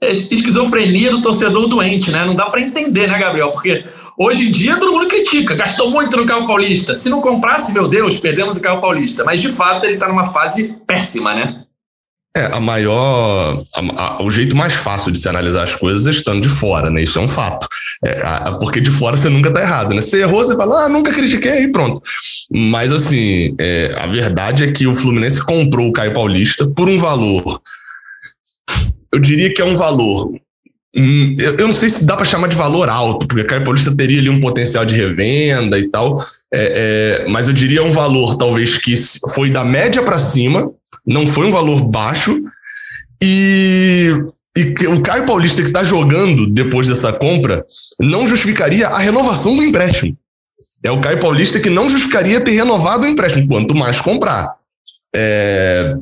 esquizofrenia 0.02 1.10
do 1.10 1.22
torcedor 1.22 1.68
doente, 1.68 2.10
né? 2.10 2.24
Não 2.24 2.34
dá 2.34 2.46
para 2.46 2.60
entender, 2.60 3.06
né, 3.06 3.18
Gabriel? 3.18 3.52
Porque 3.52 3.84
hoje 4.18 4.48
em 4.48 4.50
dia 4.50 4.78
todo 4.78 4.92
mundo 4.92 5.08
critica, 5.08 5.54
gastou 5.54 5.90
muito 5.90 6.16
no 6.16 6.26
Caio 6.26 6.46
Paulista. 6.46 6.94
Se 6.94 7.08
não 7.08 7.20
comprasse, 7.20 7.72
meu 7.72 7.88
Deus, 7.88 8.18
perdemos 8.18 8.56
o 8.56 8.60
Caio 8.60 8.80
Paulista. 8.80 9.24
Mas, 9.24 9.40
de 9.40 9.48
fato, 9.48 9.84
ele 9.84 9.94
está 9.94 10.08
numa 10.08 10.26
fase 10.26 10.76
péssima, 10.86 11.34
né? 11.34 11.64
É, 12.36 12.46
a 12.46 12.58
maior. 12.58 13.62
A, 13.76 14.02
a, 14.02 14.22
o 14.22 14.28
jeito 14.28 14.56
mais 14.56 14.74
fácil 14.74 15.12
de 15.12 15.20
se 15.20 15.28
analisar 15.28 15.62
as 15.62 15.76
coisas 15.76 16.04
é 16.08 16.10
estando 16.10 16.42
de 16.42 16.48
fora, 16.48 16.90
né? 16.90 17.00
Isso 17.00 17.18
é 17.18 17.22
um 17.22 17.28
fato. 17.28 17.68
É, 18.04 18.20
a, 18.24 18.52
porque 18.60 18.80
de 18.80 18.90
fora 18.90 19.16
você 19.16 19.28
nunca 19.28 19.52
tá 19.52 19.60
errado, 19.60 19.94
né? 19.94 20.00
Você 20.00 20.20
errou, 20.20 20.44
você 20.44 20.56
fala, 20.56 20.84
ah, 20.84 20.88
nunca 20.88 21.12
critiquei, 21.12 21.62
e 21.62 21.68
pronto. 21.68 22.02
Mas, 22.50 22.90
assim, 22.90 23.54
é, 23.60 23.94
a 23.96 24.08
verdade 24.08 24.64
é 24.64 24.72
que 24.72 24.84
o 24.84 24.94
Fluminense 24.94 25.44
comprou 25.44 25.88
o 25.88 25.92
Caio 25.92 26.12
Paulista 26.12 26.68
por 26.68 26.88
um 26.88 26.98
valor. 26.98 27.60
Eu 29.14 29.20
diria 29.20 29.52
que 29.52 29.62
é 29.62 29.64
um 29.64 29.76
valor. 29.76 30.34
Hum, 30.96 31.34
eu, 31.38 31.66
não 31.66 31.72
sei 31.72 31.88
se 31.88 32.04
dá 32.04 32.16
para 32.16 32.24
chamar 32.24 32.48
de 32.48 32.56
valor 32.56 32.88
alto, 32.88 33.26
porque 33.26 33.44
Caio 33.44 33.64
Paulista 33.64 33.96
teria 33.96 34.20
ali 34.20 34.28
um 34.28 34.40
potencial 34.40 34.84
de 34.84 34.94
revenda 34.94 35.78
e 35.78 35.88
tal, 35.88 36.18
é, 36.52 37.22
é 37.24 37.28
mas 37.28 37.48
eu 37.48 37.54
diria 37.54 37.82
um 37.82 37.90
valor, 37.90 38.36
talvez, 38.36 38.78
que 38.78 38.94
foi 39.34 39.50
da 39.50 39.64
média 39.64 40.02
para 40.02 40.18
cima 40.18 40.70
não 41.06 41.26
foi 41.26 41.46
um 41.46 41.50
valor 41.50 41.82
baixo. 41.82 42.42
E, 43.22 44.10
e 44.56 44.86
o 44.86 45.00
Caio 45.02 45.26
Paulista 45.26 45.62
que 45.62 45.68
está 45.68 45.82
jogando 45.82 46.50
depois 46.50 46.88
dessa 46.88 47.12
compra 47.12 47.64
não 48.00 48.26
justificaria 48.26 48.88
a 48.88 48.98
renovação 48.98 49.56
do 49.56 49.62
empréstimo. 49.62 50.16
É 50.82 50.90
o 50.90 51.00
Caio 51.00 51.18
Paulista 51.18 51.60
que 51.60 51.70
não 51.70 51.88
justificaria 51.88 52.40
ter 52.40 52.52
renovado 52.52 53.04
o 53.04 53.08
empréstimo, 53.08 53.48
quanto 53.48 53.74
mais 53.74 54.00
comprar. 54.00 54.54
É, 55.14 55.96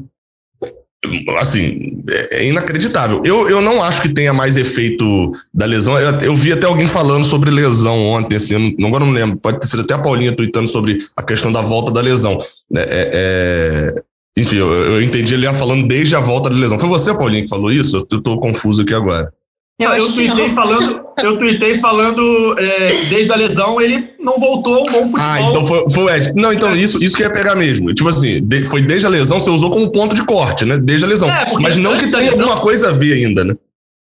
assim, 1.38 2.02
é 2.30 2.46
inacreditável. 2.46 3.22
Eu, 3.24 3.48
eu 3.48 3.60
não 3.60 3.82
acho 3.82 4.00
que 4.00 4.08
tenha 4.08 4.32
mais 4.32 4.56
efeito 4.56 5.32
da 5.52 5.66
lesão. 5.66 5.98
Eu, 5.98 6.18
eu 6.20 6.36
vi 6.36 6.52
até 6.52 6.66
alguém 6.66 6.86
falando 6.86 7.24
sobre 7.24 7.50
lesão 7.50 7.98
ontem, 7.98 8.36
assim, 8.36 8.74
não, 8.78 8.88
agora 8.88 9.04
não 9.04 9.12
lembro, 9.12 9.36
pode 9.36 9.60
ter 9.60 9.66
sido 9.66 9.82
até 9.82 9.94
a 9.94 9.98
Paulinha 9.98 10.34
tweetando 10.34 10.68
sobre 10.68 10.98
a 11.16 11.22
questão 11.22 11.52
da 11.52 11.60
volta 11.60 11.92
da 11.92 12.00
lesão. 12.00 12.38
É, 12.76 12.80
é, 12.80 13.10
é 13.12 14.02
enfim, 14.36 14.56
eu, 14.56 14.72
eu 14.72 15.02
entendi 15.02 15.34
ele 15.34 15.52
falando 15.52 15.86
desde 15.86 16.16
a 16.16 16.20
volta 16.20 16.48
da 16.48 16.56
lesão. 16.56 16.78
Foi 16.78 16.88
você, 16.88 17.12
Paulinho, 17.12 17.44
que 17.44 17.50
falou 17.50 17.70
isso? 17.70 18.06
Eu 18.10 18.20
tô 18.20 18.38
confuso 18.38 18.82
aqui 18.82 18.94
agora. 18.94 19.32
Eu, 19.82 19.92
eu 19.94 20.12
tuitei 20.12 20.48
falando, 20.48 21.04
eu 21.18 21.38
tuitei 21.38 21.74
falando 21.74 22.56
é, 22.58 23.04
desde 23.08 23.32
a 23.32 23.36
lesão, 23.36 23.80
ele 23.80 24.10
não 24.18 24.38
voltou 24.38 24.82
um 24.82 24.92
bom 24.92 25.06
futebol. 25.06 25.20
Ah, 25.20 25.40
então 25.40 25.64
foi, 25.64 25.90
foi 25.90 26.04
o 26.04 26.10
Ed. 26.10 26.32
Não, 26.34 26.52
então 26.52 26.74
isso, 26.74 27.02
isso 27.02 27.16
que 27.16 27.22
ia 27.22 27.30
pegar 27.30 27.54
mesmo. 27.54 27.92
Tipo 27.94 28.08
assim, 28.08 28.40
de, 28.42 28.64
foi 28.64 28.82
desde 28.82 29.06
a 29.06 29.10
lesão, 29.10 29.38
você 29.38 29.50
usou 29.50 29.70
como 29.70 29.90
ponto 29.90 30.14
de 30.14 30.24
corte, 30.24 30.64
né? 30.64 30.76
Desde 30.78 31.04
a 31.04 31.08
lesão. 31.08 31.30
É, 31.30 31.52
Mas 31.60 31.76
não 31.76 31.96
que 31.96 32.10
tenha 32.10 32.30
lesão... 32.30 32.40
alguma 32.40 32.60
coisa 32.60 32.90
a 32.90 32.92
ver 32.92 33.14
ainda, 33.14 33.44
né? 33.44 33.54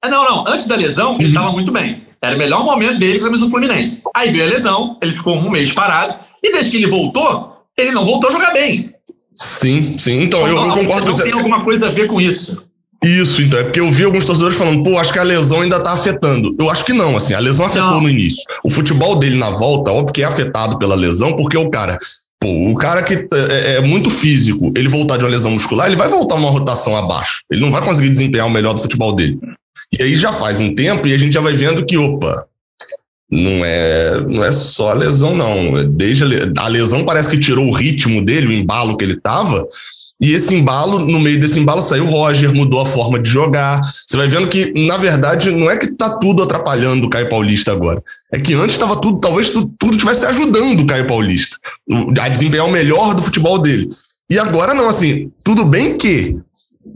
É, 0.04 0.10
não, 0.10 0.24
não. 0.24 0.48
Antes 0.48 0.66
da 0.66 0.76
lesão, 0.76 1.14
uhum. 1.14 1.22
ele 1.22 1.34
tava 1.34 1.52
muito 1.52 1.72
bem. 1.72 2.04
Era 2.22 2.36
o 2.36 2.38
melhor 2.38 2.64
momento 2.64 3.00
dele 3.00 3.20
com 3.20 3.26
a 3.26 3.28
camisa 3.28 3.46
do 3.46 3.52
Fluminense. 3.52 4.04
Aí 4.16 4.30
veio 4.30 4.44
a 4.44 4.48
lesão, 4.48 4.98
ele 5.02 5.12
ficou 5.12 5.36
um 5.36 5.50
mês 5.50 5.72
parado. 5.72 6.14
E 6.44 6.52
desde 6.52 6.72
que 6.72 6.78
ele 6.78 6.88
voltou, 6.88 7.66
ele 7.78 7.92
não 7.92 8.06
voltou 8.06 8.30
a 8.30 8.34
jogar 8.34 8.54
bem. 8.54 8.94
Sim, 9.34 9.96
sim. 9.98 10.24
Então, 10.24 10.48
eu, 10.48 10.56
eu 10.56 10.74
concordo 10.74 11.08
com 11.08 11.14
você. 11.14 11.24
tem 11.24 11.32
alguma 11.32 11.64
coisa 11.64 11.88
a 11.88 11.92
ver 11.92 12.08
com 12.08 12.20
isso. 12.20 12.64
Isso, 13.04 13.42
então, 13.42 13.60
é 13.60 13.64
porque 13.64 13.80
eu 13.80 13.92
vi 13.92 14.04
alguns 14.04 14.26
torcedores 14.26 14.56
falando, 14.56 14.84
pô, 14.84 15.00
acho 15.00 15.12
que 15.12 15.18
a 15.18 15.24
lesão 15.24 15.62
ainda 15.62 15.80
tá 15.80 15.92
afetando. 15.92 16.56
Eu 16.60 16.70
acho 16.70 16.86
que 16.86 16.94
não, 16.94 17.18
assim, 17.18 17.34
a 17.34 17.40
lesão 17.40 17.66
afetou 17.66 17.90
não. 17.90 18.02
no 18.02 18.10
início. 18.10 18.44
O 18.64 18.70
futebol 18.70 19.16
dele 19.16 19.38
na 19.38 19.50
volta, 19.50 19.92
óbvio 19.92 20.14
que 20.14 20.22
é 20.22 20.26
afetado 20.26 20.78
pela 20.78 20.94
lesão, 20.94 21.36
porque 21.36 21.58
o 21.58 21.68
cara, 21.72 21.98
pô, 22.40 22.70
o 22.70 22.76
cara 22.76 23.02
que 23.02 23.28
é, 23.34 23.78
é 23.78 23.82
muito 23.82 24.12
físico, 24.12 24.72
ele 24.76 24.88
voltar 24.88 25.18
de 25.18 25.24
uma 25.24 25.32
lesão 25.32 25.50
muscular, 25.50 25.88
ele 25.88 25.96
vai 25.96 26.10
voltar 26.10 26.36
uma 26.36 26.52
rotação 26.52 26.96
abaixo. 26.96 27.42
Ele 27.50 27.62
não 27.62 27.72
vai 27.72 27.82
conseguir 27.82 28.10
desempenhar 28.10 28.46
o 28.46 28.52
melhor 28.52 28.74
do 28.74 28.82
futebol 28.82 29.16
dele. 29.16 29.40
E 29.98 30.04
aí 30.04 30.14
já 30.14 30.32
faz 30.32 30.60
um 30.60 30.74
tempo 30.76 31.08
e 31.08 31.14
a 31.14 31.18
gente 31.18 31.34
já 31.34 31.42
vai 31.42 31.56
vendo 31.56 31.84
que, 31.84 31.98
opa, 31.98 32.46
não 33.32 33.66
é, 33.66 34.20
não 34.28 34.44
é 34.44 34.52
só 34.52 34.92
a 34.92 34.94
lesão, 34.94 35.36
não. 35.36 35.90
Desde 35.90 36.24
a, 36.24 36.64
a 36.64 36.68
lesão 36.68 37.04
parece 37.04 37.30
que 37.30 37.40
tirou 37.40 37.66
o 37.66 37.74
ritmo 37.74 38.22
dele, 38.22 38.48
o 38.48 38.52
embalo 38.52 38.96
que 38.96 39.04
ele 39.04 39.14
estava. 39.14 39.66
E 40.22 40.34
esse 40.34 40.54
embalo, 40.54 41.00
no 41.00 41.20
meio 41.20 41.40
desse 41.40 41.60
embalo, 41.60 41.82
saiu 41.82 42.06
o 42.06 42.12
Roger, 42.12 42.54
mudou 42.54 42.80
a 42.80 42.86
forma 42.86 43.20
de 43.20 43.28
jogar. 43.28 43.82
Você 44.06 44.16
vai 44.16 44.28
vendo 44.28 44.48
que, 44.48 44.72
na 44.86 44.96
verdade, 44.96 45.50
não 45.50 45.70
é 45.70 45.76
que 45.76 45.92
tá 45.94 46.20
tudo 46.20 46.44
atrapalhando 46.44 47.08
o 47.08 47.10
Caio 47.10 47.28
Paulista 47.28 47.72
agora. 47.72 48.04
É 48.32 48.40
que 48.40 48.54
antes 48.54 48.76
estava 48.76 49.02
tudo, 49.02 49.20
talvez 49.20 49.50
tudo, 49.50 49.74
tudo 49.80 49.98
tivesse 49.98 50.24
ajudando 50.28 50.82
o 50.82 50.86
Caio 50.86 51.08
Paulista 51.08 51.58
a 52.22 52.30
desempenhar 52.30 52.68
o 52.68 52.72
melhor 52.72 53.16
do 53.16 53.22
futebol 53.24 53.58
dele. 53.58 53.90
E 54.30 54.38
agora 54.38 54.76
não, 54.76 54.88
assim, 54.88 55.32
tudo 55.44 55.66
bem 55.66 55.98
que 55.98 56.38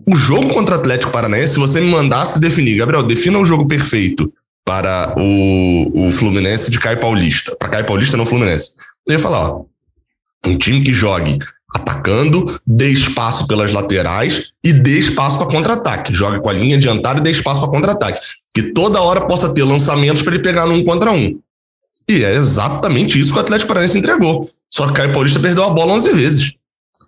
o 0.08 0.16
jogo 0.16 0.54
contra 0.54 0.76
o 0.76 0.80
Atlético 0.80 1.12
Paranaense, 1.12 1.54
se 1.54 1.60
você 1.60 1.82
me 1.82 1.90
mandasse 1.90 2.40
definir, 2.40 2.76
Gabriel, 2.76 3.02
defina 3.02 3.40
o 3.40 3.46
jogo 3.46 3.68
perfeito 3.68 4.32
para 4.64 5.16
o, 5.18 6.08
o 6.08 6.12
Fluminense 6.12 6.70
de 6.70 6.80
Caio 6.80 7.00
Paulista. 7.00 7.56
Para 7.56 7.70
Caio 7.70 7.86
Paulista, 7.86 8.18
não 8.18 8.26
Fluminense. 8.26 8.72
Eu 9.08 9.14
ia 9.14 9.20
falar, 9.20 9.50
ó, 9.50 9.66
um 10.46 10.56
time 10.56 10.84
que 10.84 10.94
jogue 10.94 11.40
atacando, 11.76 12.58
dê 12.66 12.88
espaço 12.90 13.46
pelas 13.48 13.74
laterais 13.74 14.52
e 14.64 14.72
dê 14.72 14.98
espaço 14.98 15.38
para 15.38 15.48
contra-ataque. 15.48 16.14
Joga 16.14 16.40
com 16.40 16.48
a 16.48 16.54
linha 16.54 16.78
adiantada 16.78 17.20
e 17.20 17.24
dê 17.24 17.32
espaço 17.32 17.60
para 17.60 17.70
contra-ataque. 17.70 18.26
Que 18.54 18.64
toda 18.72 19.02
hora 19.02 19.28
possa 19.28 19.54
ter 19.54 19.64
lançamentos 19.64 20.24
para 20.24 20.36
ele 20.36 20.42
pegar 20.44 20.66
num 20.66 20.86
contra 20.86 21.12
um. 21.12 21.38
E 22.08 22.24
é 22.24 22.34
exatamente 22.34 23.20
isso 23.20 23.34
que 23.34 23.40
o 23.40 23.42
Atlético 23.42 23.68
Paranaense 23.68 23.98
entregou. 23.98 24.50
Só 24.74 24.86
que 24.86 24.92
o 24.92 24.96
Caio 24.96 25.12
Paulista 25.12 25.40
perdeu 25.40 25.66
a 25.66 25.70
bola 25.70 25.94
11 25.94 26.14
vezes. 26.14 26.54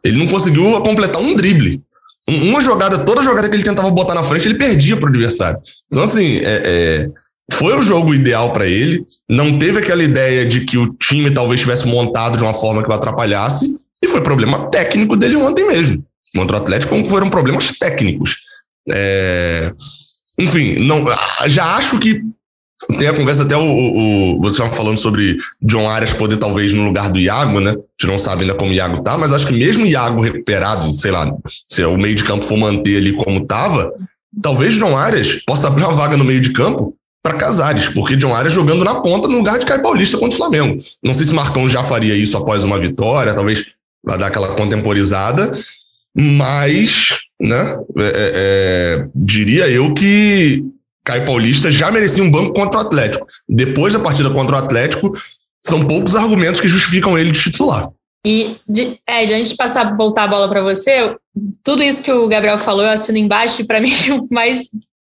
Ele 0.04 0.18
não 0.18 0.28
conseguiu 0.28 0.82
completar 0.82 1.22
um 1.22 1.34
drible. 1.34 1.82
Uma 2.28 2.60
jogada, 2.60 3.00
toda 3.00 3.24
jogada 3.24 3.48
que 3.48 3.56
ele 3.56 3.64
tentava 3.64 3.90
botar 3.90 4.16
na 4.16 4.24
frente, 4.24 4.50
ele 4.50 4.58
perdia 4.58 4.98
para 4.98 5.06
o 5.06 5.10
adversário. 5.10 5.60
Então, 5.90 6.04
assim, 6.04 6.40
é, 6.40 6.62
é 6.66 7.10
foi 7.54 7.74
o 7.78 7.82
jogo 7.82 8.14
ideal 8.14 8.52
para 8.52 8.68
ele. 8.68 9.06
Não 9.30 9.58
teve 9.58 9.80
aquela 9.80 10.04
ideia 10.04 10.46
de 10.46 10.66
que 10.66 10.78
o 10.78 10.94
time 10.94 11.32
talvez 11.32 11.62
tivesse 11.62 11.88
montado 11.88 12.38
de 12.38 12.44
uma 12.44 12.54
forma 12.54 12.84
que 12.84 12.90
o 12.90 12.94
atrapalhasse. 12.94 13.78
E 14.08 14.10
foi 14.10 14.22
problema 14.22 14.70
técnico 14.70 15.17
dele 15.17 15.36
ontem 15.36 15.67
mesmo. 15.67 16.04
Contra 16.34 16.58
o 16.58 16.60
Atlético 16.62 17.06
foram 17.06 17.30
problemas 17.30 17.72
técnicos. 17.78 18.38
É... 18.89 19.74
Enfim, 20.39 20.76
não, 20.86 21.06
já 21.48 21.76
acho 21.76 22.00
que 22.00 22.22
tem 23.00 23.08
a 23.08 23.13
conversa 23.13 23.43
até 23.43 23.58
o, 23.58 23.62
o, 23.62 24.38
o 24.38 24.41
você 24.41 24.58
estava 24.58 24.74
falando 24.74 24.98
sobre 24.98 25.38
John 25.62 25.89
Arias 25.89 26.13
poder 26.13 26.38
talvez 26.38 26.74
no 26.74 26.86
lugar 26.86 27.10
do 27.10 27.20
Iago, 27.20 27.60
né? 27.60 27.72
A 27.72 27.74
gente 27.74 28.08
não 28.08 28.20
sabe 28.20 28.43
ainda 28.43 28.54
como 28.54 28.72
o 28.72 28.74
Iago 28.74 29.02
tá, 29.02 29.17
mas 29.17 29.34
acho 29.34 29.48
que 29.48 29.54
mesmo 29.54 29.84
o 29.84 29.88
Iago 29.88 30.22
recuperado, 30.22 30.89
sei 30.91 31.12
lá, 31.12 31.30
se 31.67 31.84
o 31.84 31.98
meio 31.98 32.15
de 32.15 32.24
campo 32.24 32.46
for 32.46 32.58
manter 32.58 32.98
ali 32.98 33.13
como 33.13 33.46
tava, 33.46 33.91
talvez 34.41 34.76
John 34.76 34.96
Arias 34.96 35.43
possa 35.46 35.67
abrir 35.67 35.84
uma 35.84 35.93
vaga 35.93 36.15
no 36.15 36.24
meio 36.24 36.39
de 36.39 36.54
campo 36.54 36.96
para 37.24 37.34
Casares, 37.34 37.89
porque 37.89 38.15
John 38.15 38.34
Arias 38.34 38.54
jogando 38.54 38.86
na 38.86 39.02
ponta 39.02 39.28
no 39.28 39.38
lugar 39.38 39.58
de 39.58 39.65
Caio 39.65 39.82
Paulista 39.82 40.17
contra 40.17 40.36
o 40.36 40.38
Flamengo. 40.38 40.78
Não 41.04 41.13
sei 41.13 41.26
se 41.26 41.34
Marcão 41.34 41.67
já 41.67 41.84
faria 41.84 42.15
isso 42.15 42.38
após 42.38 42.63
uma 42.63 42.80
vitória, 42.80 43.34
talvez 43.34 43.65
vai 44.08 44.17
dar 44.17 44.28
aquela 44.28 44.56
contemporizada, 44.56 45.52
mas, 46.15 47.20
né, 47.39 47.78
é, 48.00 48.04
é, 48.04 48.32
é, 48.36 49.08
diria 49.13 49.70
eu 49.70 49.93
que 49.93 50.63
Caio 51.04 51.26
Paulista 51.26 51.70
já 51.70 51.91
merecia 51.91 52.24
um 52.24 52.32
banco 52.32 52.54
contra 52.54 52.80
o 52.80 52.84
Atlético. 52.84 53.28
Depois 53.48 53.93
da 53.93 54.00
partida 54.00 54.30
contra 54.30 54.56
o 54.56 54.60
Atlético, 54.60 55.13
são 55.65 55.86
poucos 55.86 56.15
argumentos 56.15 56.62
que 56.62 56.67
justificam 56.67 57.17
ele 57.17 57.32
de 57.32 57.41
titular. 57.41 57.89
E, 58.26 58.58
de, 58.67 59.00
Ed, 59.08 59.34
antes 59.34 59.52
de 59.52 59.56
passar, 59.58 59.96
voltar 59.96 60.24
a 60.24 60.28
bola 60.28 60.50
para 60.50 60.63
você, 60.63 61.15
tudo 61.63 61.84
isso 61.84 62.02
que 62.02 62.12
o 62.12 62.28
Gabriel 62.28 62.58
falou, 62.58 62.84
eu 62.84 62.91
assino 62.91 63.17
embaixo, 63.17 63.62
e 63.62 63.65
para 63.65 63.80
mim 63.82 63.93
o 64.12 64.28
mais 64.34 64.63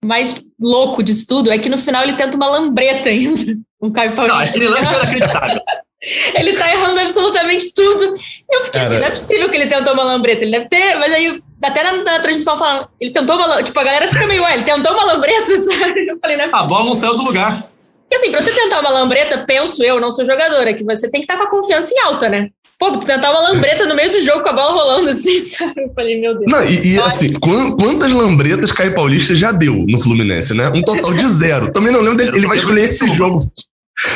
mais 0.05 0.37
louco 0.61 1.03
disso 1.03 1.25
tudo 1.27 1.51
é 1.51 1.59
que 1.59 1.71
no 1.71 1.79
final 1.79 2.03
ele 2.03 2.13
tenta 2.13 2.37
uma 2.37 2.49
lambreta 2.49 3.09
ainda. 3.09 3.57
Um 3.83 3.91
Caio 3.91 4.13
Paulista. 4.13 4.39
Não, 4.39 4.49
aquele 4.49 4.69
lance 4.69 4.87
foi 4.87 4.95
inacreditável. 4.95 5.61
ele 6.35 6.53
tá 6.53 6.71
errando 6.71 7.01
absolutamente 7.01 7.73
tudo. 7.75 8.15
Eu 8.51 8.61
fiquei 8.63 8.81
Cara, 8.81 8.87
assim, 8.87 8.99
não 8.99 9.07
é 9.07 9.11
possível 9.11 9.49
que 9.49 9.57
ele 9.57 9.67
tentou 9.67 9.95
uma 9.95 10.05
lambreta. 10.05 10.43
Ele 10.43 10.53
deve 10.53 10.69
ter, 10.69 10.97
mas 10.97 11.13
aí 11.13 11.43
até 11.63 11.83
na, 11.83 11.93
na 12.03 12.21
transmissão 12.21 12.59
falando, 12.59 12.89
ele 13.01 13.11
tentou 13.11 13.37
uma 13.37 13.63
Tipo, 13.63 13.81
a 13.81 13.85
galera 13.85 14.09
fica 14.09 14.27
meio, 14.27 14.43
ué, 14.43 14.55
ele 14.55 14.65
tentou 14.65 14.93
uma 14.93 15.05
lambreta, 15.05 15.57
sabe? 15.57 16.07
Eu 16.07 16.19
falei, 16.21 16.37
não 16.37 16.45
é 16.45 16.49
possível. 16.49 16.65
A 16.65 16.69
bola 16.69 16.85
não 16.85 16.95
saiu 16.95 17.17
do 17.17 17.25
lugar. 17.25 17.63
Porque 18.03 18.17
assim, 18.17 18.31
pra 18.31 18.43
você 18.43 18.53
tentar 18.53 18.81
uma 18.81 18.91
lambreta, 18.91 19.45
penso 19.47 19.83
eu, 19.83 19.99
não 19.99 20.11
sou 20.11 20.25
jogadora, 20.25 20.75
que 20.75 20.85
você 20.85 21.11
tem 21.11 21.21
que 21.21 21.25
estar 21.25 21.39
com 21.39 21.45
a 21.45 21.51
confiança 21.51 21.93
em 21.93 22.01
alta, 22.01 22.29
né? 22.29 22.51
Pô, 22.79 22.91
tu 22.93 23.07
tentar 23.07 23.31
uma 23.31 23.49
lambreta 23.51 23.87
no 23.87 23.95
meio 23.95 24.11
do 24.11 24.21
jogo 24.21 24.43
com 24.43 24.51
a 24.51 24.53
bola 24.53 24.73
rolando 24.73 25.09
assim, 25.09 25.39
sabe? 25.41 25.85
Eu 25.85 25.93
falei, 25.95 26.21
meu 26.21 26.39
Deus. 26.39 26.47
Não, 26.51 26.63
e, 26.65 26.95
e 26.95 27.01
assim, 27.01 27.33
quantas 27.33 28.13
lambretas 28.13 28.73
Caio 28.73 28.95
Paulista 28.95 29.35
já 29.35 29.53
deu 29.53 29.85
no 29.89 29.99
Fluminense, 29.99 30.53
né? 30.55 30.71
Um 30.75 30.83
total 30.83 31.13
de 31.15 31.27
zero. 31.29 31.73
Também 31.73 31.93
não 31.93 32.01
lembro 32.01 32.19
dele. 32.19 32.37
Ele 32.37 32.47
vai 32.47 32.57
escolher 32.57 32.89
esse 32.89 33.09
jogo. 33.09 33.39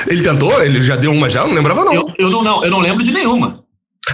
Ele 0.07 0.23
tentou? 0.23 0.63
Ele 0.63 0.83
já 0.83 0.97
deu 0.97 1.13
uma 1.13 1.29
já? 1.29 1.47
Não 1.47 1.55
lembrava, 1.55 1.85
não. 1.85 1.95
Eu, 1.95 2.13
eu 2.19 2.31
não, 2.31 2.43
não, 2.43 2.65
eu 2.65 2.71
não 2.71 2.81
lembro 2.81 3.03
de 3.03 3.13
nenhuma. 3.13 3.65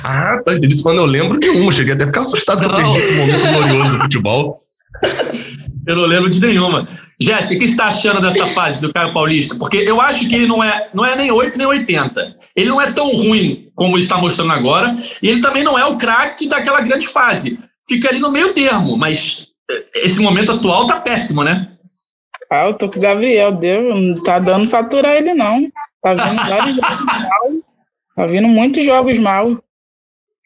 Ah, 0.02 0.40
tá. 0.44 0.52
Ele 0.52 0.82
quando 0.82 0.98
eu 0.98 1.06
lembro 1.06 1.38
de 1.38 1.48
uma. 1.48 1.72
Cheguei 1.72 1.94
até 1.94 2.04
a 2.04 2.06
ficar 2.06 2.20
assustado 2.20 2.62
não. 2.62 2.68
que 2.68 2.74
eu 2.74 2.92
perdi 2.92 2.98
esse 2.98 3.12
momento 3.12 3.48
glorioso 3.48 3.92
do 3.92 3.98
futebol. 3.98 4.56
Eu 5.86 5.96
não 5.96 6.06
lembro 6.06 6.30
de 6.30 6.40
nenhuma. 6.40 6.88
Jéssica, 7.20 7.54
o 7.54 7.58
que 7.58 7.66
você 7.66 7.72
está 7.72 7.84
achando 7.84 8.20
dessa 8.20 8.46
fase 8.46 8.80
do 8.80 8.92
Caio 8.92 9.12
Paulista? 9.12 9.54
Porque 9.54 9.76
eu 9.76 10.00
acho 10.00 10.26
que 10.26 10.34
ele 10.34 10.46
não 10.46 10.64
é, 10.64 10.88
não 10.94 11.04
é 11.04 11.14
nem 11.14 11.30
8 11.30 11.58
nem 11.58 11.66
80. 11.66 12.36
Ele 12.56 12.68
não 12.70 12.80
é 12.80 12.90
tão 12.90 13.08
ruim 13.08 13.68
como 13.74 13.96
ele 13.96 14.02
está 14.02 14.16
mostrando 14.16 14.52
agora. 14.52 14.96
E 15.22 15.28
ele 15.28 15.40
também 15.40 15.62
não 15.62 15.78
é 15.78 15.84
o 15.84 15.96
craque 15.96 16.48
daquela 16.48 16.80
grande 16.80 17.06
fase. 17.06 17.58
Fica 17.86 18.08
ali 18.08 18.18
no 18.18 18.32
meio 18.32 18.52
termo, 18.54 18.96
mas 18.96 19.48
eh, 19.70 19.84
esse 19.96 20.20
momento 20.20 20.52
atual 20.52 20.86
tá 20.86 21.00
péssimo, 21.00 21.44
né? 21.44 21.68
Ah, 22.50 22.66
eu 22.66 22.74
tô 22.74 22.88
com 22.88 22.98
o 22.98 23.02
Gabriel, 23.02 23.52
Deus, 23.52 24.00
não 24.00 24.22
tá 24.22 24.38
dando 24.38 24.68
faturar 24.68 25.16
ele, 25.16 25.34
não. 25.34 25.70
Tá 26.02 26.14
vindo 26.14 26.44
vários 26.48 26.76
jogos 26.76 27.06
mal. 27.06 27.52
Tá 28.14 28.26
vindo 28.26 28.48
muitos 28.48 28.84
jogos 28.84 29.18
mal. 29.18 29.64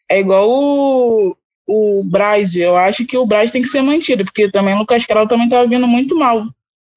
É 0.09 0.19
igual 0.19 0.49
o, 0.49 1.37
o 1.67 2.03
Braz. 2.03 2.55
Eu 2.55 2.75
acho 2.75 3.05
que 3.05 3.17
o 3.17 3.25
Braz 3.25 3.51
tem 3.51 3.61
que 3.61 3.67
ser 3.67 3.81
mantido, 3.81 4.25
porque 4.25 4.49
também 4.49 4.73
o 4.73 4.79
Lucas 4.79 5.05
Claro 5.05 5.27
também 5.27 5.49
tá 5.49 5.63
vindo 5.65 5.87
muito 5.87 6.17
mal 6.17 6.47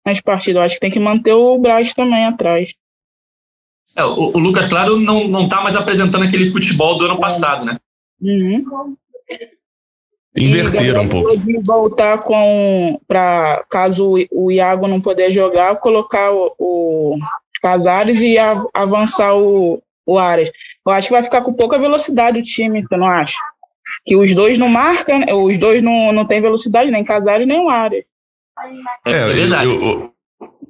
nas 0.04 0.20
partidas. 0.20 0.60
Eu 0.60 0.64
acho 0.64 0.74
que 0.76 0.80
tem 0.80 0.90
que 0.90 1.00
manter 1.00 1.32
o 1.32 1.58
Braz 1.58 1.92
também 1.92 2.24
atrás. 2.24 2.72
É, 3.96 4.04
o, 4.04 4.32
o, 4.34 4.38
Lucas 4.38 4.66
Claro 4.66 4.96
não, 4.96 5.28
não 5.28 5.48
tá 5.48 5.60
mais 5.60 5.76
apresentando 5.76 6.24
aquele 6.24 6.50
futebol 6.50 6.96
do 6.96 7.04
ano 7.04 7.20
passado, 7.20 7.64
né? 7.64 7.78
Uhum. 8.20 8.96
Inverteram 10.36 11.02
um 11.02 11.08
pouco. 11.08 11.30
voltar 11.64 12.18
com, 12.22 12.98
para 13.06 13.64
caso 13.68 14.14
o, 14.30 14.50
Iago 14.50 14.88
não 14.88 15.00
puder 15.00 15.30
jogar, 15.30 15.76
colocar 15.76 16.32
o, 16.32 16.54
o 16.58 17.18
Casares 17.62 18.20
e 18.20 18.38
a, 18.38 18.56
avançar 18.72 19.36
o, 19.36 19.82
o 20.06 20.18
Ares. 20.18 20.50
Eu 20.86 20.92
acho 20.92 21.08
que 21.08 21.12
vai 21.12 21.22
ficar 21.22 21.42
com 21.42 21.52
pouca 21.52 21.78
velocidade 21.78 22.38
o 22.38 22.42
time, 22.42 22.82
você 22.82 22.96
não 22.96 23.06
acha? 23.06 23.36
Que 24.06 24.16
os 24.16 24.34
dois 24.34 24.56
não 24.56 24.68
marcam, 24.68 25.22
os 25.44 25.58
dois 25.58 25.82
não, 25.82 26.12
não 26.12 26.26
têm 26.26 26.40
velocidade, 26.40 26.90
nem 26.90 27.04
Casares 27.04 27.46
nem 27.46 27.60
o 27.60 27.68
Ares. 27.68 28.04
É, 29.06 29.12
é 29.12 29.26
verdade. 29.26 29.66
Eu, 29.66 29.82
eu, 29.82 30.14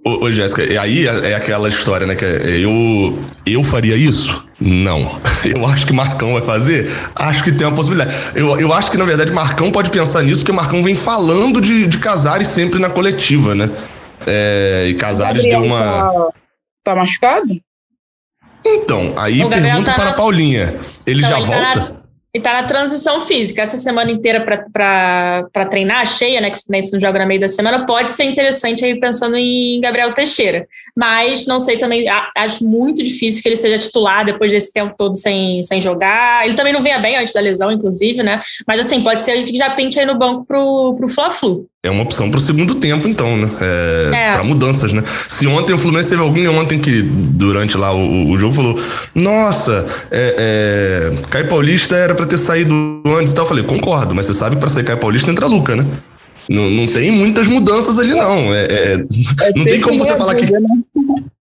Ô, 0.04 0.24
ô 0.24 0.30
Jéssica, 0.32 0.62
aí 0.80 1.06
é, 1.06 1.30
é 1.30 1.34
aquela 1.34 1.68
história, 1.68 2.06
né? 2.06 2.16
Que 2.16 2.24
é, 2.24 2.58
eu, 2.58 3.18
eu 3.46 3.62
faria 3.62 3.96
isso? 3.96 4.44
Não. 4.60 5.20
Eu 5.44 5.66
acho 5.66 5.84
que 5.86 5.92
Marcão 5.92 6.34
vai 6.34 6.42
fazer? 6.42 6.88
Acho 7.16 7.42
que 7.42 7.50
tem 7.50 7.66
uma 7.66 7.74
possibilidade. 7.74 8.14
Eu, 8.32 8.60
eu 8.60 8.72
acho 8.72 8.92
que, 8.92 8.96
na 8.96 9.04
verdade, 9.04 9.32
Marcão 9.32 9.72
pode 9.72 9.90
pensar 9.90 10.22
nisso, 10.22 10.42
porque 10.42 10.52
Marcão 10.52 10.84
vem 10.84 10.94
falando 10.94 11.60
de, 11.60 11.84
de 11.88 11.98
Casares 11.98 12.46
sempre 12.46 12.78
na 12.78 12.88
coletiva, 12.88 13.56
né? 13.56 13.68
É, 14.24 14.86
e 14.88 14.94
Casares 14.94 15.42
deu 15.42 15.64
uma. 15.64 15.80
Tá, 15.80 16.28
tá 16.84 16.94
machucado? 16.94 17.60
Então, 18.64 19.14
aí 19.16 19.38
pergunto 19.48 19.84
tá 19.84 19.94
para 19.94 20.10
a 20.10 20.14
Paulinha. 20.14 20.76
Ele 21.04 21.24
então, 21.24 21.30
já 21.30 21.38
ele 21.38 21.46
volta? 21.46 21.80
Tá 21.80 21.92
na... 21.92 22.01
E 22.34 22.40
tá 22.40 22.54
na 22.54 22.62
transição 22.62 23.20
física. 23.20 23.60
Essa 23.60 23.76
semana 23.76 24.10
inteira 24.10 24.40
para 24.40 25.66
treinar, 25.70 26.06
cheia, 26.06 26.40
né? 26.40 26.50
Que 26.50 26.58
o 26.58 26.62
Fluminense 26.62 26.90
não 26.90 26.98
joga 26.98 27.18
no 27.18 27.26
meio 27.26 27.40
da 27.40 27.48
semana, 27.48 27.84
pode 27.84 28.10
ser 28.10 28.24
interessante 28.24 28.82
aí 28.82 28.98
pensando 28.98 29.36
em 29.36 29.78
Gabriel 29.82 30.14
Teixeira. 30.14 30.66
Mas 30.96 31.46
não 31.46 31.60
sei 31.60 31.76
também, 31.76 32.06
acho 32.34 32.64
muito 32.64 33.02
difícil 33.02 33.42
que 33.42 33.48
ele 33.50 33.56
seja 33.56 33.78
titular 33.78 34.24
depois 34.24 34.50
desse 34.50 34.72
tempo 34.72 34.94
todo 34.96 35.14
sem, 35.14 35.62
sem 35.62 35.78
jogar. 35.78 36.46
Ele 36.46 36.54
também 36.54 36.72
não 36.72 36.82
venha 36.82 36.98
bem 36.98 37.16
antes 37.16 37.34
da 37.34 37.40
lesão, 37.40 37.70
inclusive, 37.70 38.22
né? 38.22 38.42
Mas 38.66 38.80
assim, 38.80 39.02
pode 39.02 39.20
ser 39.20 39.44
que 39.44 39.54
já 39.54 39.68
pinte 39.70 40.00
aí 40.00 40.06
no 40.06 40.18
banco 40.18 40.46
pro, 40.46 40.94
pro 40.96 41.08
Fla-Flu. 41.08 41.68
É 41.84 41.90
uma 41.90 42.04
opção 42.04 42.30
para 42.30 42.38
o 42.38 42.40
segundo 42.40 42.76
tempo, 42.76 43.08
então, 43.08 43.36
né? 43.36 43.50
É, 43.60 44.10
é. 44.12 44.32
Para 44.32 44.44
mudanças, 44.44 44.92
né? 44.92 45.02
Se 45.26 45.48
ontem 45.48 45.72
o 45.72 45.78
Fluminense 45.78 46.10
teve 46.10 46.22
alguém 46.22 46.46
ontem 46.46 46.78
que, 46.78 47.02
durante 47.02 47.76
lá 47.76 47.92
o, 47.92 48.30
o 48.30 48.38
jogo, 48.38 48.54
falou: 48.54 48.80
Nossa, 49.12 49.84
é, 50.08 51.10
é, 51.18 51.22
Caio 51.28 51.48
Paulista 51.48 51.96
era 51.96 52.14
para 52.14 52.24
ter 52.24 52.38
saído 52.38 52.72
antes 53.04 53.32
e 53.32 53.34
tal. 53.34 53.44
Eu 53.44 53.48
falei: 53.48 53.64
Concordo, 53.64 54.14
mas 54.14 54.26
você 54.26 54.34
sabe 54.34 54.54
que 54.54 54.60
para 54.60 54.70
sair 54.70 54.84
Caio 54.84 54.98
Paulista 54.98 55.32
entra 55.32 55.48
Luca, 55.48 55.74
né? 55.74 55.84
Não, 56.48 56.70
não 56.70 56.86
tem 56.86 57.10
muitas 57.10 57.48
mudanças 57.48 57.98
ali, 57.98 58.14
não. 58.14 58.54
É, 58.54 58.64
é, 58.64 58.92
é 58.94 59.52
não 59.56 59.64
tem 59.64 59.80
como 59.80 59.98
você 59.98 60.16
falar 60.16 60.36
que. 60.36 60.46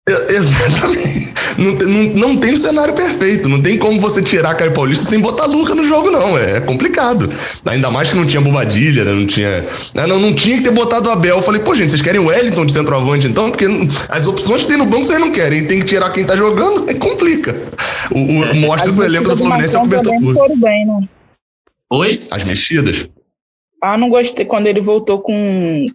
Né? 0.09 0.17
Exatamente. 0.29 1.31
Não, 1.59 1.73
não, 1.73 2.03
não 2.15 2.37
tem 2.37 2.57
cenário 2.57 2.95
perfeito. 2.95 3.49
Não 3.49 3.61
tem 3.61 3.77
como 3.77 4.01
você 4.01 4.23
tirar 4.23 4.55
Caio 4.55 4.73
Paulista 4.73 5.05
sem 5.05 5.21
botar 5.21 5.47
Luca 5.47 5.75
no 5.75 5.87
jogo, 5.87 6.11
não. 6.11 6.39
É, 6.39 6.57
é 6.57 6.61
complicado. 6.61 7.29
Ainda 7.67 7.91
mais 7.91 8.11
que 8.11 8.17
não 8.17 8.27
tinha 8.27 8.41
Bobadilha, 8.41 9.05
né? 9.05 9.13
não 9.13 9.27
tinha. 9.27 9.67
Né? 9.95 10.07
Não, 10.07 10.19
não 10.19 10.35
tinha 10.35 10.57
que 10.57 10.65
ter 10.65 10.71
botado 10.71 11.09
o 11.09 11.13
Abel. 11.13 11.37
Eu 11.37 11.43
falei, 11.43 11.61
pô, 11.61 11.75
gente, 11.75 11.91
vocês 11.91 12.03
querem 12.03 12.21
o 12.21 12.27
Wellington 12.27 12.67
de 12.67 12.73
centroavante 12.73 13.27
então? 13.27 13.51
Porque 13.51 13.67
as 14.09 14.27
opções 14.27 14.63
que 14.63 14.69
tem 14.69 14.79
no 14.79 14.87
banco 14.87 15.05
vocês 15.05 15.21
não 15.21 15.31
querem. 15.31 15.67
Tem 15.67 15.81
que 15.81 15.87
tirar 15.87 16.11
quem 16.11 16.25
tá 16.25 16.37
jogando, 16.37 16.87
aí 16.89 16.95
complica. 16.95 17.57
O, 18.11 18.19
o 18.19 18.57
mostra 18.57 18.93
que 18.93 18.99
o 18.99 19.05
elenco 19.05 19.29
do 19.29 19.37
Fluminense 19.37 19.77
é 19.77 19.79
o 19.79 19.83
cobertor 19.83 20.57
bem, 20.57 20.87
né? 20.87 21.09
Oi? 21.93 22.21
As 22.31 22.45
mexidas? 22.45 23.09
Ah, 23.83 23.97
não 23.97 24.09
gostei 24.09 24.45
quando 24.45 24.67
ele 24.67 24.81
voltou 24.81 25.21
com 25.21 25.87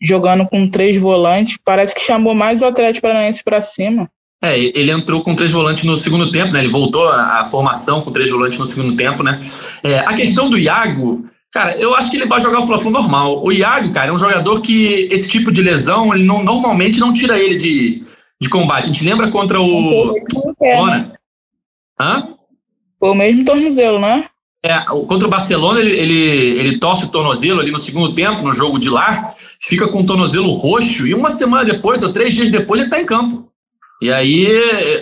jogando 0.00 0.46
com 0.46 0.68
três 0.68 0.96
volantes. 1.00 1.58
Parece 1.64 1.94
que 1.94 2.04
chamou 2.04 2.34
mais 2.34 2.62
o 2.62 2.66
Atlético 2.66 3.06
Paranaense 3.06 3.42
para 3.42 3.60
cima. 3.60 4.10
É, 4.42 4.56
ele 4.56 4.92
entrou 4.92 5.20
com 5.22 5.34
três 5.34 5.50
volantes 5.50 5.84
no 5.84 5.96
segundo 5.96 6.30
tempo, 6.30 6.52
né? 6.52 6.60
Ele 6.60 6.68
voltou 6.68 7.08
à 7.10 7.44
formação 7.50 8.00
com 8.00 8.12
três 8.12 8.30
volantes 8.30 8.58
no 8.58 8.66
segundo 8.66 8.94
tempo, 8.94 9.22
né? 9.22 9.40
É, 9.82 9.98
a 9.98 10.14
questão 10.14 10.48
do 10.48 10.56
Iago, 10.56 11.28
cara, 11.52 11.76
eu 11.76 11.94
acho 11.96 12.08
que 12.08 12.16
ele 12.16 12.26
vai 12.26 12.40
jogar 12.40 12.60
o 12.60 12.66
fla 12.66 12.78
normal. 12.90 13.44
O 13.44 13.50
Iago, 13.50 13.92
cara, 13.92 14.10
é 14.10 14.12
um 14.12 14.18
jogador 14.18 14.60
que 14.60 15.08
esse 15.10 15.28
tipo 15.28 15.50
de 15.50 15.60
lesão, 15.60 16.14
ele 16.14 16.24
não, 16.24 16.44
normalmente 16.44 17.00
não 17.00 17.12
tira 17.12 17.36
ele 17.36 17.56
de, 17.56 18.04
de 18.40 18.48
combate. 18.48 18.84
A 18.84 18.92
gente 18.92 19.04
lembra 19.04 19.28
contra 19.28 19.60
o. 19.60 20.14
Hã? 22.00 22.28
Foi 23.00 23.10
o 23.10 23.14
mesmo 23.14 23.44
tornozelo, 23.44 23.98
né? 23.98 24.28
É, 24.64 24.80
contra 25.06 25.28
o 25.28 25.30
Barcelona, 25.30 25.78
ele, 25.78 25.96
ele, 25.96 26.14
ele 26.58 26.78
torce 26.78 27.04
o 27.04 27.08
tornozelo 27.08 27.60
ali 27.60 27.70
no 27.70 27.78
segundo 27.78 28.12
tempo, 28.12 28.42
no 28.42 28.52
jogo 28.52 28.78
de 28.78 28.90
lá, 28.90 29.32
fica 29.60 29.86
com 29.86 30.00
o 30.00 30.06
tornozelo 30.06 30.50
roxo, 30.50 31.06
e 31.06 31.14
uma 31.14 31.30
semana 31.30 31.64
depois, 31.64 32.02
ou 32.02 32.12
três 32.12 32.34
dias 32.34 32.50
depois, 32.50 32.80
ele 32.80 32.88
está 32.88 33.00
em 33.00 33.06
campo. 33.06 33.48
E 34.00 34.12
aí, 34.12 34.48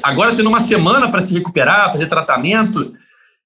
agora 0.02 0.34
tendo 0.34 0.48
uma 0.48 0.60
semana 0.60 1.10
para 1.10 1.20
se 1.20 1.34
recuperar, 1.34 1.90
fazer 1.90 2.06
tratamento. 2.06 2.94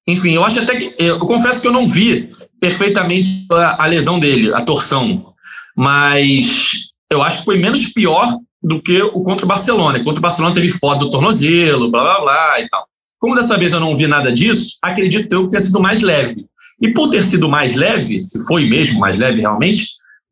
Enfim, 0.06 0.32
eu 0.32 0.44
acho 0.44 0.60
até 0.60 0.76
que. 0.76 0.94
Eu 0.98 1.18
confesso 1.20 1.60
que 1.60 1.66
eu 1.66 1.72
não 1.72 1.86
vi 1.86 2.30
perfeitamente 2.60 3.46
a, 3.52 3.84
a 3.84 3.86
lesão 3.86 4.18
dele, 4.18 4.54
a 4.54 4.62
torção. 4.62 5.34
Mas 5.76 6.90
eu 7.10 7.22
acho 7.22 7.38
que 7.38 7.44
foi 7.44 7.58
menos 7.58 7.84
pior 7.86 8.28
do 8.62 8.80
que 8.80 9.02
o 9.02 9.22
contra 9.22 9.44
o 9.44 9.48
Barcelona. 9.48 9.98
Contra 10.04 10.18
o 10.18 10.22
Barcelona 10.22 10.54
teve 10.54 10.68
foto 10.68 11.06
do 11.06 11.10
tornozelo, 11.10 11.90
blá 11.90 12.02
blá 12.02 12.20
blá 12.20 12.60
e 12.60 12.68
tal. 12.68 12.86
Como 13.20 13.34
dessa 13.34 13.56
vez 13.56 13.72
eu 13.72 13.78
não 13.78 13.94
vi 13.94 14.06
nada 14.06 14.32
disso, 14.32 14.78
acredito 14.82 15.32
eu 15.32 15.44
que 15.44 15.50
tenha 15.50 15.60
sido 15.60 15.78
mais 15.78 16.00
leve. 16.00 16.46
E 16.80 16.88
por 16.88 17.10
ter 17.10 17.22
sido 17.22 17.48
mais 17.48 17.76
leve, 17.76 18.20
se 18.22 18.46
foi 18.46 18.68
mesmo 18.68 18.98
mais 18.98 19.18
leve 19.18 19.40
realmente, 19.40 19.88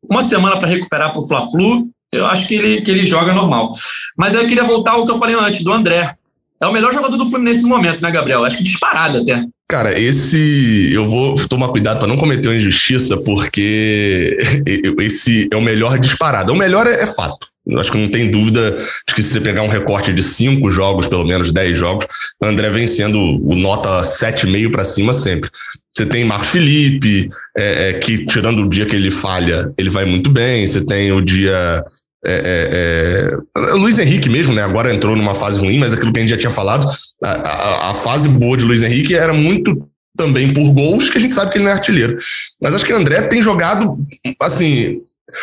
uma 0.09 0.23
semana 0.23 0.57
para 0.57 0.67
recuperar 0.67 1.11
para 1.11 1.21
o 1.21 1.27
Fla-Flu, 1.27 1.87
eu 2.11 2.25
acho 2.25 2.47
que 2.47 2.55
ele, 2.55 2.81
que 2.81 2.89
ele 2.89 3.05
joga 3.05 3.31
normal. 3.31 3.71
Mas 4.17 4.33
eu 4.33 4.47
queria 4.47 4.63
voltar 4.63 4.93
ao 4.93 5.05
que 5.05 5.11
eu 5.11 5.19
falei 5.19 5.35
antes, 5.35 5.63
do 5.63 5.71
André. 5.71 6.15
É 6.61 6.67
o 6.67 6.73
melhor 6.73 6.91
jogador 6.91 7.15
do 7.15 7.25
Fluminense 7.25 7.61
no 7.61 7.69
momento, 7.69 8.01
né, 8.01 8.11
Gabriel? 8.11 8.43
Acho 8.43 8.57
que 8.57 8.63
disparado 8.63 9.19
até. 9.19 9.45
Cara, 9.69 9.97
esse. 9.97 10.89
Eu 10.91 11.07
vou 11.07 11.35
tomar 11.47 11.69
cuidado 11.69 11.99
para 11.99 12.07
não 12.07 12.17
cometer 12.17 12.49
uma 12.49 12.55
injustiça, 12.55 13.17
porque 13.17 14.35
esse 14.99 15.47
é 15.51 15.55
o 15.55 15.61
melhor 15.61 15.99
disparado. 15.99 16.51
O 16.51 16.55
melhor 16.55 16.87
é, 16.87 17.03
é 17.03 17.05
fato. 17.05 17.47
Acho 17.77 17.91
que 17.91 17.97
não 17.97 18.09
tem 18.09 18.29
dúvida 18.29 18.75
de 19.07 19.13
que 19.13 19.21
se 19.21 19.29
você 19.29 19.41
pegar 19.41 19.63
um 19.63 19.67
recorte 19.67 20.13
de 20.13 20.23
cinco 20.23 20.71
jogos, 20.71 21.07
pelo 21.07 21.25
menos 21.25 21.51
dez 21.51 21.77
jogos, 21.77 22.07
André 22.41 22.69
vem 22.69 22.87
sendo 22.87 23.19
o 23.19 23.55
nota 23.55 24.01
7,5 24.01 24.71
para 24.71 24.83
cima 24.83 25.13
sempre. 25.13 25.49
Você 25.95 26.05
tem 26.05 26.23
Marcos 26.23 26.49
Felipe, 26.49 27.29
é, 27.57 27.89
é, 27.89 27.93
que 27.93 28.25
tirando 28.25 28.63
o 28.63 28.69
dia 28.69 28.85
que 28.85 28.95
ele 28.95 29.11
falha, 29.11 29.71
ele 29.77 29.89
vai 29.89 30.05
muito 30.05 30.29
bem. 30.29 30.65
Você 30.65 30.85
tem 30.85 31.11
o 31.11 31.21
dia 31.21 31.83
é, 32.25 33.31
é, 33.55 33.59
é, 33.61 33.71
Luiz 33.73 33.97
Henrique 33.97 34.29
mesmo, 34.29 34.53
né? 34.53 34.61
Agora 34.61 34.93
entrou 34.93 35.15
numa 35.15 35.33
fase 35.33 35.59
ruim, 35.59 35.79
mas 35.79 35.93
aquilo 35.93 36.11
que 36.11 36.19
a 36.19 36.21
gente 36.21 36.31
já 36.31 36.37
tinha 36.37 36.51
falado, 36.51 36.85
a, 37.23 37.29
a, 37.29 37.91
a, 37.91 37.93
fase 37.93 38.27
boa 38.27 38.57
de 38.57 38.65
Luiz 38.65 38.83
Henrique 38.83 39.15
era 39.15 39.33
muito 39.33 39.87
também 40.17 40.53
por 40.53 40.69
gols, 40.73 41.09
que 41.09 41.17
a 41.17 41.21
gente 41.21 41.33
sabe 41.33 41.51
que 41.51 41.57
ele 41.57 41.63
não 41.63 41.71
é 41.71 41.75
artilheiro. 41.75 42.17
Mas 42.61 42.75
acho 42.75 42.85
que 42.85 42.91
André 42.91 43.21
tem 43.23 43.41
jogado, 43.41 43.97
assim. 44.41 45.01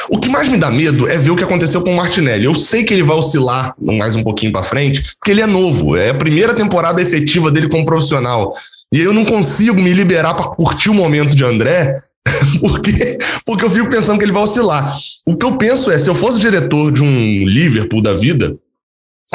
O 0.09 0.19
que 0.19 0.29
mais 0.29 0.49
me 0.49 0.57
dá 0.57 0.71
medo 0.71 1.09
é 1.09 1.17
ver 1.17 1.31
o 1.31 1.37
que 1.37 1.45
aconteceu 1.45 1.83
com 1.83 1.93
o 1.93 1.97
Martinelli. 1.97 2.45
Eu 2.45 2.55
sei 2.55 2.85
que 2.85 2.93
ele 2.93 3.03
vai 3.03 3.17
oscilar 3.17 3.75
mais 3.81 4.17
um 4.17 4.23
pouquinho 4.23 4.53
para 4.53 4.63
frente, 4.63 5.03
porque 5.19 5.31
ele 5.31 5.41
é 5.41 5.47
novo, 5.47 5.97
é 5.97 6.11
a 6.11 6.15
primeira 6.15 6.55
temporada 6.55 7.01
efetiva 7.01 7.51
dele 7.51 7.69
como 7.69 7.85
profissional. 7.85 8.53
E 8.93 9.01
eu 9.01 9.13
não 9.13 9.25
consigo 9.25 9.81
me 9.81 9.93
liberar 9.93 10.35
para 10.35 10.49
curtir 10.49 10.91
o 10.91 10.95
momento 10.95 11.35
de 11.35 11.45
André 11.45 12.01
porque, 12.61 13.19
porque 13.45 13.65
eu 13.65 13.71
fico 13.71 13.89
pensando 13.89 14.19
que 14.19 14.25
ele 14.25 14.33
vai 14.33 14.43
oscilar. 14.43 14.97
O 15.25 15.37
que 15.37 15.45
eu 15.45 15.57
penso 15.57 15.91
é, 15.91 15.99
se 15.99 16.09
eu 16.09 16.15
fosse 16.15 16.41
diretor 16.41 16.93
de 16.93 17.03
um 17.03 17.47
Liverpool 17.47 18.03
da 18.03 18.15
vida, 18.15 18.57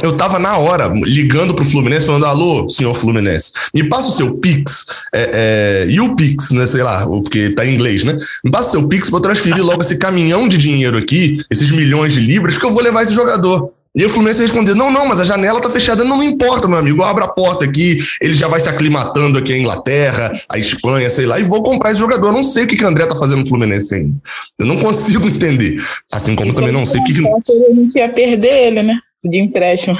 eu 0.01 0.15
tava 0.15 0.39
na 0.39 0.57
hora 0.57 0.87
ligando 1.03 1.53
pro 1.53 1.65
Fluminense, 1.65 2.05
falando: 2.05 2.25
alô, 2.25 2.69
senhor 2.69 2.93
Fluminense, 2.95 3.51
me 3.73 3.83
passa 3.83 4.07
o 4.07 4.11
seu 4.11 4.35
Pix, 4.35 4.85
é, 5.13 5.31
é, 5.33 5.91
e 5.91 5.99
o 5.99 6.15
Pix, 6.15 6.51
né? 6.51 6.65
Sei 6.65 6.81
lá, 6.81 7.05
porque 7.05 7.49
tá 7.49 7.65
em 7.65 7.73
inglês, 7.73 8.03
né? 8.03 8.17
Me 8.43 8.51
passa 8.51 8.69
o 8.69 8.71
seu 8.71 8.87
Pix 8.87 9.09
pra 9.09 9.17
eu 9.17 9.23
transferir 9.23 9.63
logo 9.63 9.81
esse 9.81 9.97
caminhão 9.97 10.47
de 10.47 10.57
dinheiro 10.57 10.97
aqui, 10.97 11.43
esses 11.49 11.71
milhões 11.71 12.13
de 12.13 12.21
libras, 12.21 12.57
que 12.57 12.65
eu 12.65 12.71
vou 12.71 12.81
levar 12.81 13.03
esse 13.03 13.13
jogador. 13.13 13.73
E 13.93 14.05
o 14.05 14.09
Fluminense 14.09 14.41
respondeu: 14.41 14.73
não, 14.73 14.89
não, 14.89 15.05
mas 15.05 15.19
a 15.19 15.25
janela 15.25 15.59
tá 15.59 15.69
fechada. 15.69 16.05
Não, 16.05 16.17
não 16.17 16.23
importa, 16.23 16.67
meu 16.69 16.77
amigo. 16.77 17.03
Abra 17.03 17.25
a 17.25 17.27
porta 17.27 17.65
aqui, 17.65 17.97
ele 18.21 18.33
já 18.33 18.47
vai 18.47 18.61
se 18.61 18.69
aclimatando 18.69 19.37
aqui 19.37 19.51
a 19.51 19.57
Inglaterra, 19.57 20.31
a 20.47 20.57
Espanha, 20.57 21.09
sei 21.09 21.25
lá, 21.25 21.37
e 21.37 21.43
vou 21.43 21.61
comprar 21.61 21.91
esse 21.91 21.99
jogador. 21.99 22.27
Eu 22.27 22.33
não 22.33 22.43
sei 22.43 22.63
o 22.63 22.67
que, 22.67 22.77
que 22.77 22.85
o 22.85 22.87
André 22.87 23.05
tá 23.05 23.15
fazendo 23.17 23.39
no 23.39 23.45
Fluminense 23.45 23.93
ainda. 23.93 24.15
Eu 24.57 24.65
não 24.65 24.77
consigo 24.77 25.27
entender. 25.27 25.83
Assim 26.13 26.33
como 26.35 26.53
também 26.53 26.71
não 26.71 26.85
sei 26.85 27.01
o 27.01 27.03
que. 27.03 27.13
que... 27.13 27.27
A 27.27 27.75
gente 27.75 27.97
ia 27.97 28.07
perder 28.07 28.67
ele, 28.67 28.83
né? 28.83 28.97
De 29.23 29.39
empréstimo. 29.39 29.95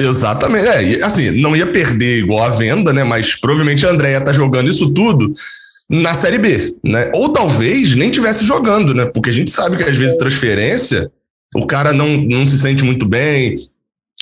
Exatamente. 0.00 0.66
É, 0.66 1.02
assim, 1.04 1.30
não 1.30 1.54
ia 1.56 1.66
perder 1.66 2.18
igual 2.18 2.44
a 2.44 2.48
venda, 2.48 2.92
né? 2.92 3.04
Mas 3.04 3.34
provavelmente 3.36 3.86
a 3.86 3.90
André 3.90 4.10
ia 4.10 4.18
estar 4.18 4.26
tá 4.26 4.32
jogando 4.32 4.68
isso 4.68 4.92
tudo 4.92 5.32
na 5.88 6.14
Série 6.14 6.38
B, 6.38 6.74
né? 6.84 7.10
Ou 7.14 7.28
talvez 7.28 7.94
nem 7.94 8.10
tivesse 8.10 8.44
jogando, 8.44 8.94
né? 8.94 9.06
Porque 9.06 9.30
a 9.30 9.32
gente 9.32 9.50
sabe 9.50 9.76
que 9.76 9.84
às 9.84 9.96
vezes 9.96 10.16
transferência 10.16 11.10
o 11.54 11.66
cara 11.66 11.92
não, 11.92 12.16
não 12.16 12.44
se 12.44 12.58
sente 12.58 12.84
muito 12.84 13.06
bem. 13.06 13.56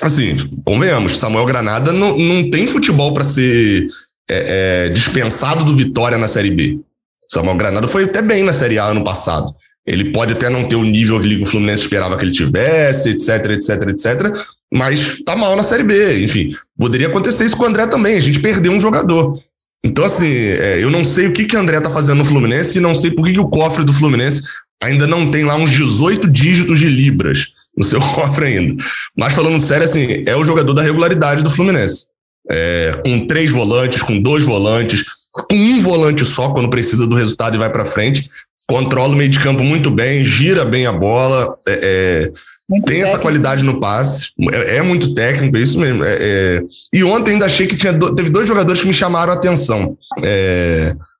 Assim, 0.02 0.36
convenhamos, 0.64 1.18
Samuel 1.18 1.46
Granada 1.46 1.92
não, 1.92 2.18
não 2.18 2.50
tem 2.50 2.66
futebol 2.66 3.14
para 3.14 3.24
ser 3.24 3.86
é, 4.28 4.86
é, 4.86 4.88
dispensado 4.90 5.64
do 5.64 5.76
Vitória 5.76 6.18
na 6.18 6.28
Série 6.28 6.50
B. 6.50 6.80
Samuel 7.28 7.56
Granada 7.56 7.86
foi 7.86 8.04
até 8.04 8.20
bem 8.20 8.42
na 8.42 8.52
Série 8.52 8.78
A 8.78 8.86
ano 8.86 9.04
passado. 9.04 9.54
Ele 9.86 10.12
pode 10.12 10.32
até 10.32 10.48
não 10.48 10.68
ter 10.68 10.76
o 10.76 10.84
nível 10.84 11.20
que 11.20 11.42
o 11.42 11.46
Fluminense 11.46 11.82
esperava 11.82 12.16
que 12.16 12.24
ele 12.24 12.32
tivesse, 12.32 13.10
etc, 13.10 13.50
etc, 13.50 13.88
etc, 13.88 14.46
mas 14.72 15.20
tá 15.24 15.34
mal 15.34 15.56
na 15.56 15.62
Série 15.62 15.82
B. 15.82 16.24
Enfim, 16.24 16.54
poderia 16.78 17.08
acontecer 17.08 17.44
isso 17.44 17.56
com 17.56 17.64
o 17.64 17.66
André 17.66 17.86
também. 17.86 18.16
A 18.16 18.20
gente 18.20 18.40
perdeu 18.40 18.72
um 18.72 18.80
jogador. 18.80 19.42
Então, 19.84 20.04
assim, 20.04 20.32
é, 20.32 20.82
eu 20.82 20.90
não 20.90 21.02
sei 21.02 21.26
o 21.26 21.32
que, 21.32 21.44
que 21.44 21.56
o 21.56 21.58
André 21.58 21.80
tá 21.80 21.90
fazendo 21.90 22.18
no 22.18 22.24
Fluminense 22.24 22.78
e 22.78 22.80
não 22.80 22.94
sei 22.94 23.10
por 23.10 23.26
que, 23.26 23.32
que 23.32 23.40
o 23.40 23.48
cofre 23.48 23.84
do 23.84 23.92
Fluminense 23.92 24.42
ainda 24.80 25.06
não 25.06 25.30
tem 25.30 25.44
lá 25.44 25.56
uns 25.56 25.70
18 25.70 26.28
dígitos 26.28 26.78
de 26.78 26.88
libras 26.88 27.48
no 27.76 27.82
seu 27.82 28.00
cofre 28.14 28.46
ainda. 28.46 28.82
Mas 29.16 29.34
falando 29.34 29.58
sério, 29.58 29.84
assim, 29.84 30.22
é 30.26 30.36
o 30.36 30.44
jogador 30.44 30.72
da 30.74 30.82
regularidade 30.82 31.42
do 31.42 31.50
Fluminense. 31.50 32.06
É, 32.48 33.00
com 33.04 33.26
três 33.26 33.50
volantes, 33.50 34.02
com 34.02 34.20
dois 34.20 34.44
volantes, 34.44 35.04
com 35.32 35.54
um 35.54 35.80
volante 35.80 36.24
só 36.24 36.50
quando 36.50 36.70
precisa 36.70 37.06
do 37.06 37.16
resultado 37.16 37.56
e 37.56 37.58
vai 37.58 37.70
para 37.70 37.84
frente. 37.84 38.28
Controla 38.72 39.12
o 39.12 39.16
meio 39.16 39.28
de 39.28 39.38
campo 39.38 39.62
muito 39.62 39.90
bem, 39.90 40.24
gira 40.24 40.64
bem 40.64 40.86
a 40.86 40.92
bola, 40.94 41.58
é, 41.68 41.72
é, 41.72 42.32
tem 42.70 42.80
técnico. 42.80 43.06
essa 43.06 43.18
qualidade 43.18 43.62
no 43.62 43.78
passe, 43.78 44.28
é, 44.50 44.78
é 44.78 44.82
muito 44.82 45.12
técnico, 45.12 45.54
é 45.58 45.60
isso 45.60 45.78
mesmo. 45.78 46.02
É, 46.02 46.16
é, 46.18 46.62
e 46.90 47.04
ontem 47.04 47.32
ainda 47.32 47.44
achei 47.44 47.66
que 47.66 47.76
tinha 47.76 47.92
teve 47.92 48.30
dois 48.30 48.48
jogadores 48.48 48.80
que 48.80 48.86
me 48.86 48.94
chamaram 48.94 49.30
a 49.30 49.36
atenção. 49.36 49.94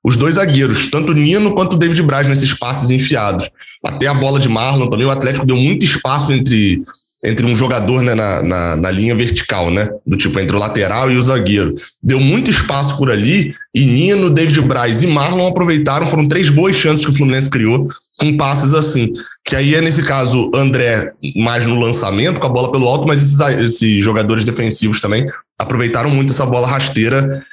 Os 0.03 0.17
dois 0.17 0.37
zagueiros, 0.37 0.89
tanto 0.89 1.13
o 1.13 1.15
Nino 1.15 1.55
quanto 1.55 1.75
o 1.75 1.79
David 1.79 2.03
Braz 2.03 2.27
nesses 2.27 2.55
passes 2.55 2.89
enfiados. 2.89 3.51
Até 3.85 4.07
a 4.07 4.15
bola 4.15 4.41
de 4.41 4.49
Marlon 4.49 4.89
também, 4.89 5.07
o 5.07 5.11
Atlético 5.11 5.47
deu 5.47 5.57
muito 5.57 5.85
espaço 5.85 6.33
entre, 6.33 6.83
entre 7.25 7.47
um 7.47 7.55
jogador 7.55 8.03
né, 8.03 8.15
na, 8.15 8.43
na, 8.43 8.77
na, 8.77 8.91
linha 8.91 9.15
vertical, 9.15 9.71
né? 9.71 9.89
Do 10.05 10.17
tipo, 10.17 10.39
entre 10.41 10.57
o 10.57 10.59
lateral 10.59 11.11
e 11.11 11.17
o 11.17 11.23
zagueiro. 11.23 11.75
Deu 12.03 12.19
muito 12.19 12.51
espaço 12.51 12.97
por 12.97 13.11
ali, 13.11 13.55
e 13.75 13.87
Nino, 13.87 14.29
David 14.29 14.61
Braz 14.63 15.03
e 15.03 15.07
Marlon 15.07 15.47
aproveitaram, 15.47 16.07
foram 16.07 16.27
três 16.27 16.51
boas 16.51 16.75
chances 16.75 17.05
que 17.05 17.11
o 17.11 17.15
Fluminense 17.15 17.49
criou 17.49 17.89
com 18.19 18.37
passes 18.37 18.75
assim. 18.75 19.13
Que 19.45 19.55
aí 19.55 19.75
é, 19.75 19.81
nesse 19.81 20.03
caso, 20.03 20.51
André 20.55 21.13
mais 21.37 21.67
no 21.67 21.79
lançamento, 21.79 22.41
com 22.41 22.47
a 22.47 22.51
bola 22.51 22.73
pelo 22.73 22.89
alto, 22.89 23.07
mas 23.07 23.23
esses, 23.23 23.41
esses 23.61 24.03
jogadores 24.03 24.45
defensivos 24.45 25.01
também 25.01 25.25
aproveitaram 25.59 26.11
muito 26.11 26.33
essa 26.33 26.45
bola 26.45 26.67
rasteira 26.67 27.45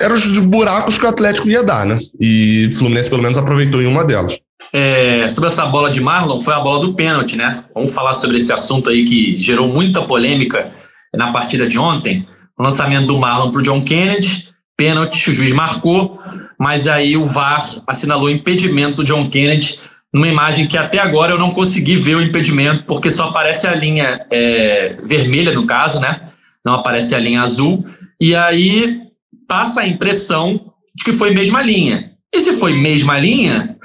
eram 0.00 0.16
os 0.16 0.38
buracos 0.40 0.98
que 0.98 1.04
o 1.04 1.08
Atlético 1.08 1.48
ia 1.48 1.62
dar, 1.62 1.86
né? 1.86 1.98
E 2.18 2.68
o 2.72 2.74
Fluminense, 2.76 3.08
pelo 3.08 3.22
menos, 3.22 3.38
aproveitou 3.38 3.80
em 3.80 3.86
uma 3.86 4.04
delas. 4.04 4.36
É, 4.72 5.28
sobre 5.30 5.48
essa 5.48 5.66
bola 5.66 5.90
de 5.90 6.00
Marlon, 6.00 6.40
foi 6.40 6.54
a 6.54 6.60
bola 6.60 6.80
do 6.80 6.94
pênalti, 6.94 7.36
né? 7.36 7.64
Vamos 7.74 7.94
falar 7.94 8.14
sobre 8.14 8.36
esse 8.36 8.52
assunto 8.52 8.90
aí 8.90 9.04
que 9.04 9.40
gerou 9.40 9.68
muita 9.68 10.02
polêmica 10.02 10.72
na 11.14 11.32
partida 11.32 11.66
de 11.66 11.78
ontem. 11.78 12.26
O 12.58 12.62
lançamento 12.62 13.06
do 13.06 13.18
Marlon 13.18 13.50
para 13.50 13.60
o 13.60 13.62
John 13.62 13.82
Kennedy, 13.82 14.48
pênalti, 14.76 15.30
o 15.30 15.34
juiz 15.34 15.52
marcou, 15.52 16.18
mas 16.58 16.86
aí 16.86 17.16
o 17.16 17.26
VAR 17.26 17.64
assinalou 17.86 18.30
impedimento 18.30 18.96
do 18.96 19.04
John 19.04 19.28
Kennedy 19.28 19.78
numa 20.12 20.28
imagem 20.28 20.66
que 20.66 20.76
até 20.76 20.98
agora 20.98 21.32
eu 21.32 21.38
não 21.38 21.50
consegui 21.50 21.96
ver 21.96 22.16
o 22.16 22.22
impedimento, 22.22 22.84
porque 22.84 23.10
só 23.10 23.28
aparece 23.28 23.66
a 23.66 23.74
linha 23.74 24.26
é, 24.30 24.96
vermelha, 25.04 25.52
no 25.52 25.66
caso, 25.66 26.00
né? 26.00 26.28
Não 26.64 26.74
aparece 26.74 27.14
a 27.14 27.18
linha 27.18 27.42
azul. 27.42 27.84
E 28.20 28.34
aí 28.34 29.00
passa 29.48 29.80
a 29.80 29.88
impressão 29.88 30.72
de 30.94 31.04
que 31.04 31.12
foi 31.12 31.32
mesma 31.32 31.62
linha. 31.62 32.12
E 32.32 32.40
se 32.40 32.54
foi 32.58 32.74
mesma 32.74 33.18
linha, 33.18 33.76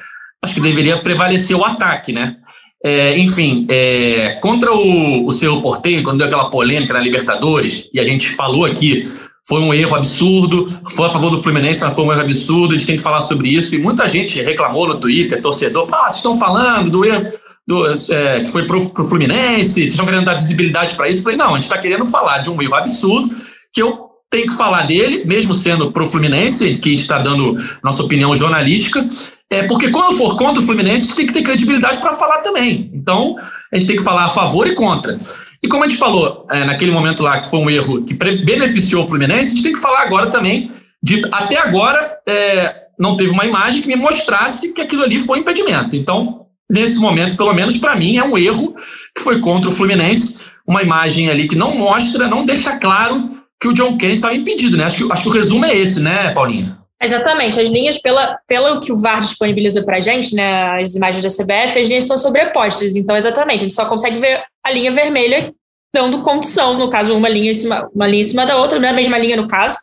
acho 0.43 0.55
que 0.55 0.61
deveria 0.61 0.97
prevalecer 0.97 1.55
o 1.55 1.65
ataque, 1.65 2.11
né? 2.11 2.37
É, 2.83 3.17
enfim, 3.17 3.65
é, 3.69 4.37
contra 4.41 4.71
o, 4.71 5.25
o 5.25 5.31
seu 5.31 5.61
Porteiro, 5.61 6.03
quando 6.03 6.19
deu 6.19 6.27
aquela 6.27 6.49
polêmica 6.49 6.93
na 6.93 6.99
Libertadores, 6.99 7.89
e 7.93 7.99
a 7.99 8.05
gente 8.05 8.29
falou 8.29 8.65
aqui, 8.65 9.09
foi 9.47 9.61
um 9.61 9.73
erro 9.73 9.95
absurdo, 9.95 10.67
foi 10.91 11.07
a 11.07 11.09
favor 11.09 11.31
do 11.31 11.41
Fluminense, 11.41 11.81
mas 11.81 11.95
foi 11.95 12.05
um 12.05 12.11
erro 12.11 12.21
absurdo, 12.21 12.75
a 12.75 12.77
gente 12.77 12.87
tem 12.87 12.97
que 12.97 13.03
falar 13.03 13.21
sobre 13.21 13.49
isso, 13.49 13.73
e 13.73 13.79
muita 13.79 14.07
gente 14.07 14.41
reclamou 14.41 14.87
no 14.87 14.99
Twitter, 14.99 15.41
torcedor, 15.41 15.87
ah, 15.91 16.03
vocês 16.03 16.17
estão 16.17 16.37
falando 16.37 16.91
do 16.91 17.03
erro 17.03 17.31
do, 17.67 17.85
é, 18.13 18.43
que 18.43 18.51
foi 18.51 18.65
pro, 18.65 18.89
pro 18.91 19.03
Fluminense, 19.03 19.73
vocês 19.73 19.91
estão 19.91 20.05
querendo 20.05 20.25
dar 20.25 20.35
visibilidade 20.35 20.95
para 20.95 21.09
isso? 21.09 21.19
Eu 21.19 21.23
falei, 21.23 21.37
não, 21.37 21.49
a 21.49 21.55
gente 21.55 21.63
está 21.63 21.77
querendo 21.77 22.05
falar 22.05 22.37
de 22.37 22.49
um 22.49 22.61
erro 22.61 22.75
absurdo 22.75 23.35
que 23.73 23.81
eu 23.81 24.07
tem 24.29 24.45
que 24.45 24.53
falar 24.53 24.83
dele, 24.83 25.23
mesmo 25.25 25.53
sendo 25.53 25.91
pro 25.91 26.05
Fluminense, 26.05 26.75
que 26.75 26.89
a 26.89 26.91
gente 26.91 27.01
está 27.01 27.17
dando 27.17 27.55
nossa 27.81 28.03
opinião 28.03 28.35
jornalística, 28.35 29.07
é 29.49 29.63
porque 29.63 29.89
quando 29.89 30.17
for 30.17 30.35
contra 30.37 30.61
o 30.61 30.65
Fluminense, 30.65 31.05
a 31.05 31.07
gente 31.07 31.15
tem 31.15 31.27
que 31.27 31.33
ter 31.33 31.41
credibilidade 31.41 31.99
para 31.99 32.13
falar 32.13 32.39
também. 32.39 32.91
Então, 32.93 33.35
a 33.71 33.75
gente 33.77 33.87
tem 33.87 33.97
que 33.97 34.03
falar 34.03 34.25
a 34.25 34.29
favor 34.29 34.67
e 34.67 34.75
contra. 34.75 35.17
E 35.63 35.67
como 35.67 35.83
a 35.83 35.87
gente 35.87 35.97
falou 35.97 36.45
é, 36.51 36.65
naquele 36.65 36.91
momento 36.91 37.23
lá, 37.23 37.39
que 37.39 37.49
foi 37.49 37.59
um 37.59 37.69
erro 37.69 38.03
que 38.03 38.13
beneficiou 38.13 39.05
o 39.05 39.07
Fluminense, 39.07 39.49
a 39.49 39.51
gente 39.51 39.63
tem 39.63 39.73
que 39.73 39.79
falar 39.79 40.01
agora 40.01 40.29
também 40.29 40.71
de, 41.01 41.23
até 41.31 41.57
agora, 41.57 42.17
é, 42.27 42.87
não 42.99 43.15
teve 43.15 43.31
uma 43.31 43.45
imagem 43.45 43.81
que 43.81 43.87
me 43.87 43.95
mostrasse 43.95 44.73
que 44.73 44.81
aquilo 44.81 45.03
ali 45.03 45.19
foi 45.19 45.39
impedimento. 45.39 45.95
Então, 45.95 46.47
nesse 46.69 46.99
momento, 46.99 47.37
pelo 47.37 47.53
menos 47.53 47.77
para 47.77 47.95
mim, 47.95 48.17
é 48.17 48.23
um 48.23 48.37
erro 48.37 48.75
que 49.15 49.23
foi 49.23 49.39
contra 49.39 49.69
o 49.69 49.73
Fluminense, 49.73 50.39
uma 50.65 50.83
imagem 50.83 51.29
ali 51.29 51.47
que 51.47 51.55
não 51.55 51.73
mostra, 51.73 52.27
não 52.27 52.45
deixa 52.45 52.77
claro 52.77 53.37
que 53.59 53.69
o 53.69 53.73
John 53.73 53.97
Kennedy 53.97 54.13
estava 54.13 54.35
impedido, 54.35 54.75
né? 54.75 54.83
Acho 54.83 54.97
que, 54.97 55.11
acho 55.11 55.23
que 55.23 55.29
o 55.29 55.31
resumo 55.31 55.65
é 55.65 55.75
esse, 55.75 55.99
né, 56.01 56.31
Paulinha? 56.31 56.77
Exatamente, 57.01 57.59
as 57.59 57.69
linhas, 57.69 57.99
pela, 57.99 58.39
pelo 58.47 58.79
que 58.79 58.91
o 58.91 58.97
VAR 58.97 59.21
disponibiliza 59.21 59.83
para 59.83 59.97
a 59.97 60.01
gente, 60.01 60.33
né, 60.33 60.81
as 60.81 60.95
imagens 60.95 61.23
da 61.23 61.29
CBF, 61.29 61.79
as 61.79 61.87
linhas 61.87 62.03
estão 62.03 62.17
sobrepostas, 62.17 62.95
então 62.95 63.15
exatamente, 63.15 63.59
a 63.59 63.63
gente 63.63 63.75
só 63.75 63.85
consegue 63.85 64.19
ver 64.19 64.43
a 64.63 64.71
linha 64.71 64.91
vermelha 64.91 65.53
dando 65.93 66.23
condição, 66.23 66.73
no 66.75 66.89
caso, 66.89 67.15
uma 67.15 67.29
linha 67.29 67.51
em 67.51 67.53
cima, 67.53 67.87
uma 67.93 68.07
linha 68.07 68.21
em 68.21 68.23
cima 68.23 68.47
da 68.47 68.57
outra, 68.57 68.79
não 68.79 68.87
é 68.87 68.91
a 68.91 68.95
mesma 68.95 69.17
linha 69.17 69.37
no 69.37 69.47
caso, 69.47 69.77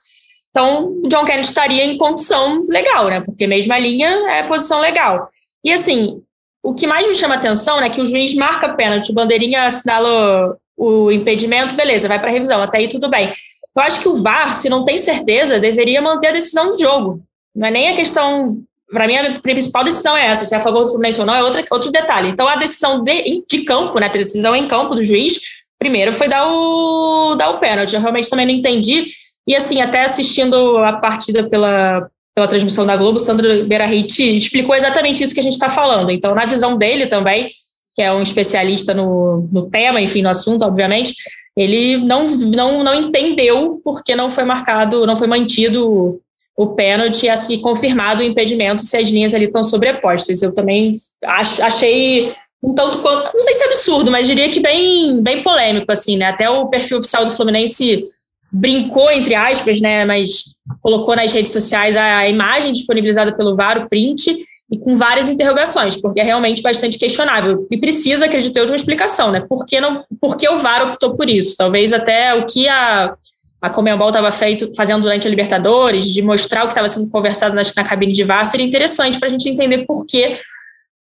então 0.51 0.93
o 1.05 1.09
John 1.09 1.25
Kennedy 1.25 1.47
estaria 1.47 1.85
em 1.85 1.97
condição 1.97 2.67
legal, 2.69 3.09
né, 3.09 3.21
porque 3.21 3.47
mesma 3.47 3.79
linha 3.79 4.09
é 4.31 4.43
posição 4.43 4.81
legal. 4.81 5.29
E 5.65 5.73
assim, 5.73 6.21
o 6.65 6.75
que 6.75 6.87
mais 6.87 7.07
me 7.07 7.15
chama 7.15 7.37
atenção, 7.37 7.81
né, 7.81 7.91
que 7.91 8.01
o 8.01 8.07
juiz 8.07 8.35
marca 8.35 8.71
pênalti, 8.71 9.11
o 9.11 9.15
bandeirinha 9.15 9.67
assinala 9.67 10.57
o 10.77 11.13
impedimento, 11.13 11.77
beleza, 11.77 12.09
vai 12.09 12.19
para 12.19 12.31
revisão, 12.31 12.61
até 12.61 12.79
aí 12.79 12.89
tudo 12.89 13.09
bem. 13.09 13.33
Eu 13.77 13.83
acho 13.83 14.01
que 14.01 14.09
o 14.09 14.17
VAR, 14.23 14.55
se 14.55 14.69
não 14.69 14.85
tem 14.85 14.99
certeza, 14.99 15.59
deveria 15.59 16.01
manter 16.01 16.29
a 16.29 16.33
decisão 16.33 16.71
do 16.71 16.79
jogo. 16.79 17.21
Não 17.55 17.67
é 17.69 17.71
nem 17.71 17.89
a 17.89 17.97
questão. 17.97 18.59
Para 18.91 19.07
mim, 19.07 19.17
a 19.17 19.41
principal 19.41 19.83
decisão 19.83 20.17
é 20.17 20.27
essa, 20.27 20.45
se 20.45 20.55
é 20.55 20.59
a 20.59 20.61
favor 20.61 20.85
do 20.85 20.91
Fluminense 20.91 21.19
ou 21.19 21.27
não, 21.27 21.35
é 21.35 21.43
outra, 21.43 21.65
outro 21.71 21.91
detalhe. 21.91 22.29
Então, 22.29 22.47
a 22.47 22.57
decisão 22.57 23.03
de, 23.03 23.45
de 23.49 23.65
campo, 23.65 23.99
né, 23.99 24.07
a 24.07 24.13
decisão 24.13 24.55
em 24.55 24.69
campo 24.69 24.95
do 24.95 25.03
juiz, 25.03 25.41
primeiro 25.79 26.13
foi 26.13 26.29
dar 26.29 26.47
o, 26.47 27.35
dar 27.35 27.51
o 27.51 27.59
pênalti. 27.59 27.95
Eu 27.95 28.01
realmente 28.01 28.31
também 28.31 28.47
não 28.47 28.55
entendi. 28.55 29.11
E, 29.47 29.57
assim, 29.57 29.83
até 29.83 30.05
assistindo 30.05 30.79
a 30.79 30.93
partida 30.95 31.49
pela, 31.49 32.09
pela 32.35 32.49
transmissão 32.49 32.87
da 32.87 32.97
Globo, 32.97 33.19
Sandro 33.19 33.67
Berahit 33.67 34.37
explicou 34.37 34.75
exatamente 34.75 35.23
isso 35.23 35.35
que 35.35 35.41
a 35.41 35.43
gente 35.43 35.55
está 35.55 35.69
falando. 35.69 36.11
Então, 36.11 36.35
na 36.35 36.47
visão 36.47 36.79
dele 36.79 37.07
também, 37.07 37.51
que 37.95 38.03
é 38.03 38.13
um 38.13 38.23
especialista 38.23 38.95
no, 38.95 39.49
no 39.53 39.69
tema, 39.69 40.01
enfim, 40.01 40.23
no 40.23 40.29
assunto, 40.29 40.65
obviamente, 40.65 41.15
ele 41.57 41.99
não, 41.99 42.27
não, 42.27 42.83
não 42.83 42.95
entendeu 42.95 43.81
porque 43.85 44.15
não 44.15 44.29
foi 44.29 44.45
marcado, 44.45 45.07
não 45.07 45.17
foi 45.17 45.27
mantido 45.27 46.21
o 46.57 46.69
pênalti 46.69 47.29
assim 47.29 47.61
confirmado 47.61 48.21
o 48.21 48.25
impedimento 48.25 48.83
se 48.83 48.97
as 48.97 49.09
linhas 49.09 49.35
ali 49.35 49.47
estão 49.47 49.63
sobrepostas. 49.63 50.43
Eu 50.43 50.55
também 50.55 50.93
ach, 51.25 51.61
achei 51.61 52.33
um 52.63 52.73
tanto 52.73 52.99
quanto, 52.99 53.35
não 53.35 53.43
sei 53.43 53.53
se 53.53 53.63
é 53.63 53.67
absurdo, 53.67 54.11
mas 54.11 54.27
diria 54.27 54.51
que 54.51 54.61
bem, 54.61 55.23
bem 55.23 55.43
polêmico, 55.43 55.91
assim, 55.93 56.17
né? 56.17 56.27
Até 56.27 56.49
o 56.49 56.67
perfil 56.69 56.99
oficial 56.99 57.25
do 57.25 57.31
Fluminense 57.31 58.05
brincou, 58.51 59.11
entre 59.11 59.35
aspas, 59.35 59.81
né? 59.81 60.05
Mas 60.05 60.57
colocou 60.81 61.15
nas 61.15 61.33
redes 61.33 61.53
sociais 61.53 61.97
a 61.97 62.29
imagem 62.29 62.73
disponibilizada 62.73 63.37
pelo 63.37 63.55
VAR, 63.55 63.83
o 63.83 63.89
print, 63.89 64.35
e 64.75 64.79
com 64.79 64.97
várias 64.97 65.29
interrogações, 65.29 65.97
porque 65.97 66.21
é 66.21 66.25
realmente 66.25 66.61
bastante 66.61 66.99
questionável. 66.99 67.67
E 67.71 67.79
precisa, 67.79 68.25
acredito 68.25 68.57
eu, 68.57 68.65
de 68.65 68.73
uma 68.73 68.77
explicação, 68.77 69.31
né? 69.31 69.41
Por 69.49 69.65
que, 69.65 69.81
não, 69.81 70.05
por 70.21 70.37
que 70.37 70.49
o 70.49 70.59
VAR 70.59 70.91
optou 70.91 71.15
por 71.15 71.29
isso? 71.31 71.57
Talvez 71.57 71.93
até 71.93 72.35
o 72.35 72.45
que 72.45 72.67
a, 72.67 73.15
a 73.63 73.71
Comembol 73.71 74.09
estava 74.09 74.33
fazendo 74.33 75.03
durante 75.03 75.29
a 75.29 75.31
Libertadores, 75.31 76.13
de 76.13 76.21
mostrar 76.23 76.65
o 76.65 76.67
que 76.67 76.73
estava 76.73 76.89
sendo 76.89 77.09
conversado 77.09 77.55
na, 77.55 77.63
na, 77.77 77.85
cabine 77.85 78.13
de 78.13 78.25
VAR, 78.25 78.45
seria 78.45 78.67
interessante 78.67 79.19
para 79.19 79.29
a 79.29 79.31
gente 79.31 79.49
entender 79.49 79.87
por 79.87 80.05
que 80.07 80.39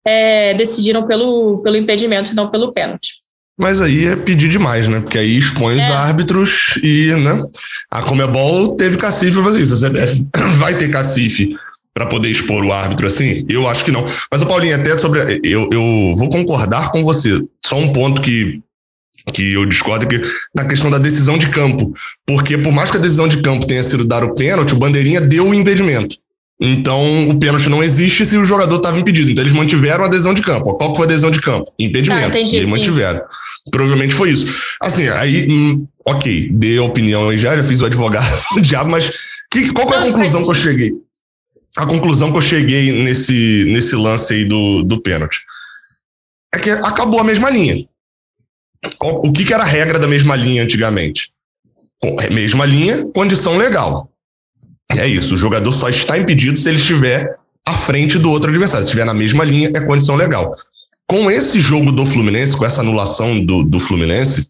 é, 0.06 0.54
decidiram 0.54 1.04
pelo, 1.04 1.58
pelo 1.58 1.76
impedimento 1.76 2.30
e 2.30 2.34
não 2.34 2.46
pelo 2.46 2.72
pênalti. 2.72 3.24
Mas 3.58 3.80
aí 3.80 4.06
é 4.06 4.16
pedir 4.16 4.48
demais, 4.48 4.86
né? 4.86 5.00
Porque 5.00 5.18
aí 5.18 5.36
expõe 5.36 5.78
é. 5.78 5.84
os 5.84 5.90
árbitros 5.90 6.78
e, 6.82 7.12
né? 7.14 7.42
A 7.90 8.02
Comebol 8.02 8.76
teve 8.76 8.96
cacife 8.96 9.42
fazer 9.42 9.60
isso. 9.60 9.74
A 9.74 9.88
CBF 9.88 10.26
vai 10.58 10.76
ter 10.76 10.90
cacife 10.90 11.56
para 11.94 12.06
poder 12.06 12.28
expor 12.28 12.64
o 12.64 12.72
árbitro 12.72 13.06
assim? 13.06 13.44
Eu 13.48 13.68
acho 13.68 13.84
que 13.84 13.92
não. 13.92 14.04
Mas, 14.30 14.42
o 14.42 14.46
Paulinho, 14.46 14.74
até 14.74 14.98
sobre. 14.98 15.40
Eu, 15.44 15.68
eu 15.72 16.12
vou 16.16 16.28
concordar 16.28 16.90
com 16.90 17.04
você. 17.04 17.40
Só 17.64 17.78
um 17.78 17.92
ponto 17.92 18.20
que, 18.20 18.60
que 19.32 19.52
eu 19.52 19.64
discordo 19.64 20.06
que 20.06 20.20
na 20.54 20.64
questão 20.64 20.90
da 20.90 20.98
decisão 20.98 21.38
de 21.38 21.48
campo. 21.48 21.94
Porque, 22.26 22.58
por 22.58 22.72
mais 22.72 22.90
que 22.90 22.96
a 22.96 23.00
decisão 23.00 23.28
de 23.28 23.40
campo 23.40 23.66
tenha 23.66 23.84
sido 23.84 24.04
dar 24.04 24.24
o 24.24 24.34
pênalti, 24.34 24.74
o 24.74 24.78
Bandeirinha 24.78 25.20
deu 25.20 25.48
o 25.48 25.54
impedimento. 25.54 26.16
Então, 26.60 27.28
o 27.28 27.38
pênalti 27.38 27.68
não 27.68 27.82
existe 27.82 28.24
se 28.24 28.36
o 28.36 28.44
jogador 28.44 28.76
estava 28.76 28.98
impedido. 28.98 29.30
Então, 29.30 29.42
eles 29.42 29.54
mantiveram 29.54 30.04
a 30.04 30.06
adesão 30.06 30.32
de 30.32 30.42
campo. 30.42 30.74
Qual 30.74 30.94
foi 30.94 31.04
a 31.04 31.08
adesão 31.08 31.30
de 31.30 31.40
campo? 31.40 31.72
Impedimento. 31.78 32.24
Ah, 32.24 32.28
entendi, 32.28 32.56
eles 32.56 32.68
sim. 32.68 32.74
mantiveram. 32.74 33.20
Provavelmente 33.70 34.14
foi 34.14 34.30
isso. 34.30 34.46
Assim, 34.80 35.08
aí, 35.08 35.48
hum, 35.50 35.86
ok, 36.06 36.48
dei 36.52 36.78
a 36.78 36.82
opinião 36.82 37.28
aí 37.28 37.38
já, 37.38 37.56
já 37.56 37.62
fiz 37.62 37.80
o 37.80 37.86
advogado 37.86 38.26
do 38.54 38.60
diabo, 38.60 38.90
mas 38.90 39.10
que, 39.50 39.72
qual 39.72 39.92
é 39.92 39.96
a 39.96 40.12
conclusão 40.12 40.42
que 40.42 40.50
eu 40.50 40.54
cheguei? 40.54 40.92
A 41.76 41.86
conclusão 41.86 42.30
que 42.30 42.38
eu 42.38 42.42
cheguei 42.42 42.92
nesse, 42.92 43.64
nesse 43.66 43.96
lance 43.96 44.32
aí 44.32 44.44
do, 44.44 44.82
do 44.82 45.00
pênalti 45.00 45.40
é 46.54 46.58
que 46.58 46.70
acabou 46.70 47.20
a 47.20 47.24
mesma 47.24 47.50
linha. 47.50 47.84
O 49.00 49.32
que, 49.32 49.44
que 49.44 49.52
era 49.52 49.64
a 49.64 49.66
regra 49.66 49.98
da 49.98 50.06
mesma 50.06 50.36
linha 50.36 50.62
antigamente? 50.62 51.32
Mesma 52.30 52.64
linha, 52.64 53.04
condição 53.12 53.56
legal. 53.56 54.10
É 54.96 55.06
isso, 55.06 55.34
o 55.34 55.38
jogador 55.38 55.72
só 55.72 55.88
está 55.88 56.18
impedido 56.18 56.56
se 56.56 56.68
ele 56.68 56.78
estiver 56.78 57.36
à 57.66 57.72
frente 57.72 58.18
do 58.18 58.30
outro 58.30 58.50
adversário. 58.50 58.84
Se 58.84 58.90
estiver 58.90 59.06
na 59.06 59.14
mesma 59.14 59.42
linha, 59.42 59.70
é 59.74 59.80
condição 59.80 60.14
legal. 60.14 60.52
Com 61.08 61.30
esse 61.30 61.60
jogo 61.60 61.90
do 61.90 62.06
Fluminense, 62.06 62.56
com 62.56 62.64
essa 62.64 62.82
anulação 62.82 63.44
do, 63.44 63.62
do 63.62 63.80
Fluminense, 63.80 64.48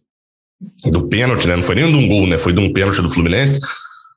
do 0.87 1.09
pênalti, 1.09 1.47
né? 1.47 1.57
Não 1.57 1.63
foi 1.63 1.77
nem 1.77 1.91
de 1.91 1.97
um 1.97 2.09
gol, 2.09 2.27
né? 2.27 2.37
Foi 2.37 2.53
de 2.53 2.61
um 2.61 2.73
pênalti 2.73 3.01
do 3.01 3.09
Fluminense. 3.09 3.61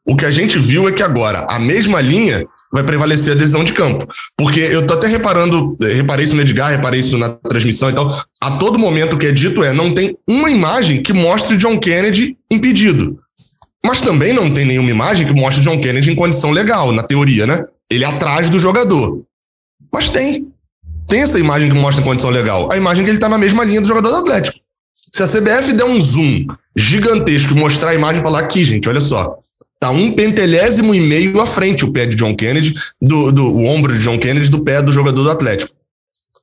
O 0.06 0.16
que 0.16 0.26
a 0.26 0.32
gente 0.32 0.60
viu 0.60 0.88
é 0.88 0.92
que 0.92 1.04
agora 1.04 1.46
a 1.50 1.60
mesma 1.60 2.02
linha 2.02 2.46
vai 2.72 2.84
prevalecer 2.84 3.34
a 3.34 3.38
decisão 3.38 3.64
de 3.64 3.74
campo. 3.74 4.08
Porque 4.38 4.60
eu 4.60 4.86
tô 4.86 4.94
até 4.94 5.08
reparando, 5.08 5.76
reparei 5.80 6.26
isso 6.26 6.36
no 6.36 6.42
Edgar, 6.42 6.72
reparei 6.72 7.00
isso 7.00 7.18
na 7.18 7.30
transmissão 7.30 7.90
e 7.90 7.94
tal. 7.94 8.08
A 8.42 8.52
todo 8.58 8.80
momento 8.80 9.14
o 9.14 9.18
que 9.18 9.28
é 9.28 9.32
dito 9.32 9.64
é: 9.64 9.74
não 9.74 9.94
tem 9.94 10.18
uma 10.28 10.50
imagem 10.50 11.02
que 11.02 11.14
mostre 11.14 11.58
John 11.58 11.78
Kennedy 11.78 12.38
impedido. 12.52 13.20
Mas 13.86 14.02
também 14.02 14.34
não 14.34 14.54
tem 14.54 14.66
nenhuma 14.66 14.90
imagem 14.90 15.26
que 15.26 15.34
mostre 15.34 15.64
John 15.64 15.80
Kennedy 15.80 16.12
em 16.12 16.16
condição 16.16 16.52
legal, 16.52 16.92
na 16.92 17.04
teoria, 17.04 17.48
né? 17.48 17.64
Ele 17.90 18.04
é 18.04 18.08
atrás 18.08 18.50
do 18.50 18.60
jogador. 18.60 19.24
Mas 19.94 20.10
tem. 20.10 20.48
Tem 21.08 21.22
essa 21.22 21.40
imagem 21.40 21.70
que 21.70 21.78
mostra 21.78 22.04
em 22.04 22.08
condição 22.08 22.30
legal. 22.30 22.70
A 22.72 22.76
imagem 22.76 23.06
que 23.06 23.10
ele 23.10 23.20
tá 23.20 23.30
na 23.30 23.38
mesma 23.38 23.64
linha 23.64 23.80
do 23.80 23.88
jogador 23.88 24.10
do 24.10 24.16
Atlético. 24.18 24.60
Se 25.14 25.24
a 25.24 25.28
CBF 25.28 25.72
der 25.74 25.86
um 25.86 26.02
zoom 26.02 26.46
gigantesco 26.76 27.54
e 27.54 27.58
mostrar 27.58 27.92
a 27.92 27.96
imagem 27.96 28.20
e 28.20 28.24
falar 28.24 28.40
aqui, 28.40 28.64
gente, 28.64 28.90
olha 28.90 29.00
só. 29.00 29.40
Tá 29.80 29.92
um 29.92 30.12
pentelésimo 30.14 30.94
e 30.94 31.00
meio 31.00 31.40
à 31.40 31.46
frente 31.46 31.86
o 31.86 31.92
pé 31.92 32.06
de 32.06 32.16
John 32.16 32.36
Kennedy, 32.36 32.74
do, 33.02 33.32
do 33.32 33.46
o 33.46 33.66
ombro 33.66 33.94
de 33.94 34.00
John 34.00 34.18
Kennedy 34.18 34.50
do 34.50 34.64
pé 34.64 34.82
do 34.82 34.92
jogador 34.92 35.24
do 35.24 35.30
Atlético. 35.30 35.72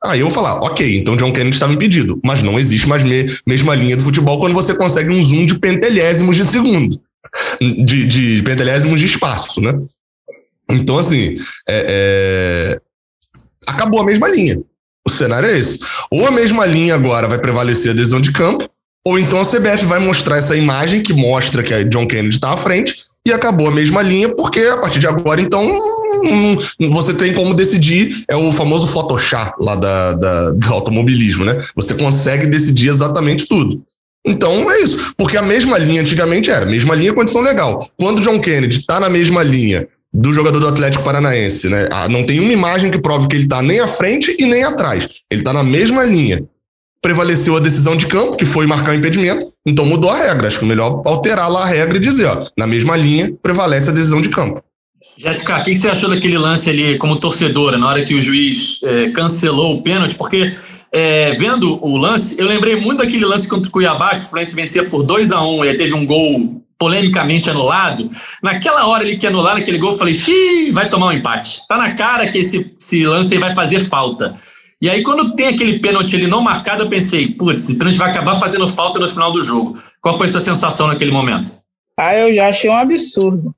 Aí 0.04 0.20
eu 0.20 0.26
vou 0.26 0.34
falar, 0.34 0.60
ok, 0.60 0.98
então 0.98 1.16
John 1.16 1.32
Kennedy 1.32 1.56
estava 1.56 1.72
impedido, 1.72 2.20
mas 2.22 2.42
não 2.42 2.58
existe 2.58 2.86
mais 2.86 3.02
me, 3.02 3.26
mesma 3.46 3.74
linha 3.74 3.96
do 3.96 4.02
futebol 4.02 4.38
quando 4.38 4.52
você 4.52 4.74
consegue 4.74 5.10
um 5.10 5.22
zoom 5.22 5.46
de 5.46 5.58
pentelésimos 5.58 6.36
de 6.36 6.44
segundo 6.44 7.00
de, 7.60 8.06
de 8.06 8.42
pentelésimos 8.42 9.00
de 9.00 9.06
espaço, 9.06 9.60
né? 9.60 9.72
Então, 10.70 10.98
assim, 10.98 11.36
é, 11.68 12.78
é... 12.78 12.80
acabou 13.66 14.00
a 14.00 14.04
mesma 14.04 14.28
linha. 14.28 14.58
O 15.06 15.10
cenário 15.10 15.48
é 15.48 15.58
esse. 15.58 15.80
Ou 16.10 16.26
a 16.26 16.30
mesma 16.30 16.64
linha 16.64 16.94
agora 16.94 17.28
vai 17.28 17.38
prevalecer 17.38 17.90
a 17.90 17.94
adesão 17.94 18.20
de 18.20 18.32
campo, 18.32 18.68
ou 19.06 19.18
então 19.18 19.40
a 19.40 19.44
CBF 19.44 19.84
vai 19.84 19.98
mostrar 19.98 20.38
essa 20.38 20.56
imagem 20.56 21.02
que 21.02 21.12
mostra 21.12 21.62
que 21.62 21.74
a 21.74 21.82
John 21.82 22.06
Kennedy 22.06 22.34
está 22.34 22.52
à 22.52 22.56
frente 22.56 23.04
e 23.26 23.32
acabou 23.32 23.68
a 23.68 23.72
mesma 23.72 24.02
linha, 24.02 24.28
porque 24.28 24.60
a 24.60 24.76
partir 24.76 24.98
de 24.98 25.06
agora, 25.06 25.40
então, 25.40 25.80
você 26.90 27.14
tem 27.14 27.32
como 27.32 27.54
decidir, 27.54 28.24
é 28.28 28.36
o 28.36 28.52
famoso 28.52 28.86
Photoshop 28.86 29.54
lá 29.60 29.74
da, 29.74 30.12
da, 30.12 30.50
do 30.50 30.72
automobilismo, 30.72 31.44
né? 31.44 31.56
Você 31.74 31.94
consegue 31.94 32.46
decidir 32.46 32.90
exatamente 32.90 33.46
tudo. 33.46 33.82
Então 34.26 34.70
é 34.70 34.80
isso. 34.80 35.14
Porque 35.16 35.36
a 35.36 35.42
mesma 35.42 35.78
linha 35.78 36.00
antigamente 36.00 36.50
era, 36.50 36.64
mesma 36.64 36.94
linha 36.94 37.12
condição 37.12 37.42
legal. 37.42 37.86
Quando 37.98 38.18
o 38.18 38.22
John 38.22 38.40
Kennedy 38.40 38.78
está 38.78 38.98
na 38.98 39.08
mesma 39.08 39.42
linha 39.42 39.86
do 40.12 40.32
jogador 40.32 40.60
do 40.60 40.68
Atlético 40.68 41.02
Paranaense, 41.02 41.68
né? 41.68 41.88
Ah, 41.90 42.08
não 42.08 42.24
tem 42.24 42.40
uma 42.40 42.52
imagem 42.52 42.90
que 42.90 43.00
prove 43.00 43.26
que 43.26 43.36
ele 43.36 43.44
está 43.44 43.60
nem 43.60 43.80
à 43.80 43.88
frente 43.88 44.34
e 44.38 44.46
nem 44.46 44.64
atrás. 44.64 45.08
Ele 45.30 45.40
está 45.40 45.52
na 45.52 45.64
mesma 45.64 46.04
linha. 46.04 46.42
Prevaleceu 47.04 47.54
a 47.54 47.60
decisão 47.60 47.94
de 47.94 48.06
campo, 48.06 48.34
que 48.34 48.46
foi 48.46 48.66
marcar 48.66 48.92
o 48.92 48.94
impedimento, 48.94 49.52
então 49.66 49.84
mudou 49.84 50.10
a 50.10 50.16
regra. 50.16 50.46
Acho 50.46 50.58
que 50.58 50.64
é 50.64 50.68
melhor 50.68 51.02
alterar 51.04 51.50
lá 51.50 51.64
a 51.64 51.66
regra 51.66 51.98
e 51.98 52.00
dizer, 52.00 52.24
ó, 52.24 52.40
na 52.56 52.66
mesma 52.66 52.96
linha 52.96 53.30
prevalece 53.42 53.90
a 53.90 53.92
decisão 53.92 54.22
de 54.22 54.30
campo. 54.30 54.62
Jéssica, 55.18 55.58
o 55.58 55.64
que 55.64 55.76
você 55.76 55.90
achou 55.90 56.08
daquele 56.08 56.38
lance 56.38 56.70
ali 56.70 56.96
como 56.96 57.16
torcedora, 57.16 57.76
na 57.76 57.86
hora 57.86 58.02
que 58.02 58.14
o 58.14 58.22
juiz 58.22 58.80
é, 58.82 59.10
cancelou 59.10 59.74
o 59.74 59.82
pênalti? 59.82 60.14
Porque 60.14 60.54
é, 60.90 61.32
vendo 61.32 61.78
o 61.84 61.98
lance, 61.98 62.36
eu 62.38 62.46
lembrei 62.46 62.74
muito 62.74 63.04
daquele 63.04 63.26
lance 63.26 63.46
contra 63.46 63.68
o 63.68 63.70
Cuiabá, 63.70 64.16
que 64.16 64.24
o 64.24 64.28
Fluminense 64.28 64.56
vencia 64.56 64.84
por 64.84 65.02
2 65.02 65.30
a 65.30 65.42
1 65.42 65.58
um, 65.58 65.62
e 65.62 65.74
teve 65.74 65.92
um 65.92 66.06
gol 66.06 66.64
polemicamente 66.78 67.50
anulado. 67.50 68.08
Naquela 68.42 68.86
hora 68.86 69.04
ele 69.04 69.18
que 69.18 69.26
anular 69.26 69.58
aquele 69.58 69.76
gol, 69.76 69.92
eu 69.92 69.98
falei, 69.98 70.14
xiii, 70.14 70.70
vai 70.70 70.88
tomar 70.88 71.08
um 71.08 71.12
empate. 71.12 71.66
Tá 71.68 71.76
na 71.76 71.92
cara 71.92 72.26
que 72.28 72.38
esse, 72.38 72.74
esse 72.80 73.04
lance 73.04 73.34
aí 73.34 73.38
vai 73.38 73.54
fazer 73.54 73.80
falta. 73.80 74.34
E 74.80 74.90
aí, 74.90 75.02
quando 75.02 75.34
tem 75.34 75.48
aquele 75.48 75.78
pênalti 75.78 76.16
ali 76.16 76.26
não 76.26 76.42
marcado, 76.42 76.84
eu 76.84 76.88
pensei, 76.88 77.28
putz, 77.28 77.64
esse 77.64 77.78
pênalti 77.78 77.96
vai 77.96 78.10
acabar 78.10 78.38
fazendo 78.38 78.68
falta 78.68 78.98
no 78.98 79.08
final 79.08 79.32
do 79.32 79.42
jogo. 79.42 79.78
Qual 80.00 80.14
foi 80.14 80.26
a 80.26 80.30
sua 80.30 80.40
sensação 80.40 80.86
naquele 80.86 81.10
momento? 81.10 81.52
Ah, 81.96 82.14
eu 82.14 82.34
já 82.34 82.48
achei 82.48 82.68
um 82.68 82.74
absurdo. 82.74 83.54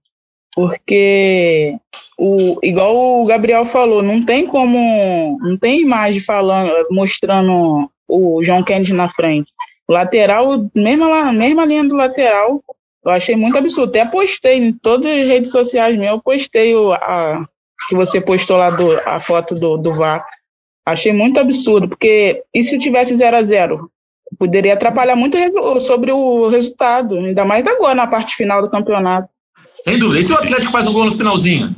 Porque 0.55 1.76
o, 2.18 2.59
igual 2.62 3.22
o 3.22 3.26
Gabriel 3.26 3.66
falou, 3.66 4.02
não 4.02 4.24
tem 4.24 4.46
como, 4.46 5.38
não 5.42 5.57
tem 5.59 5.83
imagem 5.83 6.20
falando, 6.20 6.72
mostrando 6.90 7.90
o 8.09 8.42
João 8.42 8.62
Kennedy 8.62 8.92
na 8.92 9.11
frente. 9.11 9.52
Lateral, 9.88 10.68
mesma, 10.74 11.33
mesma 11.33 11.64
linha 11.64 11.85
do 11.85 11.94
lateral, 11.94 12.62
eu 13.05 13.12
achei 13.12 13.37
muito 13.37 13.59
absurdo. 13.59 13.90
Até 13.90 14.05
postei 14.05 14.57
em 14.59 14.72
todas 14.72 15.07
as 15.07 15.26
redes 15.26 15.52
sociais 15.52 15.96
minhas, 15.96 16.14
eu 16.14 16.20
postei 16.20 16.74
o, 16.74 16.92
a, 16.92 17.46
que 17.88 17.94
você 17.94 18.20
postou 18.20 18.57
lá 18.57 18.70
do, 18.70 18.98
a 19.07 19.20
foto 19.20 19.55
do, 19.55 19.76
do 19.76 19.92
VAR. 19.92 20.26
Achei 20.87 21.12
muito 21.12 21.40
absurdo, 21.40 21.88
porque 21.88 22.42
e 22.55 22.62
se 22.62 22.79
tivesse 22.79 23.16
0 23.16 23.37
a 23.37 23.42
0 23.42 23.90
Poderia 24.38 24.75
atrapalhar 24.75 25.16
muito 25.16 25.37
sobre 25.81 26.12
o 26.12 26.49
resultado, 26.49 27.16
ainda 27.16 27.44
mais 27.44 27.66
agora 27.66 27.94
na 27.94 28.07
parte 28.07 28.35
final 28.35 28.61
do 28.61 28.70
campeonato. 28.70 29.29
Sem 29.83 29.99
dúvida. 29.99 30.20
E 30.20 30.22
se 30.25 30.33
o 30.33 30.37
Atlético 30.37 30.72
faz 30.72 30.87
um 30.88 30.92
gol 30.92 31.05
no 31.05 31.12
finalzinho? 31.12 31.75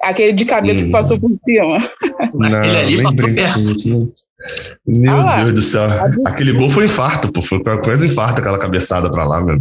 Aquele 0.00 0.32
de 0.32 0.44
cabeça 0.44 0.80
hum. 0.80 0.86
que 0.86 0.90
passou 0.90 1.18
por 1.18 1.30
cima. 1.42 1.78
Não, 2.32 2.58
Aquele 2.58 2.76
ali 2.76 3.02
passou 3.02 3.34
perto. 3.34 4.12
Meu 4.86 5.12
ah, 5.12 5.42
Deus 5.42 5.54
do 5.54 5.62
céu. 5.62 5.82
Aquele 6.24 6.52
gol 6.52 6.70
foi 6.70 6.86
infarto, 6.86 7.30
pô. 7.30 7.42
Foi 7.42 7.60
quase 7.60 8.06
infarto 8.06 8.40
aquela 8.40 8.58
cabeçada 8.58 9.10
pra 9.10 9.24
lá, 9.24 9.42
meu. 9.42 9.60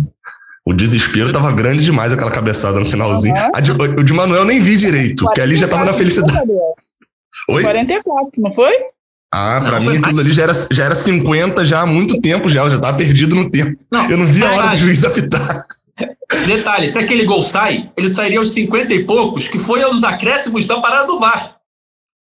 O 0.66 0.74
desespero 0.74 1.34
tava 1.34 1.52
grande 1.52 1.84
demais 1.84 2.14
aquela 2.14 2.32
cabeçada 2.32 2.80
no 2.80 2.86
finalzinho. 2.86 3.34
Uhum. 3.36 3.62
De, 3.62 3.72
o 3.72 4.04
de 4.04 4.14
Manuel 4.14 4.46
nem 4.46 4.60
vi 4.60 4.78
direito, 4.78 5.26
porque 5.26 5.42
ali 5.42 5.58
já 5.58 5.68
tava 5.68 5.84
na 5.84 5.94
felicidade. 5.94 6.40
Oi? 7.48 7.64
44, 7.64 8.32
não 8.38 8.54
foi? 8.54 8.74
Ah, 9.32 9.62
pra 9.64 9.80
não, 9.80 9.92
mim 9.92 10.02
tudo 10.02 10.22
ali 10.22 10.34
já 10.34 10.44
era, 10.44 10.54
já 10.72 10.86
era 10.86 10.96
50 10.96 11.64
já 11.64 11.82
há 11.82 11.86
muito 11.86 12.20
tempo 12.20 12.50
já, 12.50 12.64
eu 12.64 12.70
já 12.70 12.80
tava 12.80 12.98
perdido 12.98 13.36
no 13.36 13.50
tempo. 13.50 13.80
Não, 13.92 14.10
eu 14.10 14.18
não 14.18 14.26
vi 14.26 14.44
a 14.44 14.52
hora 14.52 14.68
do 14.70 14.78
juiz 14.78 15.04
apitar. 15.06 15.64
Detalhe, 16.46 16.90
se 16.90 16.98
aquele 16.98 17.26
gol 17.26 17.44
sai, 17.44 17.92
ele 17.96 18.10
sairia 18.10 18.40
aos 18.40 18.50
50 18.50 18.94
e 18.94 19.04
poucos, 19.04 19.48
que 19.48 19.60
foi 19.60 19.84
aos 19.84 20.04
acréscimos 20.04 20.66
da 20.66 20.80
parada 20.80 21.08
do 21.08 21.20
VAR. 21.20 21.58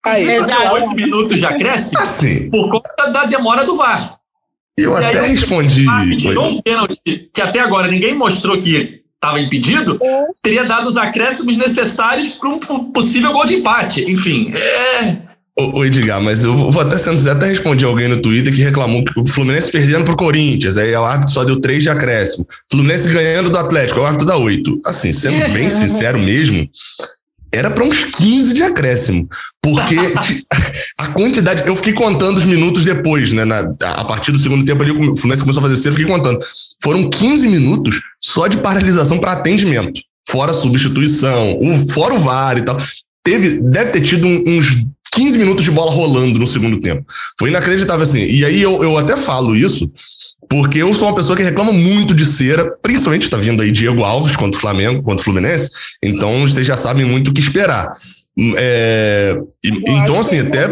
Aí, 0.06 0.28
exato. 0.30 0.74
8 0.76 0.96
minutos 0.96 1.40
de 1.40 1.46
acréscimo 1.46 2.00
assim. 2.00 2.50
por 2.50 2.70
conta 2.70 3.10
da 3.10 3.26
demora 3.26 3.66
do 3.66 3.76
VAR. 3.76 4.18
Eu 4.78 4.94
e 4.94 5.06
até 5.06 5.20
aí, 5.20 5.32
respondi. 5.32 5.86
Um 5.90 6.62
pênalti 6.62 7.30
que 7.34 7.42
até 7.42 7.60
agora 7.60 7.88
ninguém 7.88 8.14
mostrou 8.14 8.62
que 8.62 9.03
estava 9.24 9.40
impedido, 9.40 9.98
é. 10.02 10.26
teria 10.42 10.66
dado 10.66 10.88
os 10.88 10.98
acréscimos 10.98 11.58
necessários 11.58 12.28
para 12.28 12.50
um 12.50 12.60
possível 12.92 13.32
gol 13.32 13.46
de 13.46 13.56
empate. 13.56 14.10
Enfim, 14.12 14.54
é 14.54 15.34
Ô, 15.56 15.86
Edgar, 15.86 16.20
mas 16.20 16.44
eu 16.44 16.72
vou 16.72 16.82
até 16.82 16.98
sendo 16.98 17.30
até 17.30 17.46
respondi 17.46 17.86
alguém 17.86 18.08
no 18.08 18.20
Twitter 18.20 18.52
que 18.52 18.64
reclamou 18.64 19.04
que 19.04 19.20
o 19.20 19.28
Fluminense 19.28 19.72
perdendo 19.72 20.04
pro 20.04 20.16
Corinthians, 20.16 20.80
aí 20.80 20.96
o 20.96 21.06
árbitro 21.06 21.32
só 21.32 21.44
deu 21.44 21.62
três 21.62 21.84
de 21.84 21.92
acréscimo. 21.92 22.48
Fluminense 22.72 23.08
ganhando 23.14 23.52
do 23.52 23.58
Atlético, 23.60 24.00
o 24.00 24.04
árbitro 24.04 24.26
dá 24.26 24.36
oito. 24.36 24.80
Assim, 24.84 25.14
sendo 25.14 25.48
bem 25.54 25.70
sincero 25.70 26.18
mesmo, 26.18 26.68
era 27.54 27.70
para 27.70 27.84
uns 27.84 28.04
15 28.04 28.54
de 28.54 28.64
acréscimo. 28.64 29.30
Porque 29.62 29.96
a 30.98 31.08
quantidade. 31.08 31.68
Eu 31.68 31.76
fiquei 31.76 31.94
contando 31.94 32.38
os 32.38 32.46
minutos 32.46 32.84
depois, 32.84 33.32
né? 33.32 33.46
Na, 33.46 33.60
a 33.82 34.04
partir 34.04 34.32
do 34.32 34.40
segundo 34.40 34.66
tempo 34.66 34.82
ali, 34.82 34.92
o 34.92 35.16
Fluminense 35.16 35.44
começou 35.44 35.62
a 35.62 35.64
fazer 35.64 35.78
cedo, 35.78 35.94
eu 35.94 35.98
fiquei 36.00 36.12
contando. 36.12 36.40
Foram 36.82 37.10
15 37.10 37.48
minutos 37.48 38.02
só 38.20 38.48
de 38.48 38.58
paralisação 38.58 39.20
para 39.20 39.34
atendimento. 39.34 40.02
Fora 40.28 40.52
substituição, 40.52 41.60
fora 41.94 42.16
o 42.16 42.20
VAR 42.20 42.58
e 42.58 42.64
tal. 42.64 42.78
Teve, 43.24 43.62
deve 43.62 43.92
ter 43.92 44.02
tido 44.02 44.28
uns 44.28 44.84
15 45.14 45.38
minutos 45.38 45.64
de 45.64 45.72
bola 45.72 45.92
rolando 45.92 46.40
no 46.40 46.48
segundo 46.48 46.80
tempo. 46.80 47.06
Foi 47.38 47.50
inacreditável 47.50 48.04
assim. 48.04 48.24
E 48.24 48.44
aí 48.44 48.62
eu, 48.62 48.84
eu 48.84 48.98
até 48.98 49.16
falo 49.16 49.56
isso, 49.56 49.90
porque 50.54 50.84
eu 50.84 50.94
sou 50.94 51.08
uma 51.08 51.16
pessoa 51.16 51.36
que 51.36 51.42
reclama 51.42 51.74
muito 51.74 52.14
de 52.14 52.28
cera, 52.28 52.78
principalmente 52.80 53.24
está 53.24 53.38
vindo 53.38 53.64
aí 53.64 53.72
Diego 53.72 54.04
Alves 54.04 54.36
contra 54.36 54.56
o 54.56 54.62
Flamengo, 54.62 55.02
contra 55.02 55.20
o 55.20 55.24
Fluminense, 55.24 55.72
então 56.04 56.42
vocês 56.42 56.68
já 56.68 56.78
sabem 56.78 57.04
muito 57.04 57.32
o 57.32 57.34
que 57.34 57.40
esperar. 57.40 57.92
É, 58.56 59.36
então, 59.64 60.20
assim, 60.20 60.42
até. 60.42 60.66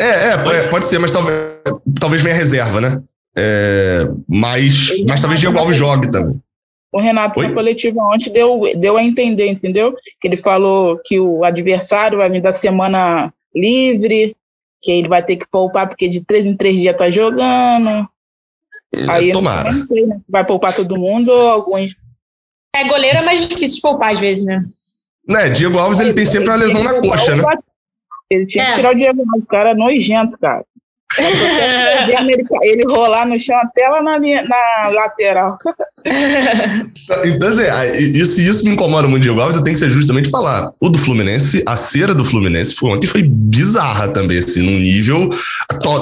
É, 0.00 0.32
é, 0.56 0.68
pode 0.68 0.88
ser, 0.88 0.98
mas 0.98 1.12
talvez, 1.12 1.38
talvez 2.00 2.20
venha 2.20 2.34
reserva, 2.34 2.80
né? 2.80 3.00
É, 3.38 4.08
mas, 4.28 4.90
mas 5.06 5.20
talvez 5.20 5.40
Diego 5.40 5.56
Alves 5.56 5.76
jogue 5.76 6.10
também. 6.10 6.36
O 6.92 6.98
Renato, 6.98 7.38
Oi? 7.38 7.46
na 7.46 7.54
coletiva 7.54 8.00
ontem, 8.02 8.32
deu, 8.32 8.72
deu 8.76 8.96
a 8.96 9.04
entender, 9.04 9.46
entendeu? 9.46 9.94
Que 10.20 10.26
ele 10.26 10.36
falou 10.36 10.98
que 11.04 11.20
o 11.20 11.44
adversário 11.44 12.18
vai 12.18 12.28
vir 12.28 12.42
da 12.42 12.52
semana 12.52 13.32
livre, 13.54 14.34
que 14.82 14.90
ele 14.90 15.06
vai 15.06 15.22
ter 15.22 15.36
que 15.36 15.46
poupar 15.48 15.86
porque 15.86 16.08
de 16.08 16.20
três 16.24 16.44
em 16.44 16.56
três 16.56 16.74
dias 16.74 16.96
tá 16.96 17.08
jogando. 17.08 18.08
Aí 19.08 19.32
Tomara. 19.32 19.68
eu 19.68 19.74
não 19.74 19.80
sei, 19.80 20.06
né? 20.06 20.20
Vai 20.28 20.44
poupar 20.44 20.74
todo 20.74 20.98
mundo 20.98 21.30
ou 21.30 21.48
alguns. 21.48 21.94
É, 22.74 22.84
goleiro 22.84 23.18
é 23.18 23.22
mais 23.22 23.46
difícil 23.46 23.76
de 23.76 23.82
poupar 23.82 24.12
às 24.12 24.20
vezes, 24.20 24.44
né? 24.44 24.64
Né, 25.26 25.48
Diego 25.48 25.78
Alves 25.78 26.00
ele 26.00 26.12
tem 26.12 26.26
sempre 26.26 26.50
uma 26.50 26.56
lesão 26.56 26.82
na 26.82 27.00
coxa, 27.00 27.34
né? 27.34 27.42
Ele 28.28 28.46
tinha 28.46 28.66
que 28.66 28.74
tirar 28.74 28.92
o 28.92 28.94
Diego 28.94 29.20
Alves, 29.20 29.42
o 29.42 29.46
cara 29.46 29.70
é 29.70 29.74
nojento, 29.74 30.38
cara 30.38 30.64
ele, 31.18 32.44
ele 32.62 32.84
rolar 32.84 33.26
no 33.26 33.38
chão 33.38 33.56
até 33.56 33.88
lá 33.88 34.02
na, 34.02 34.18
minha, 34.18 34.42
na 34.42 34.88
lateral. 34.88 35.58
então, 37.24 37.48
assim, 37.48 37.62
isso, 38.18 38.40
isso 38.40 38.64
me 38.64 38.70
incomoda 38.70 39.06
muito, 39.06 39.22
Diego 39.22 39.40
Alves. 39.40 39.56
Eu 39.56 39.64
tenho 39.64 39.74
que 39.74 39.80
ser 39.80 39.90
justamente 39.90 40.30
falar. 40.30 40.72
O 40.80 40.88
do 40.88 40.98
Fluminense, 40.98 41.62
a 41.66 41.76
cera 41.76 42.14
do 42.14 42.24
Fluminense 42.24 42.74
foi 42.74 42.90
ontem 42.90 43.06
foi 43.06 43.22
bizarra 43.22 44.08
também, 44.08 44.38
assim, 44.38 44.62
num 44.62 44.78
nível. 44.78 45.28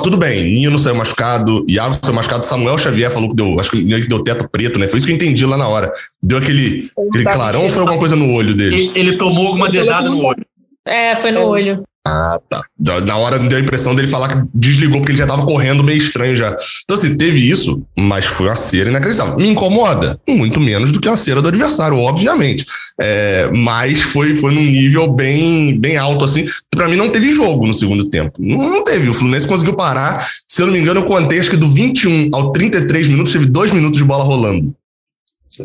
Tudo 0.02 0.16
bem, 0.16 0.44
Nino 0.44 0.78
saiu 0.78 0.94
machucado, 0.94 1.64
Iago 1.68 1.96
saiu 2.02 2.14
machucado, 2.14 2.44
Samuel 2.44 2.78
Xavier 2.78 3.10
falou 3.10 3.28
que 3.28 3.36
deu, 3.36 3.58
acho 3.60 3.70
que 3.70 4.08
deu 4.08 4.24
teto 4.24 4.48
preto, 4.48 4.78
né? 4.78 4.86
Foi 4.86 4.98
isso 4.98 5.06
que 5.06 5.12
eu 5.12 5.16
entendi 5.16 5.44
lá 5.44 5.56
na 5.56 5.68
hora. 5.68 5.92
Deu 6.22 6.38
aquele, 6.38 6.90
aquele 7.08 7.24
clarão 7.24 7.64
ou 7.64 7.70
foi 7.70 7.80
alguma 7.80 7.98
coisa 7.98 8.16
no 8.16 8.32
olho 8.32 8.54
dele? 8.54 8.74
Ele, 8.74 8.98
ele 8.98 9.16
tomou 9.16 9.46
alguma 9.46 9.68
dedada 9.68 10.08
no 10.08 10.24
olho. 10.24 10.44
É, 10.84 11.14
foi 11.14 11.30
no 11.30 11.42
olho. 11.42 11.82
Ah, 12.04 12.40
tá. 12.48 12.60
Na 13.04 13.16
hora 13.16 13.38
deu 13.38 13.58
a 13.58 13.60
impressão 13.60 13.94
dele 13.94 14.08
falar 14.08 14.28
que 14.28 14.42
desligou 14.52 14.98
porque 14.98 15.12
ele 15.12 15.18
já 15.18 15.26
tava 15.26 15.46
correndo 15.46 15.84
meio 15.84 15.98
estranho 15.98 16.34
já. 16.34 16.56
Então, 16.82 16.96
assim, 16.96 17.16
teve 17.16 17.48
isso, 17.48 17.80
mas 17.96 18.24
foi 18.24 18.46
uma 18.46 18.56
cera 18.56 18.90
inacreditável. 18.90 19.36
Me 19.36 19.48
incomoda? 19.48 20.18
Muito 20.28 20.58
menos 20.58 20.90
do 20.90 21.00
que 21.00 21.08
a 21.08 21.16
cera 21.16 21.40
do 21.40 21.48
adversário, 21.48 21.96
obviamente. 21.98 22.66
É, 23.00 23.48
mas 23.54 24.00
foi, 24.00 24.34
foi 24.34 24.52
num 24.52 24.64
nível 24.64 25.12
bem, 25.12 25.78
bem 25.78 25.96
alto, 25.96 26.24
assim. 26.24 26.44
Para 26.68 26.88
mim, 26.88 26.96
não 26.96 27.10
teve 27.10 27.32
jogo 27.32 27.68
no 27.68 27.74
segundo 27.74 28.10
tempo. 28.10 28.32
Não, 28.36 28.58
não, 28.58 28.84
teve. 28.84 29.08
O 29.08 29.14
Fluminense 29.14 29.46
conseguiu 29.46 29.74
parar. 29.74 30.26
Se 30.44 30.60
eu 30.60 30.66
não 30.66 30.72
me 30.72 30.80
engano, 30.80 31.00
eu 31.00 31.04
contei, 31.04 31.38
acho 31.38 31.50
que 31.50 31.56
do 31.56 31.68
21 31.68 32.30
ao 32.32 32.50
33 32.50 33.08
minutos, 33.08 33.32
teve 33.32 33.46
dois 33.46 33.70
minutos 33.70 33.98
de 33.98 34.04
bola 34.04 34.24
rolando. 34.24 34.74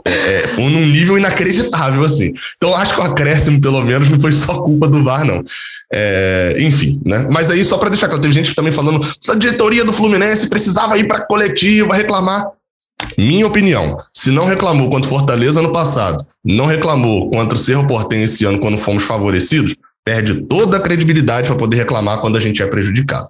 É, 0.05 0.47
foi 0.47 0.65
num 0.65 0.85
nível 0.85 1.17
inacreditável, 1.17 2.03
assim. 2.03 2.33
Então, 2.57 2.75
acho 2.75 2.93
que 2.93 2.99
o 2.99 3.03
acréscimo, 3.03 3.61
pelo 3.61 3.81
menos, 3.83 4.09
não 4.09 4.19
foi 4.19 4.31
só 4.31 4.61
culpa 4.61 4.87
do 4.87 5.03
VAR, 5.03 5.23
não. 5.23 5.43
É, 5.91 6.57
enfim, 6.59 7.01
né? 7.05 7.27
Mas 7.31 7.49
aí, 7.49 7.63
só 7.63 7.77
para 7.77 7.89
deixar 7.89 8.07
claro, 8.07 8.21
teve 8.21 8.33
gente 8.33 8.53
também 8.53 8.73
falando 8.73 9.05
a 9.29 9.35
diretoria 9.35 9.85
do 9.85 9.93
Fluminense 9.93 10.49
precisava 10.49 10.97
ir 10.97 11.07
para 11.07 11.25
coletiva 11.25 11.95
reclamar. 11.95 12.45
Minha 13.17 13.45
opinião, 13.45 14.01
se 14.11 14.31
não 14.31 14.45
reclamou 14.45 14.89
contra 14.89 15.09
Fortaleza 15.09 15.61
no 15.61 15.71
passado, 15.71 16.25
não 16.43 16.65
reclamou 16.65 17.29
contra 17.29 17.55
o 17.55 17.61
Cerro 17.61 17.85
Portem 17.85 18.23
esse 18.23 18.43
ano 18.43 18.59
quando 18.59 18.77
fomos 18.77 19.03
favorecidos, 19.03 19.75
perde 20.03 20.41
toda 20.41 20.77
a 20.77 20.79
credibilidade 20.79 21.47
para 21.47 21.55
poder 21.55 21.77
reclamar 21.77 22.19
quando 22.19 22.37
a 22.37 22.39
gente 22.39 22.61
é 22.61 22.65
prejudicado. 22.65 23.27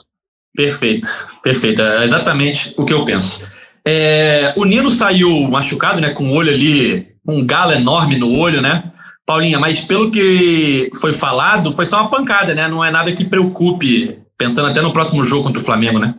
Perfeito, 0.55 1.07
perfeito. 1.43 1.81
É 1.81 2.03
exatamente 2.03 2.73
o 2.77 2.85
que 2.85 2.93
eu 2.93 3.03
penso. 3.03 3.45
É, 3.89 4.53
o 4.57 4.65
Nino 4.65 4.89
saiu 4.89 5.47
machucado, 5.49 6.01
né? 6.01 6.09
Com 6.09 6.27
o 6.27 6.35
olho 6.35 6.51
ali, 6.51 7.07
um 7.25 7.45
galo 7.45 7.71
enorme 7.71 8.17
no 8.17 8.37
olho, 8.37 8.61
né? 8.61 8.91
Paulinha, 9.25 9.57
mas 9.59 9.85
pelo 9.85 10.11
que 10.11 10.91
foi 10.99 11.13
falado, 11.13 11.71
foi 11.71 11.85
só 11.85 12.01
uma 12.01 12.09
pancada, 12.09 12.53
né? 12.53 12.67
Não 12.67 12.83
é 12.83 12.91
nada 12.91 13.13
que 13.13 13.23
preocupe, 13.23 14.19
pensando 14.37 14.67
até 14.67 14.81
no 14.81 14.91
próximo 14.91 15.23
jogo 15.23 15.43
contra 15.43 15.61
o 15.61 15.65
Flamengo, 15.65 15.99
né? 15.99 16.15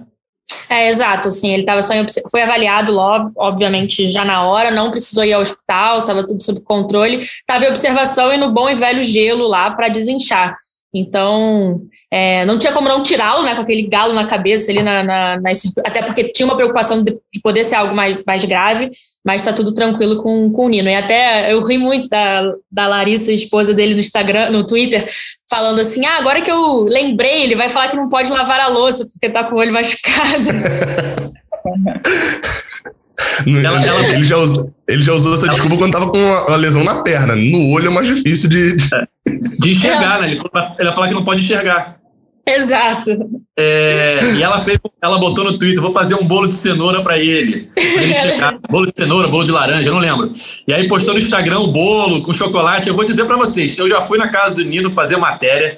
É, 0.70 0.88
exato, 0.88 1.28
assim, 1.28 1.52
ele 1.52 1.62
estava 1.62 1.82
só 1.82 1.92
em, 1.92 2.06
foi 2.30 2.42
avaliado 2.42 2.90
logo, 2.90 3.30
obviamente, 3.36 4.10
já 4.10 4.24
na 4.24 4.44
hora, 4.44 4.70
não 4.70 4.90
precisou 4.90 5.24
ir 5.24 5.34
ao 5.34 5.42
hospital, 5.42 6.00
estava 6.00 6.26
tudo 6.26 6.42
sob 6.42 6.60
controle, 6.62 7.20
estava 7.22 7.66
em 7.66 7.68
observação 7.68 8.32
e 8.32 8.38
no 8.38 8.50
bom 8.50 8.68
e 8.68 8.74
velho 8.74 9.02
gelo 9.02 9.46
lá 9.46 9.70
para 9.70 9.88
desinchar. 9.88 10.56
Então, 10.98 11.82
é, 12.10 12.44
não 12.46 12.58
tinha 12.58 12.72
como 12.72 12.88
não 12.88 13.02
tirá-lo, 13.02 13.44
né, 13.44 13.54
com 13.54 13.60
aquele 13.60 13.86
galo 13.86 14.12
na 14.12 14.26
cabeça 14.26 14.70
ali, 14.70 14.82
na, 14.82 15.04
na, 15.04 15.40
na, 15.40 15.50
até 15.84 16.02
porque 16.02 16.24
tinha 16.24 16.46
uma 16.46 16.56
preocupação 16.56 17.04
de, 17.04 17.16
de 17.32 17.40
poder 17.40 17.64
ser 17.64 17.76
algo 17.76 17.94
mais, 17.94 18.18
mais 18.26 18.44
grave, 18.44 18.90
mas 19.24 19.42
está 19.42 19.52
tudo 19.52 19.74
tranquilo 19.74 20.22
com, 20.22 20.50
com 20.50 20.66
o 20.66 20.68
Nino. 20.68 20.88
E 20.88 20.94
até 20.94 21.52
eu 21.52 21.62
ri 21.62 21.78
muito 21.78 22.08
da, 22.08 22.42
da 22.70 22.86
Larissa, 22.86 23.30
esposa 23.30 23.74
dele, 23.74 23.94
no 23.94 24.00
Instagram, 24.00 24.50
no 24.50 24.66
Twitter, 24.66 25.08
falando 25.48 25.80
assim: 25.80 26.04
ah, 26.06 26.18
agora 26.18 26.40
que 26.40 26.50
eu 26.50 26.84
lembrei, 26.84 27.42
ele 27.42 27.54
vai 27.54 27.68
falar 27.68 27.88
que 27.88 27.96
não 27.96 28.08
pode 28.08 28.30
lavar 28.30 28.60
a 28.60 28.68
louça 28.68 29.06
porque 29.06 29.32
tá 29.32 29.44
com 29.44 29.54
o 29.54 29.58
olho 29.58 29.72
machucado. 29.72 30.48
Ela, 33.46 33.84
ela... 33.84 34.06
Ele, 34.08 34.24
já 34.24 34.36
usou, 34.36 34.72
ele 34.86 35.02
já 35.02 35.12
usou 35.12 35.34
essa 35.34 35.46
ela... 35.46 35.52
desculpa 35.52 35.76
quando 35.76 35.92
tava 35.92 36.08
com 36.08 36.18
uma, 36.18 36.56
lesão 36.56 36.84
na 36.84 37.02
perna. 37.02 37.34
No 37.34 37.70
olho 37.72 37.88
é 37.88 37.90
mais 37.90 38.06
difícil 38.06 38.48
de. 38.48 38.76
De, 38.76 39.58
de 39.58 39.70
enxergar, 39.70 40.18
é. 40.18 40.22
né? 40.22 40.28
Ele, 40.28 40.36
falou, 40.36 40.76
ele 40.78 40.92
falar 40.92 41.08
que 41.08 41.14
não 41.14 41.24
pode 41.24 41.40
enxergar. 41.40 41.98
Exato. 42.46 43.10
É, 43.58 44.20
e 44.36 44.42
ela 44.42 44.60
fez, 44.60 44.78
ela 45.02 45.18
botou 45.18 45.44
no 45.44 45.58
Twitter: 45.58 45.82
vou 45.82 45.92
fazer 45.92 46.14
um 46.14 46.24
bolo 46.24 46.48
de 46.48 46.54
cenoura 46.54 47.02
para 47.02 47.18
ele. 47.18 47.70
ele 47.76 48.14
bolo 48.70 48.86
de 48.86 48.92
cenoura, 48.96 49.28
bolo 49.28 49.44
de 49.44 49.52
laranja, 49.52 49.90
eu 49.90 49.94
não 49.94 50.00
lembro. 50.00 50.30
E 50.66 50.72
aí 50.72 50.88
postou 50.88 51.12
no 51.12 51.20
Instagram 51.20 51.58
o 51.58 51.68
bolo 51.68 52.22
com 52.22 52.32
chocolate. 52.32 52.88
Eu 52.88 52.94
vou 52.94 53.04
dizer 53.04 53.24
para 53.26 53.36
vocês: 53.36 53.76
eu 53.76 53.86
já 53.86 54.00
fui 54.00 54.16
na 54.16 54.28
casa 54.28 54.56
do 54.56 54.64
Nino 54.64 54.90
fazer 54.90 55.16
matéria. 55.16 55.76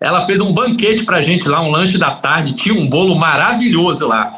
Ela 0.00 0.20
fez 0.20 0.40
um 0.40 0.52
banquete 0.52 1.04
pra 1.04 1.20
gente 1.20 1.48
lá, 1.48 1.60
um 1.60 1.70
lanche 1.70 1.96
da 1.96 2.10
tarde. 2.10 2.54
Tinha 2.54 2.74
um 2.74 2.88
bolo 2.88 3.14
maravilhoso 3.14 4.08
lá. 4.08 4.34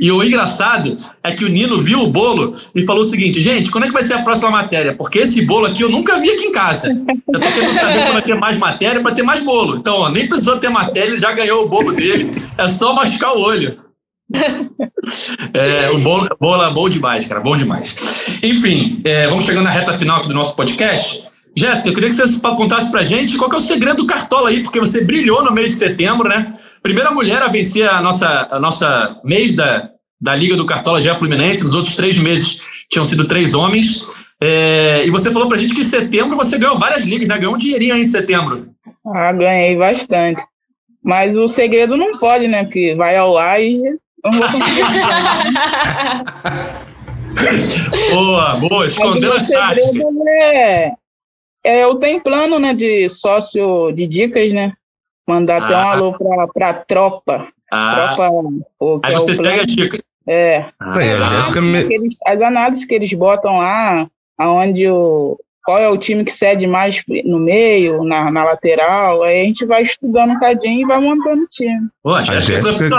E 0.00 0.12
o 0.12 0.22
engraçado 0.22 0.96
é 1.22 1.32
que 1.32 1.44
o 1.44 1.48
Nino 1.48 1.80
viu 1.80 2.00
o 2.00 2.08
bolo 2.08 2.54
e 2.74 2.82
falou 2.82 3.02
o 3.02 3.04
seguinte: 3.04 3.40
gente, 3.40 3.70
quando 3.70 3.84
é 3.84 3.86
que 3.88 3.92
vai 3.92 4.02
ser 4.02 4.14
a 4.14 4.22
próxima 4.22 4.50
matéria? 4.50 4.94
Porque 4.94 5.18
esse 5.18 5.42
bolo 5.44 5.66
aqui 5.66 5.82
eu 5.82 5.90
nunca 5.90 6.18
vi 6.18 6.30
aqui 6.30 6.44
em 6.44 6.52
casa. 6.52 6.90
Eu 7.28 7.40
tô 7.40 7.52
querendo 7.52 7.74
saber 7.74 8.02
quando 8.02 8.12
vai 8.12 8.22
ter 8.22 8.34
mais 8.34 8.58
matéria 8.58 9.02
para 9.02 9.14
ter 9.14 9.22
mais 9.22 9.42
bolo. 9.42 9.76
Então, 9.76 9.96
ó, 9.96 10.08
nem 10.08 10.28
precisou 10.28 10.58
ter 10.58 10.68
matéria, 10.68 11.08
ele 11.08 11.18
já 11.18 11.32
ganhou 11.32 11.64
o 11.64 11.68
bolo 11.68 11.92
dele. 11.92 12.30
É 12.56 12.68
só 12.68 12.94
machucar 12.94 13.34
o 13.34 13.40
olho. 13.40 13.78
É, 15.54 15.90
o 15.90 15.98
bolo, 15.98 16.28
bolo 16.38 16.62
é 16.62 16.70
bom 16.70 16.88
demais, 16.88 17.24
cara, 17.24 17.40
bom 17.40 17.56
demais. 17.56 17.96
Enfim, 18.42 18.98
é, 19.04 19.26
vamos 19.26 19.44
chegando 19.44 19.64
na 19.64 19.70
reta 19.70 19.92
final 19.94 20.18
aqui 20.18 20.28
do 20.28 20.34
nosso 20.34 20.54
podcast. 20.54 21.24
Jéssica, 21.58 21.88
eu 21.88 21.94
queria 21.94 22.08
que 22.08 22.14
você 22.14 22.40
contasse 22.40 22.88
pra 22.88 23.02
gente 23.02 23.36
qual 23.36 23.52
é 23.52 23.56
o 23.56 23.60
segredo 23.60 23.96
do 23.96 24.06
Cartola 24.06 24.48
aí, 24.48 24.62
porque 24.62 24.78
você 24.78 25.04
brilhou 25.04 25.42
no 25.42 25.50
mês 25.50 25.72
de 25.72 25.78
setembro, 25.78 26.28
né? 26.28 26.54
Primeira 26.80 27.10
mulher 27.10 27.42
a 27.42 27.48
vencer 27.48 27.88
a 27.88 28.00
nossa, 28.00 28.46
a 28.48 28.60
nossa 28.60 29.20
mês 29.24 29.56
da, 29.56 29.90
da 30.20 30.36
Liga 30.36 30.56
do 30.56 30.64
Cartola 30.64 31.00
já 31.00 31.12
é 31.12 31.18
Fluminense. 31.18 31.64
Nos 31.64 31.74
outros 31.74 31.96
três 31.96 32.16
meses 32.16 32.60
tinham 32.88 33.04
sido 33.04 33.26
três 33.26 33.54
homens. 33.54 34.06
É, 34.40 35.04
e 35.04 35.10
você 35.10 35.32
falou 35.32 35.48
pra 35.48 35.58
gente 35.58 35.74
que 35.74 35.80
em 35.80 35.84
setembro 35.84 36.36
você 36.36 36.56
ganhou 36.56 36.78
várias 36.78 37.04
ligas, 37.04 37.28
né? 37.28 37.36
Ganhou 37.36 37.56
um 37.56 37.58
dinheirinho 37.58 37.94
aí 37.94 38.02
em 38.02 38.04
setembro. 38.04 38.68
Ah, 39.04 39.32
ganhei 39.32 39.76
bastante. 39.76 40.40
Mas 41.02 41.36
o 41.36 41.48
segredo 41.48 41.96
não 41.96 42.12
pode, 42.12 42.46
né? 42.46 42.62
Porque 42.62 42.94
vai 42.94 43.16
ao 43.16 43.36
ar 43.36 43.60
e 43.60 43.82
não 44.24 44.30
vou 44.30 44.48
conseguir. 44.48 44.84
boa, 48.14 48.56
boa, 48.56 48.86
escondeu 48.86 49.32
as 49.32 49.48
táticas. 49.48 49.90
É, 50.28 50.92
é, 51.64 51.84
eu 51.84 51.96
tenho 51.96 52.20
plano 52.20 52.58
né, 52.58 52.74
de 52.74 53.08
sócio 53.08 53.92
de 53.92 54.06
dicas, 54.06 54.52
né? 54.52 54.72
Mandar 55.26 55.62
ah. 55.62 55.64
até 55.64 55.74
um 55.74 55.78
ah. 55.78 55.92
alô 55.92 56.18
para 56.18 56.48
pra 56.48 56.74
tropa. 56.74 57.48
Ah. 57.70 58.14
Tropa. 58.14 58.30
Pô, 58.78 59.00
Aí 59.04 59.14
é 59.14 59.18
você 59.18 59.34
segue 59.34 59.60
as 59.60 59.66
dicas. 59.66 60.02
É. 60.26 60.66
Ah, 60.78 61.02
é, 61.02 61.16
as 62.26 62.42
análises 62.42 62.84
que 62.84 62.94
eles 62.94 63.12
botam 63.14 63.58
lá, 63.58 64.06
aonde 64.36 64.86
o, 64.88 65.38
qual 65.68 65.78
é 65.78 65.86
o 65.86 65.98
time 65.98 66.24
que 66.24 66.32
cede 66.32 66.66
mais 66.66 67.02
no 67.26 67.38
meio, 67.38 68.02
na, 68.02 68.30
na 68.30 68.42
lateral. 68.42 69.22
Aí 69.22 69.42
a 69.42 69.44
gente 69.44 69.66
vai 69.66 69.82
estudando 69.82 70.30
um 70.30 70.40
cadinho 70.40 70.80
e 70.80 70.86
vai 70.86 70.98
montando 70.98 71.42
o 71.42 71.46
time. 71.46 71.88
Pô, 72.02 72.14
a 72.14 72.22
Jéssica, 72.22 72.90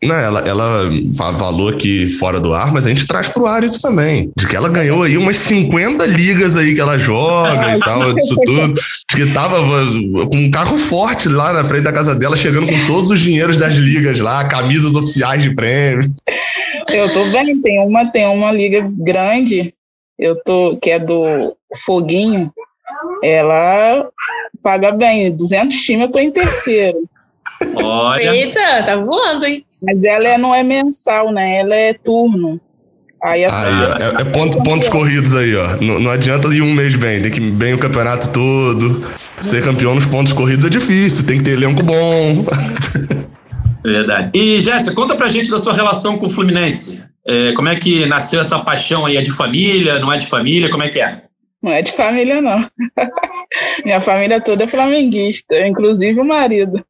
não, 0.00 0.14
ela, 0.14 0.38
ela 0.46 0.88
falou 1.36 1.70
aqui 1.70 2.08
fora 2.10 2.38
do 2.38 2.54
ar, 2.54 2.72
mas 2.72 2.86
a 2.86 2.90
gente 2.90 3.08
traz 3.08 3.28
pro 3.28 3.46
ar 3.46 3.64
isso 3.64 3.82
também. 3.82 4.30
De 4.38 4.46
que 4.46 4.54
ela 4.54 4.68
ganhou 4.68 5.02
aí 5.02 5.18
umas 5.18 5.36
50 5.38 6.06
ligas 6.06 6.56
aí 6.56 6.76
que 6.76 6.80
ela 6.80 6.96
joga 6.96 7.76
e 7.76 7.80
tal, 7.80 8.14
disso 8.14 8.36
tudo. 8.44 8.72
De 8.72 9.16
que 9.16 9.34
tava 9.34 9.58
com 9.58 10.36
um 10.36 10.48
carro 10.48 10.78
forte 10.78 11.28
lá 11.28 11.52
na 11.52 11.64
frente 11.64 11.82
da 11.82 11.92
casa 11.92 12.14
dela, 12.14 12.36
chegando 12.36 12.68
com 12.68 12.86
todos 12.86 13.10
os 13.10 13.18
dinheiros 13.18 13.58
das 13.58 13.74
ligas 13.74 14.20
lá, 14.20 14.44
camisas 14.44 14.94
oficiais 14.94 15.42
de 15.42 15.52
prêmio. 15.56 16.08
Eu 16.88 17.12
tô 17.12 17.24
bem, 17.30 17.60
tem 17.60 17.80
uma, 17.80 18.06
tem 18.06 18.28
uma 18.28 18.52
liga 18.52 18.88
grande 18.96 19.74
eu 20.22 20.36
tô, 20.44 20.76
que 20.76 20.90
é 20.90 20.98
do 20.98 21.56
Foguinho, 21.84 22.52
ela 23.22 24.08
paga 24.62 24.92
bem. 24.92 25.34
200 25.34 25.76
times, 25.78 26.06
eu 26.06 26.12
tô 26.12 26.18
em 26.18 26.30
terceiro. 26.30 26.98
Olha. 27.74 28.34
Eita, 28.34 28.82
tá 28.84 28.96
voando, 28.96 29.46
hein? 29.46 29.64
Mas 29.82 30.02
ela 30.02 30.28
é, 30.28 30.38
não 30.38 30.54
é 30.54 30.62
mensal, 30.62 31.32
né? 31.32 31.58
Ela 31.58 31.74
é 31.74 31.92
turno. 31.94 32.60
Aí, 33.22 33.44
aí 33.44 33.74
é, 34.00 34.22
é 34.22 34.24
ponto, 34.24 34.60
pontos 34.64 34.88
corridos 34.88 35.36
aí, 35.36 35.54
ó. 35.54 35.76
Não, 35.80 36.00
não, 36.00 36.10
adianta 36.10 36.48
ir 36.48 36.60
um 36.60 36.72
mês 36.72 36.96
bem, 36.96 37.22
tem 37.22 37.30
que 37.30 37.40
ir 37.40 37.52
bem 37.52 37.72
o 37.72 37.78
campeonato 37.78 38.28
todo. 38.30 39.02
Ser 39.40 39.62
campeão 39.62 39.94
nos 39.94 40.06
pontos 40.06 40.32
corridos 40.32 40.66
é 40.66 40.68
difícil, 40.68 41.24
tem 41.24 41.38
que 41.38 41.44
ter 41.44 41.52
elenco 41.52 41.84
bom. 41.84 42.44
Verdade. 43.84 44.30
E, 44.34 44.60
Jéssica, 44.60 44.92
conta 44.92 45.14
pra 45.14 45.28
gente 45.28 45.50
da 45.50 45.58
sua 45.58 45.72
relação 45.72 46.18
com 46.18 46.26
o 46.26 46.30
Fluminense. 46.30 47.02
É, 47.24 47.52
como 47.52 47.68
é 47.68 47.76
que 47.76 48.06
nasceu 48.06 48.40
essa 48.40 48.58
paixão 48.58 49.06
aí? 49.06 49.16
É 49.16 49.22
de 49.22 49.30
família? 49.30 50.00
Não 50.00 50.12
é 50.12 50.18
de 50.18 50.26
família? 50.26 50.68
Como 50.68 50.82
é 50.82 50.88
que 50.88 51.00
é? 51.00 51.22
Não 51.62 51.70
é 51.70 51.80
de 51.80 51.92
família, 51.92 52.40
não. 52.40 52.68
Minha 53.84 54.00
família 54.00 54.40
toda 54.40 54.64
é 54.64 54.68
flamenguista, 54.68 55.66
inclusive 55.66 56.20
o 56.20 56.24
marido. 56.24 56.84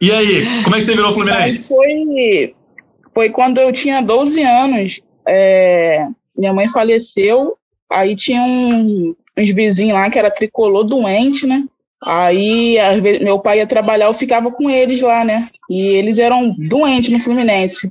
E 0.00 0.10
aí, 0.10 0.62
como 0.64 0.76
é 0.76 0.78
que 0.78 0.84
você 0.84 0.94
virou 0.94 1.12
Fluminense? 1.12 1.68
foi, 1.68 2.54
foi 3.12 3.30
quando 3.30 3.58
eu 3.58 3.72
tinha 3.72 4.00
12 4.00 4.42
anos. 4.42 5.00
É, 5.26 6.06
minha 6.36 6.52
mãe 6.52 6.68
faleceu, 6.68 7.56
aí 7.90 8.14
tinha 8.14 8.42
um, 8.42 9.14
uns 9.36 9.50
vizinhos 9.50 9.98
lá 9.98 10.08
que 10.08 10.18
era 10.18 10.30
tricolor 10.30 10.84
doente, 10.84 11.46
né? 11.46 11.64
Aí, 12.02 12.78
às 12.78 13.00
vezes, 13.00 13.20
meu 13.20 13.38
pai 13.38 13.58
ia 13.58 13.66
trabalhar, 13.66 14.06
eu 14.06 14.14
ficava 14.14 14.50
com 14.50 14.70
eles 14.70 15.00
lá, 15.00 15.24
né? 15.24 15.48
E 15.68 15.80
eles 15.80 16.18
eram 16.18 16.54
doentes 16.56 17.10
no 17.10 17.18
Fluminense. 17.18 17.90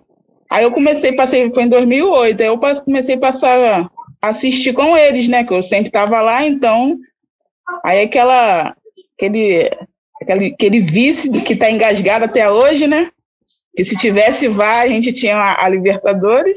Aí 0.50 0.64
eu 0.64 0.72
comecei, 0.72 1.12
passei, 1.12 1.52
foi 1.52 1.64
em 1.64 1.70
2008, 1.70 2.42
aí 2.42 2.48
eu 2.48 2.58
comecei 2.58 3.16
a 3.16 3.20
passar 3.20 3.90
assistir 4.30 4.74
com 4.74 4.98
eles, 4.98 5.28
né? 5.28 5.44
Que 5.44 5.54
eu 5.54 5.64
sempre 5.64 5.88
estava 5.88 6.22
lá, 6.22 6.46
então 6.46 6.98
aí 7.84 8.02
aquela 8.02 8.76
aquele 9.18 9.70
aquele, 10.22 10.54
aquele 10.54 10.80
vice 10.80 11.32
que 11.42 11.54
está 11.54 11.70
engasgado 11.70 12.26
até 12.26 12.50
hoje, 12.50 12.88
né? 12.88 13.10
Que 13.76 13.84
se 13.84 13.98
tivesse 13.98 14.48
vá, 14.48 14.82
a 14.82 14.88
gente 14.88 15.12
tinha 15.14 15.36
a, 15.36 15.66
a, 15.66 15.70
Libertadores. 15.70 16.56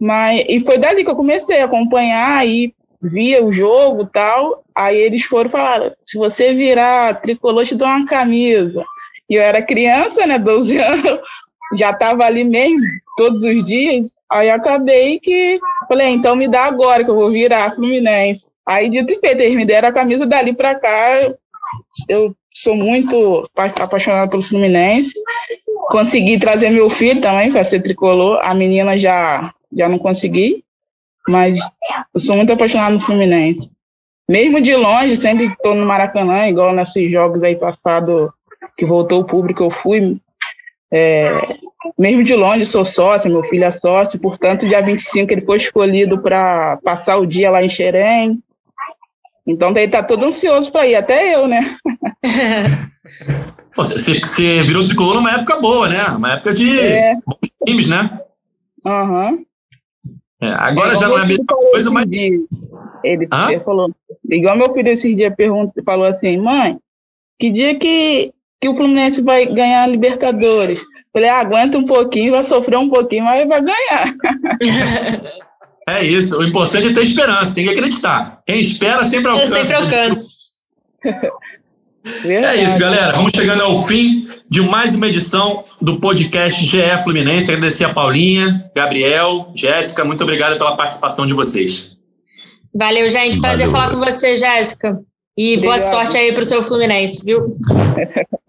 Mas 0.00 0.44
e 0.48 0.60
foi 0.60 0.78
dali 0.78 1.04
que 1.04 1.10
eu 1.10 1.16
comecei 1.16 1.60
a 1.60 1.64
acompanhar 1.64 2.38
aí 2.38 2.74
via 3.00 3.44
o 3.44 3.52
jogo, 3.52 4.06
tal. 4.06 4.64
Aí 4.74 4.96
eles 4.96 5.22
foram 5.24 5.50
falar: 5.50 5.92
"Se 6.06 6.16
você 6.16 6.52
virar 6.52 7.20
tricolor, 7.20 7.64
te 7.64 7.74
dou 7.74 7.86
uma 7.86 8.06
camisa". 8.06 8.84
E 9.28 9.34
eu 9.34 9.42
era 9.42 9.62
criança, 9.62 10.26
né, 10.26 10.38
12 10.38 10.76
anos, 10.78 11.20
já 11.74 11.90
estava 11.90 12.24
ali 12.24 12.44
mesmo 12.44 12.80
todos 13.16 13.42
os 13.42 13.64
dias. 13.64 14.12
Aí 14.30 14.50
acabei 14.50 15.18
que 15.18 15.60
falei, 15.88 16.08
então 16.08 16.34
me 16.34 16.48
dá 16.48 16.64
agora 16.64 17.04
que 17.04 17.10
eu 17.10 17.14
vou 17.14 17.30
virar 17.30 17.74
Fluminense. 17.74 18.46
Aí 18.66 18.88
dito 18.88 19.12
e 19.12 19.18
feito, 19.18 19.40
eles 19.40 19.56
me 19.56 19.64
deram 19.64 19.88
a 19.88 19.92
camisa 19.92 20.24
dali 20.26 20.54
para 20.54 20.74
cá. 20.74 21.32
Eu 22.08 22.34
sou 22.52 22.76
muito 22.76 23.48
apaixonada 23.56 24.30
pelo 24.30 24.42
Fluminense. 24.42 25.12
Consegui 25.88 26.38
trazer 26.38 26.70
meu 26.70 26.88
filho 26.88 27.20
também 27.20 27.50
para 27.50 27.64
ser 27.64 27.80
tricolor. 27.80 28.40
A 28.42 28.54
menina 28.54 28.96
já 28.96 29.52
já 29.74 29.88
não 29.88 29.98
consegui, 29.98 30.62
mas 31.26 31.56
eu 32.14 32.20
sou 32.20 32.36
muito 32.36 32.52
apaixonada 32.52 32.94
no 32.94 33.00
Fluminense. 33.00 33.70
Mesmo 34.28 34.60
de 34.60 34.74
longe, 34.76 35.16
sempre 35.16 35.46
estou 35.46 35.74
no 35.74 35.86
Maracanã, 35.86 36.46
igual 36.48 36.72
nesses 36.72 37.10
jogos 37.10 37.42
aí 37.42 37.56
passados 37.56 38.30
que 38.76 38.86
voltou 38.86 39.20
o 39.20 39.24
público, 39.24 39.64
eu 39.64 39.70
fui. 39.82 40.18
É, 40.90 41.30
mesmo 42.02 42.24
de 42.24 42.34
longe, 42.34 42.66
sou 42.66 42.84
sócia, 42.84 43.30
meu 43.30 43.44
filho 43.44 43.62
é 43.62 43.70
sócio, 43.70 44.18
portanto, 44.18 44.66
dia 44.66 44.82
25 44.82 45.32
ele 45.32 45.42
foi 45.42 45.58
escolhido 45.58 46.20
para 46.20 46.76
passar 46.78 47.16
o 47.16 47.24
dia 47.24 47.48
lá 47.48 47.64
em 47.64 47.70
Xerém. 47.70 48.42
Então, 49.46 49.70
ele 49.70 49.88
tá 49.88 50.02
todo 50.02 50.24
ansioso 50.24 50.70
para 50.72 50.86
ir, 50.86 50.96
até 50.96 51.32
eu, 51.32 51.46
né? 51.46 51.76
você, 53.76 54.18
você 54.18 54.62
virou 54.64 54.84
tricolor 54.84 55.14
numa 55.14 55.30
época 55.30 55.60
boa, 55.60 55.88
né? 55.88 56.04
Uma 56.08 56.34
época 56.34 56.52
de 56.52 56.78
é. 56.80 57.14
bons 57.24 57.38
times, 57.64 57.88
né? 57.88 58.18
Uhum. 58.84 59.44
É, 60.40 60.48
agora 60.48 60.92
é, 60.92 60.96
já 60.96 61.08
não 61.08 61.18
é 61.18 61.22
a 61.22 61.26
mesma 61.26 61.46
coisa, 61.46 61.88
mas. 61.88 62.10
Dia, 62.10 62.26
ele, 63.04 63.28
ele 63.48 63.60
falou, 63.60 63.92
igual 64.28 64.56
meu 64.56 64.72
filho 64.72 64.88
esse 64.88 65.14
dia 65.14 65.30
perguntou, 65.30 65.82
falou 65.84 66.06
assim: 66.06 66.36
mãe, 66.36 66.78
que 67.38 67.48
dia 67.50 67.76
que, 67.76 68.32
que 68.60 68.68
o 68.68 68.74
Fluminense 68.74 69.22
vai 69.22 69.46
ganhar 69.46 69.84
a 69.84 69.86
Libertadores? 69.86 70.80
Falei, 71.12 71.28
ah, 71.28 71.40
aguenta 71.40 71.76
um 71.76 71.84
pouquinho, 71.84 72.32
vai 72.32 72.42
sofrer 72.42 72.78
um 72.78 72.88
pouquinho, 72.88 73.24
mas 73.24 73.46
vai 73.46 73.60
ganhar. 73.60 74.14
É 75.88 76.04
isso. 76.04 76.38
O 76.38 76.44
importante 76.44 76.88
é 76.88 76.92
ter 76.92 77.02
esperança, 77.02 77.54
tem 77.54 77.64
que 77.64 77.72
acreditar. 77.72 78.40
Quem 78.46 78.60
espera 78.60 79.04
sempre 79.04 79.30
alcança. 79.30 79.58
Eu 79.58 79.64
sempre 79.64 79.76
alcança. 79.76 80.28
É 82.24 82.56
isso, 82.62 82.78
galera. 82.78 83.12
Vamos 83.12 83.32
chegando 83.34 83.62
ao 83.62 83.82
fim 83.82 84.28
de 84.48 84.60
mais 84.60 84.94
uma 84.94 85.06
edição 85.08 85.62
do 85.80 86.00
podcast 86.00 86.64
GE 86.64 86.98
Fluminense. 87.04 87.50
Agradecer 87.50 87.84
a 87.84 87.92
Paulinha, 87.92 88.70
Gabriel, 88.74 89.52
Jéssica. 89.54 90.04
Muito 90.04 90.22
obrigado 90.22 90.56
pela 90.56 90.76
participação 90.76 91.26
de 91.26 91.34
vocês. 91.34 91.96
Valeu, 92.74 93.08
gente. 93.08 93.40
Prazer 93.40 93.68
Valeu. 93.68 93.72
falar 93.72 93.90
com 93.90 94.12
você, 94.12 94.36
Jéssica. 94.36 94.98
E 95.36 95.56
Obrigado. 95.56 95.64
boa 95.64 95.78
sorte 95.78 96.16
aí 96.16 96.32
para 96.32 96.42
o 96.42 96.46
seu 96.46 96.62
Fluminense, 96.62 97.24
viu? 97.24 97.52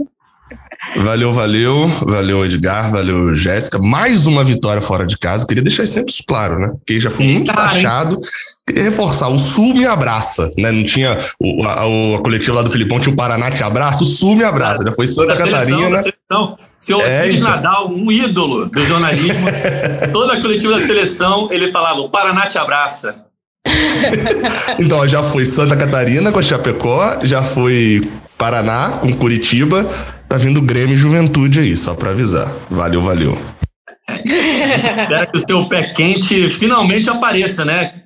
Valeu, 0.95 1.33
valeu. 1.33 1.87
Valeu, 1.87 2.45
Edgar. 2.45 2.91
Valeu, 2.91 3.33
Jéssica. 3.33 3.79
Mais 3.79 4.27
uma 4.27 4.43
vitória 4.43 4.81
fora 4.81 5.05
de 5.05 5.17
casa. 5.17 5.45
Queria 5.45 5.63
deixar 5.63 5.87
sempre 5.87 6.11
isso 6.11 6.23
claro, 6.27 6.59
né? 6.59 6.67
Porque 6.69 6.99
já 6.99 7.09
fui 7.09 7.25
muito 7.25 7.51
taxado. 7.51 8.19
Queria 8.65 8.83
reforçar, 8.83 9.27
o 9.27 9.37
Sul 9.37 9.73
me 9.73 9.85
abraça, 9.85 10.49
né? 10.57 10.71
Não 10.71 10.85
tinha 10.85 11.17
o, 11.37 11.65
a, 11.65 12.15
a 12.15 12.21
coletiva 12.21 12.55
lá 12.55 12.61
do 12.61 12.69
Filipão, 12.69 12.97
tinha 12.97 13.11
o 13.11 13.15
Paraná 13.15 13.51
te 13.51 13.61
abraça, 13.61 14.03
o 14.03 14.05
Sul 14.05 14.37
me 14.37 14.43
abraça, 14.45 14.85
já 14.85 14.91
foi 14.93 15.05
Santa 15.05 15.35
da 15.35 15.37
Catarina. 15.37 16.01
Seleção, 16.01 16.57
Seu 16.79 17.01
é, 17.01 17.29
então. 17.29 17.49
Nadal, 17.49 17.89
um 17.91 18.09
ídolo 18.09 18.67
do 18.67 18.81
jornalismo, 18.85 19.47
toda 20.13 20.35
a 20.35 20.41
coletiva 20.41 20.79
da 20.79 20.85
seleção, 20.85 21.49
ele 21.51 21.73
falava, 21.73 21.99
o 21.99 22.09
Paraná 22.09 22.47
te 22.47 22.57
abraça. 22.57 23.25
então, 24.79 25.05
já 25.09 25.21
foi 25.21 25.43
Santa 25.43 25.75
Catarina 25.75 26.31
com 26.31 26.39
a 26.39 26.43
Chapecó, 26.43 27.19
já 27.21 27.43
foi 27.43 28.09
Paraná 28.37 28.99
com 29.01 29.11
Curitiba, 29.13 29.89
Tá 30.33 30.39
vindo 30.39 30.63
Grêmio 30.63 30.95
e 30.95 30.97
Juventude 30.97 31.59
aí, 31.59 31.77
só 31.77 31.93
para 31.93 32.09
avisar. 32.09 32.51
Valeu, 32.67 32.99
valeu. 33.01 33.37
Espero 34.25 35.29
que 35.29 35.37
o 35.37 35.39
seu 35.39 35.69
pé 35.69 35.93
quente 35.93 36.49
finalmente 36.49 37.07
apareça, 37.07 37.63
né? 37.63 38.01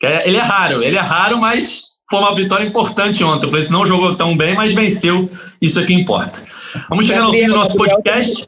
É, 0.00 0.28
ele 0.28 0.36
é 0.36 0.42
raro, 0.42 0.80
ele 0.80 0.96
é 0.96 1.00
raro, 1.00 1.38
mas 1.38 1.82
foi 2.08 2.20
uma 2.20 2.32
vitória 2.36 2.64
importante 2.64 3.24
ontem. 3.24 3.46
O 3.46 3.48
Fluminense 3.48 3.72
não 3.72 3.84
jogou 3.84 4.14
tão 4.14 4.36
bem, 4.36 4.54
mas 4.54 4.74
venceu. 4.74 5.28
Isso 5.60 5.80
é 5.80 5.84
que 5.84 5.92
importa. 5.92 6.40
Vamos 6.88 7.04
chegar 7.04 7.22
no 7.22 7.32
fim 7.32 7.48
do 7.48 7.56
nosso 7.56 7.76
podcast. 7.76 8.46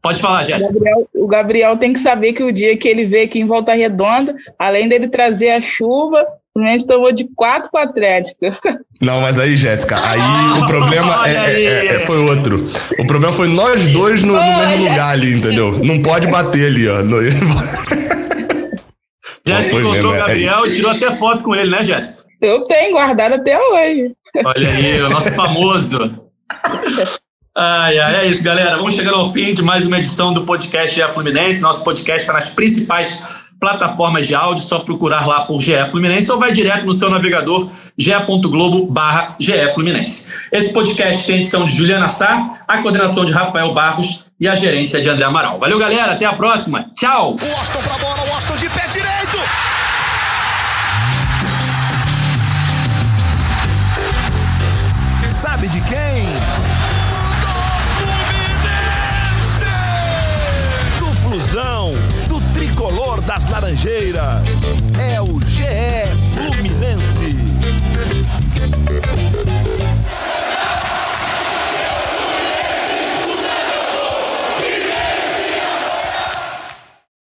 Pode 0.00 0.22
falar, 0.22 0.44
Jéssica. 0.44 0.74
O 1.14 1.26
Gabriel 1.26 1.76
tem 1.76 1.92
que 1.92 2.00
saber 2.00 2.32
que 2.32 2.42
o 2.42 2.50
dia 2.50 2.74
que 2.78 2.88
ele 2.88 3.04
vê 3.04 3.24
aqui 3.24 3.40
em 3.40 3.46
Volta 3.46 3.74
Redonda, 3.74 4.34
além 4.58 4.88
dele 4.88 5.08
trazer 5.08 5.50
a 5.50 5.60
chuva, 5.60 6.26
Fluminense 6.58 6.86
tomou 6.88 7.12
de 7.12 7.28
quatro 7.36 7.70
para 7.70 7.88
Atlético. 7.88 8.40
Não, 9.00 9.20
mas 9.20 9.38
aí, 9.38 9.56
Jéssica, 9.56 9.96
aí 10.04 10.18
o 10.60 10.66
problema 10.66 11.28
é, 11.28 11.62
é, 11.62 11.86
é, 11.86 12.00
foi 12.04 12.18
outro. 12.18 12.66
O 12.98 13.06
problema 13.06 13.32
foi 13.32 13.46
nós 13.46 13.86
dois 13.86 14.24
no, 14.24 14.32
no 14.32 14.40
mesmo 14.40 14.64
Jéssica. 14.64 14.90
lugar 14.90 15.10
ali, 15.10 15.34
entendeu? 15.34 15.78
Não 15.84 16.02
pode 16.02 16.26
bater 16.26 16.66
ali, 16.66 16.88
ó. 16.88 16.96
Jéssica 19.46 19.76
encontrou 19.76 20.10
o 20.10 20.16
é 20.16 20.18
Gabriel 20.18 20.66
e 20.66 20.74
tirou 20.74 20.90
até 20.90 21.12
foto 21.12 21.44
com 21.44 21.54
ele, 21.54 21.70
né, 21.70 21.84
Jéssica? 21.84 22.24
Eu 22.42 22.62
tenho 22.62 22.90
guardado 22.90 23.34
até 23.34 23.56
hoje. 23.56 24.10
Olha 24.44 24.68
aí, 24.68 25.00
o 25.00 25.10
nosso 25.10 25.32
famoso. 25.34 26.28
Ai, 27.56 27.98
ai, 27.98 28.16
é 28.16 28.26
isso, 28.26 28.42
galera. 28.42 28.76
Vamos 28.76 28.94
chegando 28.94 29.16
ao 29.16 29.32
fim 29.32 29.54
de 29.54 29.62
mais 29.62 29.86
uma 29.86 29.98
edição 29.98 30.32
do 30.32 30.44
podcast 30.44 30.94
GE 30.94 31.14
Fluminense. 31.14 31.60
Nosso 31.60 31.84
podcast 31.84 32.22
está 32.22 32.32
nas 32.32 32.48
principais 32.48 33.22
plataformas 33.60 34.26
de 34.26 34.34
áudio, 34.34 34.64
só 34.64 34.80
procurar 34.80 35.26
lá 35.26 35.40
por 35.42 35.60
GE 35.60 35.72
Fluminense 35.90 36.30
ou 36.30 36.38
vai 36.38 36.52
direto 36.52 36.86
no 36.86 36.94
seu 36.94 37.10
navegador 37.10 37.70
ge.globo 37.96 38.86
barra 38.86 39.36
Fluminense. 39.74 40.32
Esse 40.52 40.72
podcast 40.72 41.26
tem 41.26 41.36
edição 41.36 41.66
de 41.66 41.74
Juliana 41.74 42.08
Sá, 42.08 42.60
a 42.66 42.80
coordenação 42.80 43.24
de 43.24 43.32
Rafael 43.32 43.74
Barros 43.74 44.24
e 44.40 44.46
a 44.46 44.54
gerência 44.54 45.00
de 45.00 45.08
André 45.10 45.24
Amaral. 45.24 45.58
Valeu, 45.58 45.78
galera. 45.78 46.12
Até 46.12 46.24
a 46.24 46.32
próxima. 46.32 46.90
Tchau. 46.94 47.36
Laranjeiras. 63.46 64.47